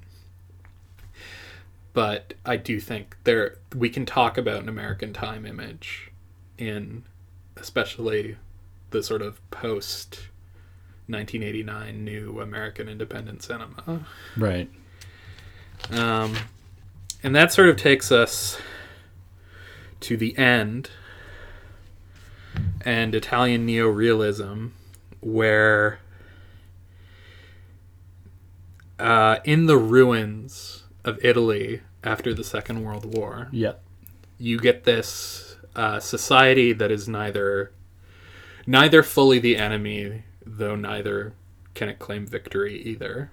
but 1.96 2.34
I 2.46 2.58
do 2.58 2.82
think 2.82 3.16
there 3.24 3.58
we 3.74 3.90
can 3.90 4.06
talk 4.06 4.38
about 4.38 4.62
an 4.62 4.68
American 4.68 5.14
time 5.14 5.46
image 5.46 6.12
in 6.58 7.06
especially 7.56 8.36
the 8.92 9.02
sort 9.02 9.22
of 9.22 9.40
post 9.50 10.28
1989 11.08 12.04
new 12.04 12.42
American 12.42 12.90
independent 12.90 13.44
cinema. 13.44 14.06
Right. 14.36 14.70
Um, 15.90 16.36
and 17.24 17.34
that 17.34 17.54
sort 17.54 17.70
of 17.70 17.78
takes 17.78 18.12
us 18.12 18.60
to 20.02 20.18
the 20.18 20.38
end 20.38 20.90
and 22.86 23.14
Italian 23.16 23.66
neorealism, 23.68 24.72
where 25.20 26.00
uh, 29.00 29.38
in 29.44 29.66
the 29.66 29.78
ruins 29.78 30.84
of 31.04 31.24
Italy 31.24 31.82
after 32.04 32.34
the 32.34 32.44
Second 32.44 32.84
World 32.84 33.16
War, 33.18 33.50
Yeah. 33.52 33.74
you 34.38 34.60
get 34.60 34.84
this 34.84 35.58
uh, 35.76 36.00
society 36.00 36.72
that 36.74 36.92
is 36.92 37.08
neither 37.08 37.72
neither 38.68 39.04
fully 39.04 39.38
the 39.40 39.58
enemy, 39.58 40.24
though 40.46 40.76
neither 40.76 41.34
can 41.74 41.90
it 41.90 42.00
claim 42.00 42.26
victory 42.26 42.82
either. 42.82 43.30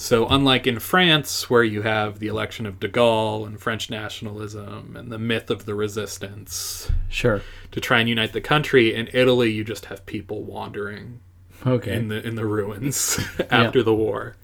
So, 0.00 0.28
unlike 0.28 0.68
in 0.68 0.78
France, 0.78 1.50
where 1.50 1.64
you 1.64 1.82
have 1.82 2.20
the 2.20 2.28
election 2.28 2.66
of 2.66 2.78
de 2.78 2.88
Gaulle 2.88 3.44
and 3.44 3.60
French 3.60 3.90
nationalism 3.90 4.94
and 4.96 5.10
the 5.10 5.18
myth 5.18 5.50
of 5.50 5.64
the 5.64 5.74
resistance 5.74 6.92
Sure. 7.08 7.42
to 7.72 7.80
try 7.80 7.98
and 7.98 8.08
unite 8.08 8.32
the 8.32 8.40
country, 8.40 8.94
in 8.94 9.08
Italy 9.12 9.50
you 9.50 9.64
just 9.64 9.86
have 9.86 10.06
people 10.06 10.44
wandering 10.44 11.18
Okay. 11.66 11.96
in 11.96 12.06
the 12.06 12.24
in 12.24 12.36
the 12.36 12.46
ruins 12.46 13.18
after 13.50 13.82
the 13.82 13.92
war. 13.92 14.36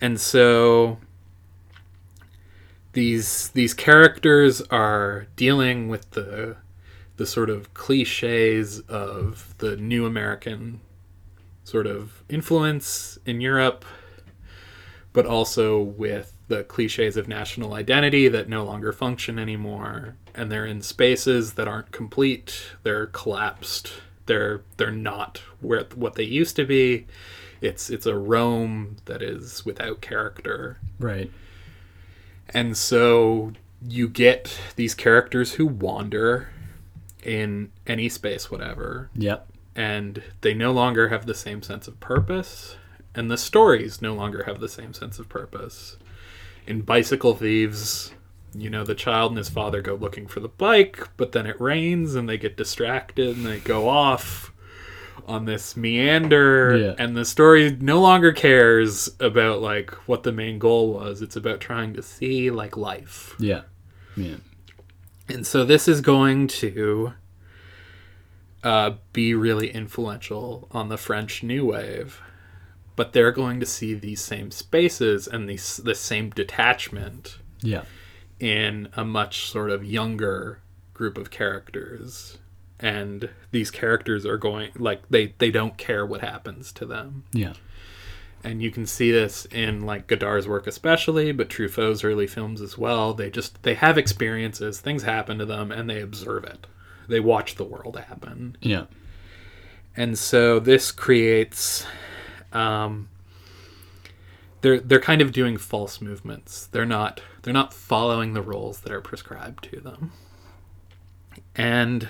And 0.00 0.18
so 0.18 0.96
these 2.94 3.48
these 3.50 3.74
characters 3.74 4.62
are 4.70 5.26
dealing 5.36 5.88
with 5.90 6.12
the 6.12 6.56
the 7.18 7.26
sort 7.26 7.50
of 7.50 7.74
cliches 7.74 8.80
of 8.88 9.54
the 9.58 9.76
new 9.76 10.06
American 10.06 10.80
sort 11.62 11.86
of 11.86 12.24
influence 12.30 13.18
in 13.26 13.42
Europe, 13.42 13.84
but 15.12 15.26
also 15.26 15.80
with 15.80 16.32
the 16.48 16.64
cliches 16.64 17.16
of 17.16 17.28
national 17.28 17.74
identity 17.74 18.28
that 18.28 18.48
no 18.48 18.64
longer 18.64 18.92
function 18.92 19.38
anymore. 19.38 20.16
And 20.34 20.50
they're 20.50 20.66
in 20.66 20.80
spaces 20.82 21.54
that 21.54 21.68
aren't 21.68 21.92
complete, 21.92 22.62
they're 22.82 23.06
collapsed, 23.06 23.92
they're 24.26 24.62
they're 24.76 24.90
not 24.90 25.42
where 25.60 25.84
what 25.94 26.14
they 26.14 26.22
used 26.24 26.56
to 26.56 26.64
be. 26.64 27.06
It's 27.60 27.90
it's 27.90 28.06
a 28.06 28.16
Rome 28.16 28.96
that 29.04 29.22
is 29.22 29.64
without 29.64 30.00
character. 30.00 30.78
right. 30.98 31.30
And 32.54 32.76
so 32.76 33.52
you 33.86 34.08
get 34.08 34.58
these 34.76 34.94
characters 34.94 35.54
who 35.54 35.66
wander 35.66 36.50
in 37.22 37.70
any 37.86 38.08
space, 38.08 38.50
whatever, 38.50 39.10
Yep. 39.14 39.48
and 39.74 40.22
they 40.42 40.52
no 40.54 40.70
longer 40.72 41.08
have 41.08 41.24
the 41.26 41.34
same 41.34 41.62
sense 41.62 41.88
of 41.88 41.98
purpose, 42.00 42.76
and 43.14 43.30
the 43.30 43.36
stories 43.38 44.00
no 44.02 44.14
longer 44.14 44.44
have 44.44 44.60
the 44.60 44.68
same 44.68 44.92
sense 44.94 45.18
of 45.18 45.28
purpose. 45.28 45.96
In 46.66 46.82
Bicycle 46.82 47.34
Thieves, 47.34 48.12
you 48.54 48.70
know, 48.70 48.84
the 48.84 48.94
child 48.94 49.32
and 49.32 49.38
his 49.38 49.48
father 49.48 49.80
go 49.82 49.94
looking 49.94 50.26
for 50.26 50.40
the 50.40 50.48
bike, 50.48 51.08
but 51.16 51.32
then 51.32 51.46
it 51.46 51.60
rains 51.60 52.14
and 52.14 52.28
they 52.28 52.38
get 52.38 52.56
distracted 52.56 53.36
and 53.36 53.44
they 53.46 53.58
go 53.58 53.88
off 53.88 54.52
on 55.26 55.44
this 55.44 55.76
meander 55.76 56.76
Yeah. 56.76 56.94
and 56.98 57.16
the 57.16 57.24
story 57.24 57.76
no 57.80 58.00
longer 58.00 58.32
cares 58.32 59.08
about 59.20 59.60
like 59.60 59.90
what 60.08 60.22
the 60.24 60.32
main 60.32 60.58
goal 60.58 60.92
was. 60.92 61.22
It's 61.22 61.36
about 61.36 61.60
trying 61.60 61.94
to 61.94 62.02
see 62.02 62.50
like 62.50 62.76
life. 62.76 63.34
Yeah. 63.38 63.62
Yeah. 64.16 64.36
And 65.28 65.46
so 65.46 65.64
this 65.64 65.86
is 65.88 66.00
going 66.00 66.48
to 66.48 67.12
uh, 68.64 68.92
be 69.12 69.34
really 69.34 69.70
influential 69.70 70.68
on 70.72 70.88
the 70.88 70.96
French 70.98 71.42
New 71.42 71.66
Wave. 71.66 72.20
But 72.96 73.12
they're 73.12 73.32
going 73.32 73.58
to 73.60 73.66
see 73.66 73.94
these 73.94 74.20
same 74.20 74.50
spaces 74.50 75.26
and 75.26 75.48
these 75.48 75.78
the 75.78 75.94
same 75.94 76.30
detachment 76.30 77.38
Yeah. 77.62 77.84
in 78.38 78.88
a 78.96 79.04
much 79.04 79.48
sort 79.48 79.70
of 79.70 79.84
younger 79.84 80.60
group 80.92 81.16
of 81.16 81.30
characters. 81.30 82.38
And 82.78 83.30
these 83.52 83.70
characters 83.70 84.26
are 84.26 84.36
going 84.36 84.70
like 84.76 85.02
they 85.08 85.34
they 85.38 85.50
don't 85.50 85.76
care 85.78 86.04
what 86.04 86.20
happens 86.20 86.72
to 86.72 86.84
them. 86.86 87.24
Yeah. 87.32 87.54
And 88.44 88.60
you 88.60 88.72
can 88.72 88.86
see 88.86 89.12
this 89.12 89.44
in 89.46 89.82
like 89.86 90.08
Godard's 90.08 90.48
work 90.48 90.66
especially, 90.66 91.30
but 91.30 91.48
Truffaut's 91.48 92.02
early 92.02 92.26
films 92.26 92.60
as 92.60 92.76
well. 92.76 93.14
They 93.14 93.30
just 93.30 93.62
they 93.62 93.74
have 93.74 93.96
experiences, 93.96 94.80
things 94.80 95.04
happen 95.04 95.38
to 95.38 95.46
them 95.46 95.70
and 95.70 95.88
they 95.88 96.00
observe 96.00 96.42
it. 96.44 96.66
They 97.08 97.20
watch 97.20 97.54
the 97.54 97.64
world 97.64 97.96
happen. 97.96 98.56
Yeah. 98.60 98.86
And 99.96 100.18
so 100.18 100.58
this 100.58 100.90
creates 100.90 101.86
um 102.52 103.08
they're 104.62 104.80
they're 104.80 105.00
kind 105.00 105.20
of 105.20 105.32
doing 105.32 105.56
false 105.58 106.00
movements. 106.00 106.66
They're 106.66 106.86
not 106.86 107.20
they're 107.42 107.52
not 107.52 107.74
following 107.74 108.32
the 108.32 108.42
rules 108.42 108.80
that 108.80 108.92
are 108.92 109.00
prescribed 109.00 109.64
to 109.72 109.80
them. 109.80 110.12
And 111.54 112.08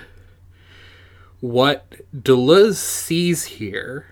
what 1.41 1.93
Deleuze 2.15 2.75
sees 2.77 3.43
here 3.45 4.05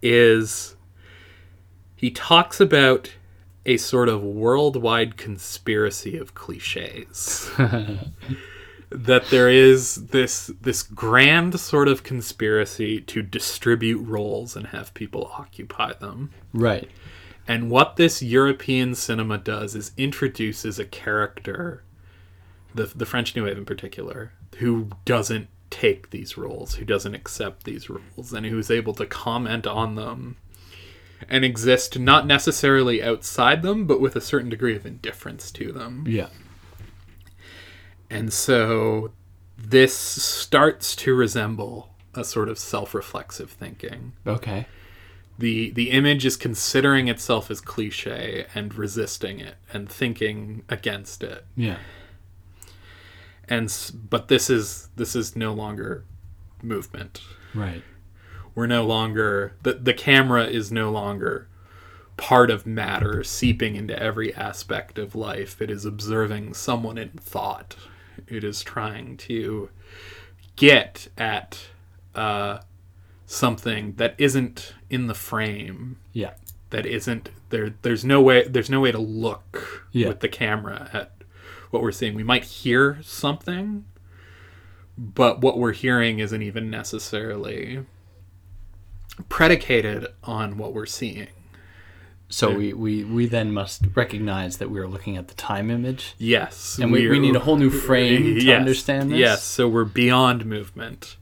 is 0.00 0.76
he 1.96 2.10
talks 2.10 2.60
about 2.60 3.12
a 3.66 3.76
sort 3.76 4.08
of 4.08 4.22
worldwide 4.22 5.18
conspiracy 5.18 6.16
of 6.16 6.34
cliches. 6.34 7.50
that 8.90 9.28
there 9.30 9.48
is 9.48 10.06
this 10.06 10.48
this 10.60 10.82
grand 10.82 11.58
sort 11.58 11.88
of 11.88 12.02
conspiracy 12.02 13.00
to 13.00 13.22
distribute 13.22 14.00
roles 14.00 14.56
and 14.56 14.68
have 14.68 14.92
people 14.94 15.30
occupy 15.38 15.92
them. 15.94 16.30
Right. 16.52 16.90
And 17.46 17.70
what 17.70 17.96
this 17.96 18.22
European 18.22 18.94
cinema 18.94 19.38
does 19.38 19.74
is 19.74 19.92
introduces 19.96 20.78
a 20.78 20.84
character, 20.84 21.82
the 22.74 22.86
the 22.86 23.06
French 23.06 23.34
New 23.34 23.44
Wave 23.44 23.58
in 23.58 23.64
particular, 23.64 24.32
who 24.58 24.90
doesn't 25.04 25.48
take 25.70 26.10
these 26.10 26.36
roles, 26.36 26.74
who 26.74 26.84
doesn't 26.84 27.14
accept 27.14 27.64
these 27.64 27.88
roles, 27.88 28.32
and 28.32 28.44
who's 28.46 28.70
able 28.70 28.94
to 28.94 29.06
comment 29.06 29.66
on 29.66 29.94
them 29.94 30.36
and 31.28 31.44
exist 31.44 31.98
not 31.98 32.26
necessarily 32.26 33.02
outside 33.02 33.62
them, 33.62 33.86
but 33.86 34.00
with 34.00 34.16
a 34.16 34.20
certain 34.20 34.50
degree 34.50 34.74
of 34.76 34.86
indifference 34.86 35.50
to 35.52 35.72
them. 35.72 36.04
Yeah. 36.08 36.28
And 38.10 38.32
so 38.32 39.12
this 39.56 39.94
starts 39.94 40.96
to 40.96 41.14
resemble 41.14 41.94
a 42.14 42.24
sort 42.24 42.48
of 42.48 42.58
self-reflexive 42.58 43.50
thinking. 43.50 44.12
Okay. 44.26 44.66
The 45.38 45.70
the 45.70 45.90
image 45.90 46.26
is 46.26 46.36
considering 46.36 47.08
itself 47.08 47.50
as 47.50 47.60
cliche 47.60 48.46
and 48.54 48.74
resisting 48.74 49.40
it 49.40 49.54
and 49.72 49.88
thinking 49.88 50.64
against 50.68 51.22
it. 51.22 51.46
Yeah. 51.56 51.78
And 53.48 53.74
but 54.10 54.28
this 54.28 54.50
is 54.50 54.88
this 54.96 55.16
is 55.16 55.36
no 55.36 55.52
longer 55.52 56.04
movement. 56.62 57.22
Right. 57.54 57.82
We're 58.54 58.66
no 58.66 58.84
longer 58.84 59.54
the 59.62 59.74
the 59.74 59.94
camera 59.94 60.44
is 60.44 60.70
no 60.70 60.90
longer 60.90 61.48
part 62.16 62.50
of 62.50 62.66
matter 62.66 63.24
seeping 63.24 63.76
into 63.76 63.98
every 63.98 64.34
aspect 64.34 64.98
of 64.98 65.14
life. 65.14 65.62
It 65.62 65.70
is 65.70 65.86
observing 65.86 66.52
someone 66.52 66.98
in 66.98 67.10
thought. 67.10 67.76
It 68.30 68.44
is 68.44 68.62
trying 68.62 69.16
to 69.18 69.70
get 70.56 71.08
at 71.18 71.58
uh, 72.14 72.60
something 73.26 73.94
that 73.96 74.14
isn't 74.18 74.74
in 74.88 75.06
the 75.06 75.14
frame. 75.14 75.98
Yeah. 76.12 76.34
That 76.70 76.86
isn't 76.86 77.30
there. 77.48 77.74
There's 77.82 78.04
no 78.04 78.22
way. 78.22 78.46
There's 78.46 78.70
no 78.70 78.80
way 78.80 78.92
to 78.92 78.98
look 78.98 79.88
Yeah. 79.92 80.08
with 80.08 80.20
the 80.20 80.28
camera 80.28 80.88
at 80.92 81.12
what 81.70 81.82
we're 81.82 81.92
seeing. 81.92 82.14
We 82.14 82.22
might 82.22 82.44
hear 82.44 82.98
something, 83.02 83.84
but 84.96 85.40
what 85.40 85.58
we're 85.58 85.72
hearing 85.72 86.18
isn't 86.20 86.42
even 86.42 86.70
necessarily 86.70 87.84
predicated 89.28 90.06
on 90.24 90.56
what 90.58 90.72
we're 90.72 90.86
seeing. 90.86 91.28
So 92.32 92.54
we, 92.54 92.72
we, 92.72 93.02
we 93.02 93.26
then 93.26 93.52
must 93.52 93.82
recognize 93.94 94.58
that 94.58 94.70
we 94.70 94.78
are 94.78 94.86
looking 94.86 95.16
at 95.16 95.26
the 95.26 95.34
time 95.34 95.68
image. 95.70 96.14
Yes, 96.16 96.78
And 96.80 96.92
we, 96.92 97.08
we 97.08 97.18
need 97.18 97.34
a 97.34 97.40
whole 97.40 97.56
new 97.56 97.70
frame 97.70 98.22
to 98.36 98.44
Yes, 98.44 98.60
understand 98.60 99.10
this. 99.10 99.18
Yes, 99.18 99.42
so 99.42 99.68
we're 99.68 99.84
beyond 99.84 100.46
movement. 100.46 101.16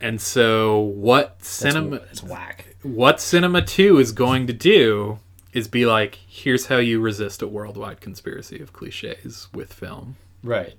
And 0.00 0.20
so 0.20 0.78
what 0.80 1.38
That's, 1.38 1.48
cinema 1.48 1.96
It's 2.10 2.22
whack. 2.24 2.76
what 2.82 3.20
cinema 3.20 3.62
2 3.62 3.98
is 3.98 4.10
going 4.12 4.46
to 4.48 4.52
do 4.52 5.20
is 5.52 5.68
be 5.68 5.86
like 5.86 6.16
here's 6.26 6.66
how 6.66 6.76
you 6.78 7.00
resist 7.00 7.40
a 7.40 7.46
worldwide 7.46 8.00
conspiracy 8.00 8.60
of 8.60 8.72
cliches 8.72 9.48
with 9.54 9.72
film. 9.72 10.16
Right. 10.42 10.74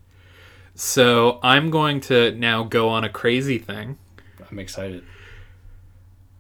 So 0.76 1.39
I'm 1.41 1.72
going 1.72 2.01
to 2.01 2.32
now 2.32 2.63
go 2.63 2.89
on 2.89 3.03
a 3.03 3.09
crazy 3.09 3.57
thing. 3.57 3.97
I'm 4.51 4.59
excited. 4.59 5.03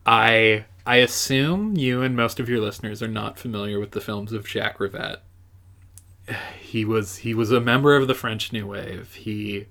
I 0.05 0.65
I 0.87 0.97
assume 0.97 1.75
you 1.77 2.01
and 2.01 2.15
most 2.15 2.39
of 2.39 2.47
your 2.49 2.61
listeners 2.61 3.03
are 3.03 3.07
not 3.09 3.37
familiar 3.37 3.79
with 3.79 3.91
the 3.91 4.01
films 4.01 4.31
of 4.31 4.47
Jacques 4.47 4.79
Rivette. 4.79 5.19
He 6.59 6.83
was 6.85 7.17
he 7.17 7.33
was 7.33 7.51
a 7.51 7.59
member 7.61 7.95
of 7.95 8.07
the 8.07 8.15
French 8.15 8.51
New 8.51 8.67
Wave. 8.67 9.13
He 9.15 9.67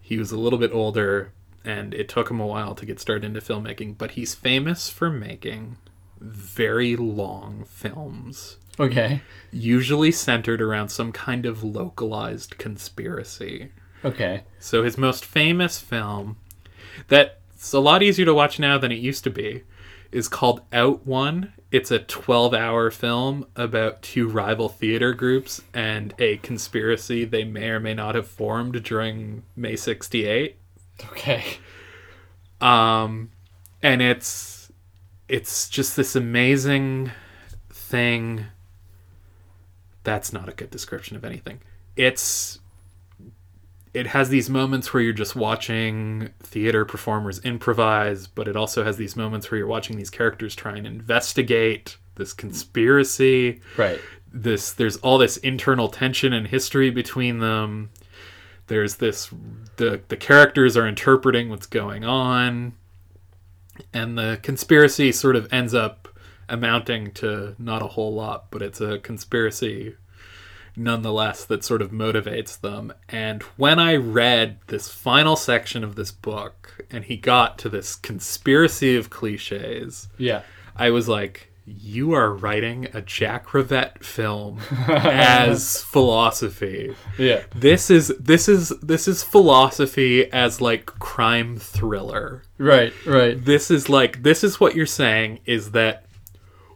he 0.00 0.16
was 0.18 0.32
a 0.32 0.38
little 0.38 0.58
bit 0.58 0.72
older 0.72 1.32
and 1.64 1.92
it 1.94 2.08
took 2.08 2.30
him 2.30 2.40
a 2.40 2.46
while 2.46 2.74
to 2.74 2.86
get 2.86 2.98
started 3.00 3.24
into 3.26 3.40
filmmaking, 3.40 3.98
but 3.98 4.12
he's 4.12 4.34
famous 4.34 4.88
for 4.88 5.10
making 5.10 5.76
very 6.20 6.96
long 6.96 7.64
films, 7.68 8.56
Okay. 8.80 9.20
usually 9.52 10.10
centered 10.10 10.62
around 10.62 10.88
some 10.88 11.12
kind 11.12 11.44
of 11.44 11.62
localized 11.62 12.56
conspiracy. 12.58 13.70
Okay. 14.04 14.44
So 14.58 14.82
his 14.82 14.96
most 14.96 15.24
famous 15.24 15.78
film, 15.80 16.36
that's 17.08 17.72
a 17.72 17.80
lot 17.80 18.02
easier 18.02 18.24
to 18.26 18.34
watch 18.34 18.58
now 18.58 18.78
than 18.78 18.90
it 18.92 18.98
used 18.98 19.24
to 19.24 19.30
be, 19.30 19.62
is 20.12 20.28
called 20.28 20.62
Out 20.72 21.06
One. 21.06 21.52
It's 21.70 21.90
a 21.90 21.98
12-hour 21.98 22.90
film 22.90 23.46
about 23.54 24.02
two 24.02 24.28
rival 24.28 24.68
theater 24.68 25.12
groups 25.12 25.60
and 25.74 26.14
a 26.18 26.38
conspiracy 26.38 27.24
they 27.24 27.44
may 27.44 27.68
or 27.68 27.80
may 27.80 27.94
not 27.94 28.14
have 28.14 28.26
formed 28.26 28.82
during 28.82 29.42
May 29.54 29.76
68. 29.76 30.56
Okay. 31.10 31.44
Um 32.60 33.30
and 33.82 34.02
it's 34.02 34.72
it's 35.28 35.68
just 35.68 35.94
this 35.94 36.16
amazing 36.16 37.12
thing 37.70 38.46
that's 40.02 40.32
not 40.32 40.48
a 40.48 40.52
good 40.52 40.70
description 40.70 41.16
of 41.16 41.24
anything. 41.24 41.60
It's 41.94 42.60
it 43.94 44.08
has 44.08 44.28
these 44.28 44.50
moments 44.50 44.92
where 44.92 45.02
you're 45.02 45.12
just 45.12 45.36
watching 45.36 46.30
theater 46.40 46.84
performers 46.84 47.38
improvise, 47.40 48.26
but 48.26 48.48
it 48.48 48.56
also 48.56 48.84
has 48.84 48.96
these 48.96 49.16
moments 49.16 49.50
where 49.50 49.58
you're 49.58 49.66
watching 49.66 49.96
these 49.96 50.10
characters 50.10 50.54
try 50.54 50.76
and 50.76 50.86
investigate 50.86 51.96
this 52.16 52.32
conspiracy. 52.32 53.60
Right. 53.76 54.00
This 54.32 54.72
there's 54.72 54.96
all 54.98 55.18
this 55.18 55.38
internal 55.38 55.88
tension 55.88 56.32
and 56.32 56.46
history 56.46 56.90
between 56.90 57.38
them. 57.38 57.90
There's 58.66 58.96
this 58.96 59.30
the 59.76 60.00
the 60.08 60.16
characters 60.16 60.76
are 60.76 60.86
interpreting 60.86 61.48
what's 61.48 61.66
going 61.66 62.04
on 62.04 62.74
and 63.92 64.18
the 64.18 64.38
conspiracy 64.42 65.12
sort 65.12 65.36
of 65.36 65.52
ends 65.52 65.74
up 65.74 66.08
amounting 66.48 67.12
to 67.12 67.54
not 67.58 67.82
a 67.82 67.86
whole 67.86 68.14
lot, 68.14 68.50
but 68.50 68.62
it's 68.62 68.80
a 68.80 68.98
conspiracy 68.98 69.94
nonetheless 70.78 71.44
that 71.46 71.64
sort 71.64 71.82
of 71.82 71.90
motivates 71.90 72.58
them. 72.60 72.92
And 73.08 73.42
when 73.56 73.78
I 73.78 73.96
read 73.96 74.58
this 74.68 74.90
final 74.90 75.36
section 75.36 75.82
of 75.84 75.94
this 75.96 76.12
book 76.12 76.84
and 76.90 77.04
he 77.04 77.16
got 77.16 77.58
to 77.58 77.68
this 77.68 77.94
conspiracy 77.94 78.96
of 78.96 79.10
cliches, 79.10 80.08
Yeah. 80.18 80.42
I 80.76 80.90
was 80.90 81.08
like, 81.08 81.50
you 81.66 82.12
are 82.12 82.32
writing 82.32 82.88
a 82.94 83.02
Jack 83.02 83.48
Rivette 83.48 84.02
film 84.02 84.60
as 84.88 85.82
philosophy. 85.82 86.94
Yeah. 87.18 87.42
This 87.54 87.90
is 87.90 88.08
this 88.18 88.48
is 88.48 88.70
this 88.80 89.06
is 89.06 89.22
philosophy 89.22 90.32
as 90.32 90.60
like 90.62 90.86
crime 90.86 91.58
thriller. 91.58 92.42
Right. 92.56 92.92
Right. 93.06 93.42
This 93.44 93.70
is 93.70 93.88
like 93.90 94.22
this 94.22 94.42
is 94.42 94.58
what 94.60 94.74
you're 94.74 94.86
saying 94.86 95.40
is 95.44 95.72
that 95.72 96.06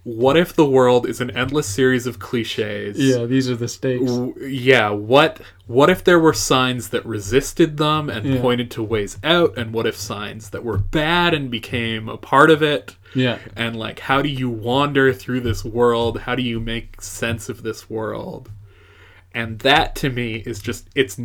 what 0.05 0.37
if 0.37 0.53
the 0.55 0.65
world 0.67 1.07
is 1.07 1.21
an 1.21 1.31
endless 1.37 1.67
series 1.69 2.07
of 2.09 2.19
cliches? 2.19 2.99
Yeah. 2.99 3.25
These 3.25 3.49
are 3.49 3.55
the 3.57 3.69
stakes. 3.69 4.11
W- 4.11 4.35
yeah 4.47 4.91
what 4.91 5.41
what 5.67 5.89
if 5.91 6.03
there 6.03 6.19
were 6.19 6.33
signs 6.33 6.89
that 6.91 7.07
resisted 7.07 7.77
them 7.77 8.11
and 8.11 8.27
Yeah. 8.27 8.41
pointed 8.41 8.71
to 8.73 8.83
ways 8.83 9.19
out 9.23 9.57
and 9.57 9.73
what 9.73 9.87
if 9.87 9.97
signs 9.97 10.51
that 10.51 10.65
were 10.65 10.79
bad 10.79 11.35
and 11.35 11.51
became 11.51 12.09
a 12.09 12.17
part 12.17 12.51
of 12.51 12.63
it 12.63 12.97
Yeah. 13.15 13.39
and 13.57 13.77
like 13.77 14.01
how 14.01 14.23
do 14.23 14.29
you 14.29 14.51
wander 14.51 15.13
through 15.13 15.41
this 15.41 15.65
world 15.65 16.21
how 16.21 16.35
do 16.35 16.43
you 16.43 16.59
make 16.59 17.01
sense 17.01 17.49
of 17.49 17.63
this 17.63 17.89
world 17.89 18.51
and 19.33 19.61
that 19.61 19.95
to 19.97 20.11
me 20.11 20.43
is 20.45 20.61
just 20.61 20.89
it's 20.97 21.19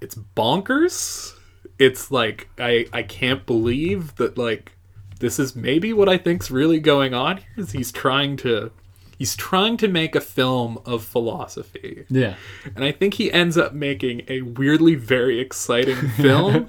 it's 0.00 0.14
bonkers 0.36 1.32
it's 1.78 2.10
like 2.10 2.48
i 2.58 2.86
i 2.92 3.02
can't 3.02 3.46
believe 3.46 4.14
that 4.16 4.36
like 4.36 4.72
this 5.20 5.38
is 5.38 5.54
maybe 5.54 5.92
what 5.92 6.08
i 6.08 6.18
think's 6.18 6.50
really 6.50 6.80
going 6.80 7.14
on 7.14 7.36
here 7.38 7.46
is 7.58 7.72
he's 7.72 7.92
trying 7.92 8.36
to 8.36 8.70
he's 9.18 9.36
trying 9.36 9.76
to 9.76 9.86
make 9.86 10.16
a 10.16 10.20
film 10.20 10.78
of 10.86 11.04
philosophy 11.04 12.04
Yeah. 12.08 12.36
and 12.74 12.82
I 12.84 12.90
think 12.92 13.14
he 13.14 13.30
ends 13.30 13.58
up 13.58 13.74
making 13.74 14.22
a 14.28 14.40
weirdly 14.40 14.94
very 14.94 15.38
exciting 15.40 15.96
film, 16.16 16.66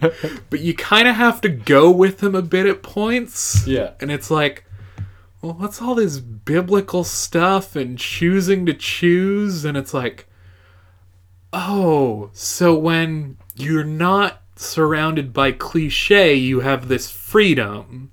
but 0.49 0.60
you 0.60 0.74
kind 0.74 1.08
of 1.08 1.16
have 1.16 1.39
to 1.41 1.49
go 1.49 1.89
with 1.89 2.22
him 2.22 2.36
a 2.36 2.41
bit 2.41 2.66
at 2.66 2.84
points. 2.84 3.66
Yeah. 3.66 3.91
And 4.02 4.12
it's 4.12 4.30
like, 4.30 4.66
well, 5.41 5.54
what's 5.54 5.82
all 5.82 5.95
this 5.95 6.20
biblical 6.20 7.06
stuff 7.06 7.78
and 7.78 7.97
choosing 7.97 8.66
to 8.66 8.74
choose? 8.74 9.64
And 9.64 9.78
it's 9.78 9.93
like, 9.93 10.28
oh, 11.54 12.30
so 12.34 12.76
when 12.78 13.38
you're 13.56 13.84
not 13.86 14.41
surrounded 14.58 15.34
by 15.34 15.52
cliche, 15.54 16.34
you 16.36 16.60
have 16.62 16.88
this 16.88 17.10
freedom. 17.10 18.12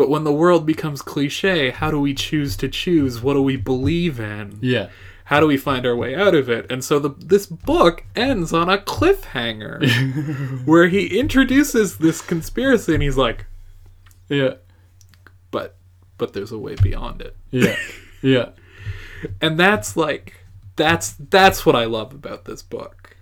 But 0.00 0.08
when 0.08 0.24
the 0.24 0.32
world 0.32 0.64
becomes 0.64 1.02
cliche, 1.02 1.68
how 1.68 1.90
do 1.90 2.00
we 2.00 2.14
choose 2.14 2.56
to 2.56 2.68
choose? 2.70 3.20
What 3.20 3.34
do 3.34 3.42
we 3.42 3.56
believe 3.56 4.18
in? 4.18 4.58
Yeah. 4.62 4.88
how 5.24 5.40
do 5.40 5.46
we 5.46 5.58
find 5.58 5.84
our 5.84 5.94
way 5.94 6.14
out 6.14 6.34
of 6.34 6.48
it? 6.48 6.64
And 6.72 6.82
so 6.82 6.98
the 6.98 7.10
this 7.18 7.44
book 7.44 8.04
ends 8.16 8.50
on 8.54 8.70
a 8.70 8.78
cliffhanger 8.78 10.64
where 10.66 10.88
he 10.88 11.18
introduces 11.20 11.98
this 11.98 12.22
conspiracy 12.22 12.94
and 12.94 13.02
he's 13.02 13.18
like, 13.18 13.44
Yeah. 14.30 14.54
but 15.50 15.76
but 16.16 16.32
there's 16.32 16.50
a 16.52 16.58
way 16.58 16.76
beyond 16.76 17.20
it. 17.20 17.36
Yeah. 17.50 17.76
Yeah. 18.22 18.48
And 19.42 19.60
that's 19.60 19.98
like 19.98 20.32
that's 20.76 21.12
that's 21.28 21.66
what 21.66 21.76
I 21.76 21.84
love 21.84 22.14
about 22.14 22.46
this 22.46 22.62
book. 22.62 23.16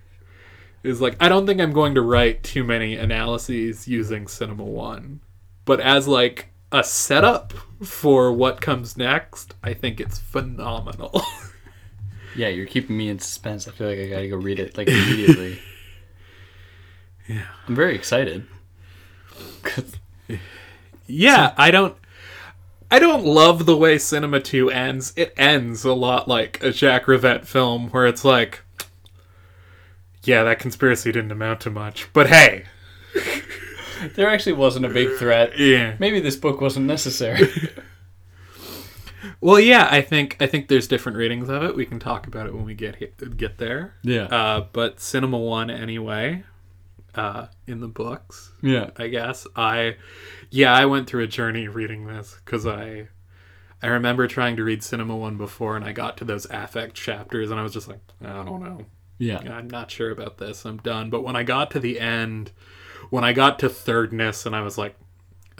Is 0.81 1.01
like 1.01 1.17
I 1.19 1.27
don't 1.27 1.45
think 1.45 1.59
I'm 1.59 1.73
going 1.73 1.95
to 1.95 2.01
write 2.01 2.41
too 2.41 2.63
many 2.63 2.95
analyses 2.95 3.85
using 3.85 4.27
Cinema 4.29 4.63
1, 4.63 5.19
but 5.65 5.81
as 5.81 6.07
like 6.07 6.47
a 6.71 6.83
setup 6.83 7.53
for 7.83 8.31
what 8.31 8.61
comes 8.61 8.97
next, 8.97 9.55
I 9.63 9.73
think 9.73 9.99
it's 9.99 10.19
phenomenal. 10.19 11.21
Yeah. 12.35 12.49
You're 12.49 12.67
keeping 12.67 12.95
me 12.95 13.09
in 13.09 13.19
suspense. 13.19 13.67
I 13.67 13.71
feel 13.71 13.89
like 13.89 13.99
I 13.99 14.07
gotta 14.07 14.29
go 14.29 14.37
read 14.37 14.59
it 14.59 14.77
like 14.77 14.87
immediately. 14.87 15.59
yeah. 17.27 17.47
I'm 17.67 17.75
very 17.75 17.95
excited. 17.95 18.45
Yeah, 21.07 21.55
I 21.57 21.71
don't 21.71 21.97
I 22.91 22.99
don't 22.99 23.25
love 23.25 23.65
the 23.65 23.75
way 23.75 23.97
Cinema 23.97 24.39
2 24.39 24.69
ends. 24.69 25.11
It 25.15 25.33
ends 25.37 25.83
a 25.83 25.93
lot 25.93 26.27
like 26.27 26.63
a 26.63 26.71
Jack 26.71 27.05
Rivette 27.05 27.45
film 27.45 27.89
where 27.89 28.05
it's 28.05 28.23
like 28.23 28.61
yeah, 30.23 30.43
that 30.43 30.59
conspiracy 30.59 31.11
didn't 31.11 31.31
amount 31.31 31.61
to 31.61 31.71
much. 31.71 32.09
But 32.13 32.27
hey, 32.27 32.65
there 34.15 34.29
actually 34.29 34.53
wasn't 34.53 34.85
a 34.85 34.89
big 34.89 35.17
threat. 35.17 35.57
yeah. 35.59 35.95
Maybe 35.99 36.19
this 36.19 36.35
book 36.35 36.61
wasn't 36.61 36.85
necessary. 36.85 37.47
Well, 39.41 39.59
yeah, 39.59 39.87
I 39.89 40.01
think 40.01 40.37
I 40.41 40.47
think 40.47 40.67
there's 40.67 40.87
different 40.87 41.17
readings 41.17 41.49
of 41.49 41.63
it. 41.63 41.75
We 41.75 41.85
can 41.85 41.99
talk 41.99 42.27
about 42.27 42.45
it 42.47 42.53
when 42.53 42.65
we 42.65 42.73
get 42.73 42.97
he- 42.97 43.07
get 43.37 43.57
there. 43.57 43.95
Yeah. 44.03 44.23
Uh, 44.25 44.65
but 44.73 44.99
Cinema 44.99 45.37
1 45.37 45.69
anyway, 45.69 46.43
uh, 47.15 47.47
in 47.67 47.79
the 47.79 47.87
books, 47.87 48.51
yeah. 48.61 48.89
I 48.97 49.07
guess. 49.07 49.47
I 49.55 49.95
yeah, 50.49 50.73
I 50.73 50.85
went 50.85 51.07
through 51.07 51.23
a 51.23 51.27
journey 51.27 51.67
reading 51.67 52.05
this 52.07 52.39
cuz 52.45 52.65
I 52.65 53.07
I 53.81 53.87
remember 53.87 54.27
trying 54.27 54.57
to 54.57 54.63
read 54.63 54.83
Cinema 54.83 55.15
1 55.15 55.37
before 55.37 55.77
and 55.77 55.85
I 55.85 55.93
got 55.93 56.17
to 56.17 56.25
those 56.25 56.45
affect 56.49 56.95
chapters 56.95 57.49
and 57.49 57.59
I 57.59 57.63
was 57.63 57.73
just 57.73 57.87
like, 57.87 57.99
I 58.21 58.43
don't 58.43 58.61
know. 58.61 58.85
Yeah. 59.19 59.39
I'm 59.39 59.69
not 59.69 59.89
sure 59.91 60.11
about 60.11 60.37
this. 60.37 60.65
I'm 60.65 60.77
done. 60.77 61.09
But 61.09 61.23
when 61.23 61.35
I 61.37 61.43
got 61.43 61.71
to 61.71 61.79
the 61.79 61.99
end, 61.99 62.51
when 63.09 63.23
I 63.23 63.33
got 63.33 63.59
to 63.59 63.69
thirdness 63.69 64.45
and 64.45 64.55
I 64.55 64.61
was 64.61 64.77
like, 64.77 64.95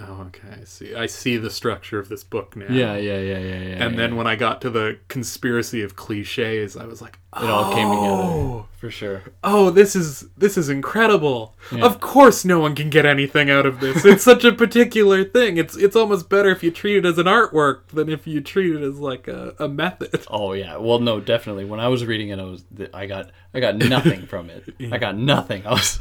oh, 0.02 0.28
okay, 0.28 0.62
I 0.62 0.64
see. 0.64 0.96
I 0.96 1.06
see 1.06 1.38
the 1.38 1.50
structure 1.50 2.00
of 2.00 2.10
this 2.10 2.24
book 2.24 2.56
now. 2.56 2.68
Yeah. 2.70 2.96
Yeah. 2.96 3.20
Yeah. 3.20 3.40
Yeah. 3.40 3.60
Yeah. 3.60 3.84
And 3.84 3.94
yeah. 3.94 3.98
then 3.98 4.16
when 4.16 4.28
I 4.28 4.36
got 4.36 4.62
to 4.62 4.70
the 4.70 5.00
conspiracy 5.08 5.82
of 5.82 5.96
cliches, 5.96 6.78
I 6.78 6.86
was 6.86 7.02
like, 7.02 7.20
it 7.36 7.50
all 7.50 7.74
came 7.74 7.88
together 7.90 8.24
oh, 8.24 8.66
for 8.78 8.90
sure. 8.90 9.24
oh, 9.44 9.70
this 9.70 9.96
is 9.96 10.28
this 10.36 10.58
is 10.58 10.70
incredible. 10.70 11.56
Yeah. 11.72 11.86
Of 11.86 12.00
course, 12.00 12.44
no 12.44 12.60
one 12.60 12.74
can 12.76 12.90
get 12.90 13.06
anything 13.06 13.52
out 13.52 13.68
of 13.68 13.80
this. 13.80 14.04
It's 14.04 14.24
such 14.24 14.44
a 14.44 14.52
particular 14.52 15.24
thing. 15.24 15.58
It's 15.58 15.76
it's 15.78 15.96
almost 15.96 16.28
better 16.30 16.50
if 16.50 16.64
you 16.64 16.72
treat 16.72 16.98
it 16.98 17.06
as 17.06 17.20
an 17.20 17.28
artwork 17.28 17.88
than 17.90 18.10
if 18.10 18.26
you 18.26 18.42
treat 18.42 18.76
it 18.76 18.82
as 18.82 19.00
like 19.00 19.28
a, 19.28 19.54
a 19.60 19.68
method. 19.68 20.26
Oh 20.30 20.54
yeah. 20.54 20.78
Well, 20.78 21.00
no, 21.00 21.20
definitely. 21.20 21.66
When 21.66 21.80
I 21.80 21.88
was 21.88 22.06
reading 22.06 22.30
it, 22.30 22.40
I 22.40 22.44
was 22.44 22.64
I 22.94 23.06
got 23.06 23.30
I 23.54 23.60
got 23.60 23.78
nothing 23.78 24.26
from 24.26 24.50
it. 24.50 24.64
I 24.92 24.98
got 24.98 25.16
nothing. 25.16 25.68
I 25.68 25.72
was 25.72 26.00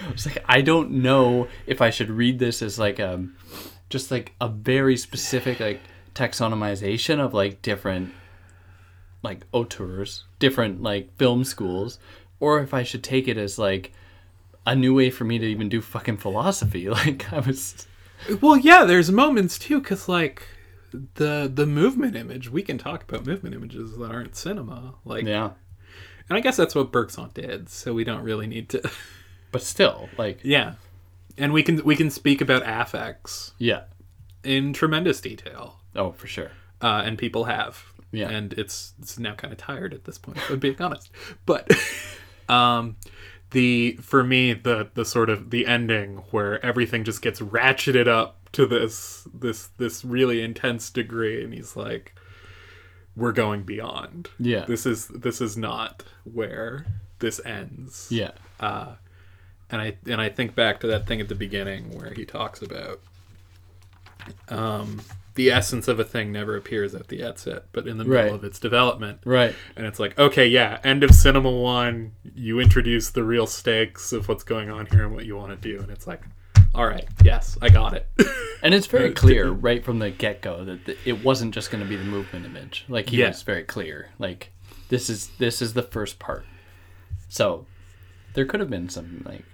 I 0.06 0.12
was 0.12 0.26
like, 0.26 0.42
I 0.46 0.60
don't 0.60 0.90
know 0.90 1.48
if 1.66 1.80
I 1.80 1.90
should 1.90 2.10
read 2.10 2.38
this 2.38 2.62
as 2.62 2.78
like 2.78 2.98
a 2.98 3.26
just 3.88 4.10
like 4.10 4.32
a 4.40 4.48
very 4.48 4.96
specific 4.96 5.60
like 5.60 5.80
taxonomization 6.14 7.18
of 7.18 7.34
like 7.34 7.62
different 7.62 8.12
like 9.22 9.46
auteurs, 9.52 10.24
different 10.38 10.82
like 10.82 11.14
film 11.16 11.44
schools, 11.44 11.98
or 12.38 12.60
if 12.60 12.72
I 12.72 12.82
should 12.82 13.04
take 13.04 13.28
it 13.28 13.36
as 13.36 13.58
like 13.58 13.92
a 14.66 14.74
new 14.74 14.94
way 14.94 15.10
for 15.10 15.24
me 15.24 15.38
to 15.38 15.46
even 15.46 15.68
do 15.68 15.80
fucking 15.80 16.18
philosophy. 16.18 16.88
Like 16.90 17.32
I 17.32 17.40
was 17.40 17.86
Well, 18.40 18.56
yeah, 18.56 18.84
there's 18.84 19.10
moments 19.10 19.58
too, 19.58 19.80
because 19.80 20.08
like 20.08 20.42
the 21.14 21.50
the 21.52 21.66
movement 21.66 22.16
image, 22.16 22.50
we 22.50 22.62
can 22.62 22.78
talk 22.78 23.02
about 23.02 23.26
movement 23.26 23.54
images 23.54 23.96
that 23.96 24.10
aren't 24.10 24.36
cinema. 24.36 24.94
Like, 25.04 25.24
yeah. 25.24 25.50
and 26.28 26.36
I 26.36 26.40
guess 26.40 26.56
that's 26.56 26.74
what 26.74 26.92
Bergson 26.92 27.30
did, 27.34 27.68
so 27.68 27.92
we 27.92 28.04
don't 28.04 28.22
really 28.22 28.46
need 28.46 28.68
to. 28.70 28.90
But 29.52 29.62
still, 29.62 30.08
like 30.18 30.40
yeah, 30.42 30.74
and 31.38 31.52
we 31.52 31.62
can 31.62 31.82
we 31.84 31.96
can 31.96 32.10
speak 32.10 32.40
about 32.40 32.62
affects 32.64 33.52
yeah. 33.58 33.82
in 34.44 34.72
tremendous 34.72 35.20
detail, 35.20 35.80
Oh, 35.96 36.12
for 36.12 36.26
sure. 36.26 36.50
uh, 36.80 37.02
and 37.04 37.18
people 37.18 37.44
have. 37.44 37.84
Yeah. 38.12 38.28
and 38.28 38.52
it's 38.54 38.94
it's 39.00 39.20
now 39.20 39.34
kind 39.36 39.52
of 39.52 39.58
tired 39.58 39.94
at 39.94 40.04
this 40.04 40.18
point. 40.18 40.38
If 40.38 40.50
I'm 40.50 40.58
being 40.58 40.80
honest, 40.80 41.10
but 41.46 41.70
um, 42.48 42.96
the 43.52 43.98
for 44.02 44.24
me 44.24 44.52
the 44.52 44.88
the 44.94 45.04
sort 45.04 45.30
of 45.30 45.50
the 45.50 45.64
ending 45.66 46.16
where 46.32 46.64
everything 46.64 47.04
just 47.04 47.22
gets 47.22 47.40
ratcheted 47.40 48.08
up 48.08 48.50
to 48.52 48.66
this 48.66 49.28
this 49.32 49.68
this 49.78 50.04
really 50.04 50.42
intense 50.42 50.90
degree, 50.90 51.44
and 51.44 51.54
he's 51.54 51.76
like, 51.76 52.16
"We're 53.14 53.30
going 53.30 53.62
beyond. 53.62 54.28
Yeah. 54.40 54.64
This 54.66 54.86
is 54.86 55.06
this 55.06 55.40
is 55.40 55.56
not 55.56 56.02
where 56.24 56.86
this 57.20 57.40
ends." 57.44 58.08
Yeah. 58.10 58.32
And 59.70 59.80
I 59.80 59.96
and 60.06 60.20
I 60.20 60.28
think 60.28 60.54
back 60.54 60.80
to 60.80 60.86
that 60.88 61.06
thing 61.06 61.20
at 61.20 61.28
the 61.28 61.34
beginning 61.34 61.96
where 61.98 62.12
he 62.12 62.24
talks 62.24 62.62
about 62.62 63.00
um, 64.48 65.00
the 65.34 65.50
essence 65.50 65.88
of 65.88 65.98
a 66.00 66.04
thing 66.04 66.32
never 66.32 66.56
appears 66.56 66.94
at 66.94 67.08
the 67.08 67.24
outset, 67.24 67.64
but 67.72 67.86
in 67.86 67.98
the 67.98 68.04
middle 68.04 68.24
Right. 68.24 68.32
of 68.32 68.44
its 68.44 68.58
development. 68.58 69.20
Right. 69.24 69.54
And 69.76 69.86
it's 69.86 69.98
like, 69.98 70.18
okay, 70.18 70.46
yeah, 70.46 70.78
end 70.84 71.02
of 71.02 71.12
Cinema 71.12 71.50
One, 71.50 72.12
you 72.34 72.60
introduce 72.60 73.10
the 73.10 73.24
real 73.24 73.46
stakes 73.46 74.12
of 74.12 74.28
what's 74.28 74.44
going 74.44 74.70
on 74.70 74.86
here 74.86 75.04
and 75.04 75.14
what 75.14 75.24
you 75.24 75.36
want 75.36 75.50
to 75.50 75.56
do, 75.68 75.80
and 75.80 75.90
it's 75.90 76.06
like, 76.06 76.22
all 76.74 76.86
right, 76.86 77.08
yes, 77.24 77.56
I 77.62 77.68
got 77.68 77.94
it. 77.94 78.06
And 78.62 78.74
it's 78.74 78.86
very 78.86 79.14
clear 79.14 79.48
right 79.50 79.82
from 79.82 80.00
the 80.00 80.10
get 80.10 80.42
go 80.42 80.62
that 80.66 80.84
th- 80.84 80.98
it 81.06 81.24
wasn't 81.24 81.54
just 81.54 81.70
going 81.70 81.82
to 81.82 81.88
be 81.88 81.96
the 81.96 82.04
movement 82.04 82.44
image. 82.44 82.84
Like 82.90 83.08
he 83.08 83.16
Yeah. 83.16 83.28
was 83.28 83.40
very 83.40 83.62
clear. 83.62 84.10
Like 84.18 84.52
this 84.90 85.08
is 85.08 85.28
this 85.38 85.62
is 85.62 85.72
the 85.72 85.82
first 85.82 86.18
part. 86.18 86.44
So 87.30 87.64
there 88.34 88.44
could 88.44 88.60
have 88.60 88.68
been 88.68 88.90
some 88.90 89.22
like 89.24 89.44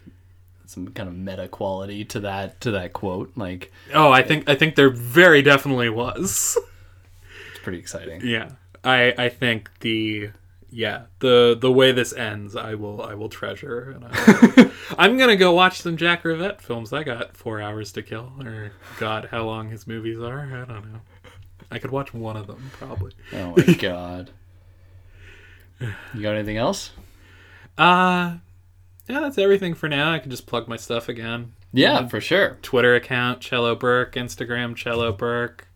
some 0.67 0.89
kind 0.89 1.09
of 1.09 1.15
meta 1.15 1.49
quality 1.49 2.05
to 2.07 2.21
that 2.21 2.61
to 2.63 2.71
that 2.73 2.93
quote. 2.93 3.33
Like 3.37 3.73
oh, 3.95 4.11
I 4.11 4.23
think 4.23 4.49
I 4.49 4.55
think 4.55 4.75
there 4.75 4.91
very 4.91 5.43
definitely 5.43 5.89
was. 5.89 6.59
it's 7.51 7.59
pretty 7.63 7.79
exciting. 7.79 8.21
Yeah, 8.25 8.51
I 8.85 9.15
I 9.17 9.29
think 9.29 9.71
the 9.81 10.31
yeah 10.71 11.05
the 11.21 11.57
the 11.59 11.73
way 11.73 11.93
this 11.93 12.13
ends, 12.13 12.57
I 12.57 12.75
will 12.75 13.03
I 13.03 13.15
will 13.15 13.29
treasure, 13.29 13.91
and 13.95 14.05
I 14.05 14.53
will, 14.57 14.71
I'm 14.99 15.17
gonna 15.19 15.37
go 15.37 15.53
watch 15.53 15.81
some 15.81 15.97
Jack 15.97 16.23
Rivette 16.25 16.61
films. 16.61 16.93
I 16.93 17.03
got 17.03 17.37
four 17.37 17.61
hours 17.61 17.93
to 17.93 18.03
kill, 18.03 18.33
or 18.41 18.73
God, 18.99 19.29
how 19.31 19.45
long 19.45 19.71
his 19.71 19.87
movies 19.87 20.19
are? 20.19 20.41
I 20.41 20.65
don't 20.65 20.93
know. 20.93 21.01
I 21.71 21.79
could 21.79 21.91
watch 21.91 22.15
one 22.15 22.37
of 22.37 22.47
them 22.47 22.71
probably. 22.75 23.13
Oh 23.33 23.55
my 23.57 23.75
god. 23.75 24.31
You 25.81 26.23
got 26.23 26.35
anything 26.37 26.57
else? 26.57 26.91
Uh 27.79 28.39
yeah, 29.09 29.21
that's 29.21 29.39
everything 29.39 29.75
for 29.75 29.89
now. 29.89 30.13
I 30.13 30.19
can 30.19 30.31
just 30.31 30.47
plug 30.47 30.69
my 30.69 30.77
stuff 30.77 31.09
again. 31.09 31.53
Yeah, 31.73 32.07
for 32.09 32.21
sure. 32.21 32.59
Twitter 32.63 32.95
account 32.95 33.41
Cello 33.41 33.75
Burke, 33.75 34.15
Instagram 34.15 34.75
Cello 34.75 35.13
Burke. 35.13 35.69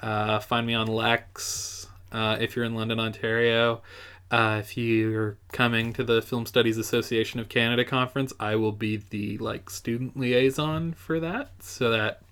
Uh, 0.00 0.38
find 0.40 0.66
me 0.66 0.74
on 0.74 0.86
Lex 0.86 1.86
uh, 2.12 2.36
if 2.40 2.56
you're 2.56 2.64
in 2.64 2.74
London, 2.74 3.00
Ontario. 3.00 3.82
Uh, 4.30 4.58
if 4.60 4.76
you're 4.76 5.36
coming 5.52 5.92
to 5.92 6.02
the 6.02 6.20
Film 6.20 6.46
Studies 6.46 6.78
Association 6.78 7.38
of 7.38 7.48
Canada 7.48 7.84
conference, 7.84 8.32
I 8.40 8.56
will 8.56 8.72
be 8.72 8.96
the 8.96 9.38
like 9.38 9.70
student 9.70 10.16
liaison 10.18 10.94
for 10.94 11.20
that. 11.20 11.50
So 11.60 11.90
that 11.90 12.22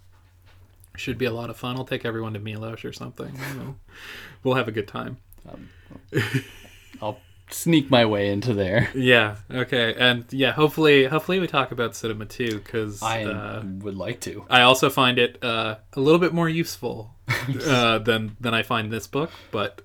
should 0.97 1.19
be 1.19 1.25
a 1.25 1.33
lot 1.33 1.51
of 1.51 1.57
fun. 1.57 1.77
I'll 1.77 1.85
take 1.85 2.05
everyone 2.05 2.33
to 2.35 2.41
Milos 2.41 2.85
or 2.85 2.93
something. 2.93 3.33
you 3.51 3.55
know. 3.61 3.77
we'll 4.43 4.55
have 4.55 4.69
a 4.69 4.73
good 4.73 4.89
time. 4.89 5.19
I'll 7.03 7.19
sneak 7.55 7.91
my 7.91 8.05
way 8.05 8.29
into 8.31 8.53
there. 8.53 8.91
Yeah. 8.95 9.37
Okay. 9.51 9.95
And 9.97 10.25
yeah, 10.31 10.53
hopefully, 10.53 11.05
hopefully 11.05 11.39
we 11.41 11.47
talk 11.47 11.73
about 11.73 11.95
cinema 11.97 12.27
too, 12.27 12.59
because 12.59 13.03
I 13.03 13.25
uh, 13.25 13.63
would 13.81 13.97
like 13.97 14.21
to. 14.23 14.45
I 14.51 14.63
also 14.63 14.91
find 14.91 15.19
it 15.19 15.43
uh, 15.43 15.77
a 15.95 16.01
little 16.01 16.19
bit 16.19 16.33
more 16.35 16.49
useful 16.49 17.15
uh, 17.67 17.99
than 17.99 18.37
than 18.41 18.55
I 18.55 18.63
find 18.63 18.93
this 18.93 19.07
book, 19.07 19.31
but 19.51 19.83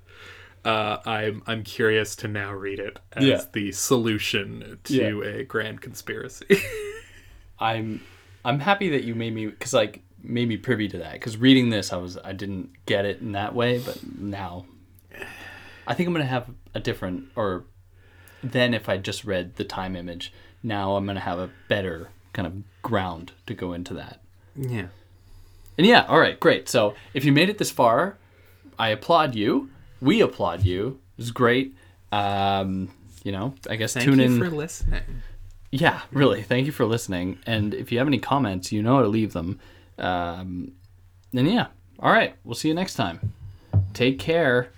uh, 0.65 0.97
I'm 1.05 1.43
I'm 1.47 1.63
curious 1.63 2.15
to 2.17 2.27
now 2.27 2.51
read 2.53 2.79
it 2.79 2.99
as 3.13 3.23
Yeah. 3.23 3.41
the 3.53 3.71
solution 3.71 4.79
to 4.83 4.93
Yeah. 4.95 5.29
a 5.29 5.43
grand 5.43 5.81
conspiracy. 5.81 6.57
I'm 7.59 8.01
I'm 8.43 8.59
happy 8.59 8.89
that 8.89 9.03
you 9.03 9.15
made 9.15 9.33
me 9.33 9.51
cuz 9.51 9.73
like 9.73 10.01
made 10.21 10.47
me 10.49 10.57
privy 10.57 10.87
to 10.89 10.97
that 10.97 11.19
cuz 11.21 11.37
reading 11.37 11.69
this 11.69 11.93
I 11.93 11.97
was 11.97 12.17
I 12.23 12.33
didn't 12.33 12.71
get 12.85 13.05
it 13.05 13.21
in 13.21 13.33
that 13.33 13.53
way, 13.55 13.79
but 13.79 13.97
now 14.17 14.65
I 15.89 15.93
think 15.95 16.07
I'm 16.07 16.13
going 16.13 16.25
to 16.25 16.29
have 16.29 16.47
a 16.73 16.79
different 16.79 17.25
or 17.35 17.65
then 18.41 18.73
if 18.73 18.87
I 18.87 18.95
just 18.97 19.25
read 19.25 19.55
the 19.57 19.65
time 19.65 19.95
image, 19.97 20.31
now 20.63 20.95
I'm 20.95 21.03
going 21.05 21.15
to 21.15 21.21
have 21.21 21.39
a 21.39 21.49
better 21.67 22.09
kind 22.31 22.47
of 22.47 22.81
ground 22.81 23.33
to 23.47 23.53
go 23.53 23.73
into 23.73 23.93
that. 23.95 24.21
yeah. 24.55 24.87
And 25.77 25.87
yeah, 25.87 26.05
all 26.09 26.19
right, 26.19 26.37
great. 26.37 26.67
So 26.67 26.93
if 27.13 27.23
you 27.23 27.31
made 27.31 27.49
it 27.49 27.57
this 27.57 27.71
far, 27.71 28.17
I 28.77 28.89
applaud 28.89 29.33
you. 29.33 29.69
We 30.01 30.19
applaud 30.19 30.63
you. 30.65 30.99
It 31.17 31.21
was 31.21 31.31
great. 31.31 31.73
Um, 32.11 32.89
you 33.23 33.31
know, 33.31 33.53
I 33.69 33.77
guess 33.77 33.93
Thank 33.93 34.05
tune 34.05 34.19
you 34.19 34.25
in. 34.25 34.39
for 34.39 34.49
listening. 34.49 35.03
Yeah, 35.71 36.01
really. 36.11 36.41
Thank 36.41 36.65
you 36.65 36.73
for 36.73 36.85
listening. 36.85 37.39
And 37.45 37.73
if 37.73 37.91
you 37.93 37.97
have 37.99 38.07
any 38.07 38.19
comments, 38.19 38.73
you 38.73 38.83
know 38.83 38.95
how 38.97 39.03
to 39.03 39.07
leave 39.07 39.31
them. 39.31 39.59
Um, 39.97 40.73
then 41.31 41.45
yeah, 41.45 41.67
all 41.99 42.11
right. 42.11 42.35
We'll 42.43 42.55
see 42.55 42.67
you 42.67 42.73
next 42.73 42.95
time. 42.95 43.31
Take 43.93 44.19
care. 44.19 44.71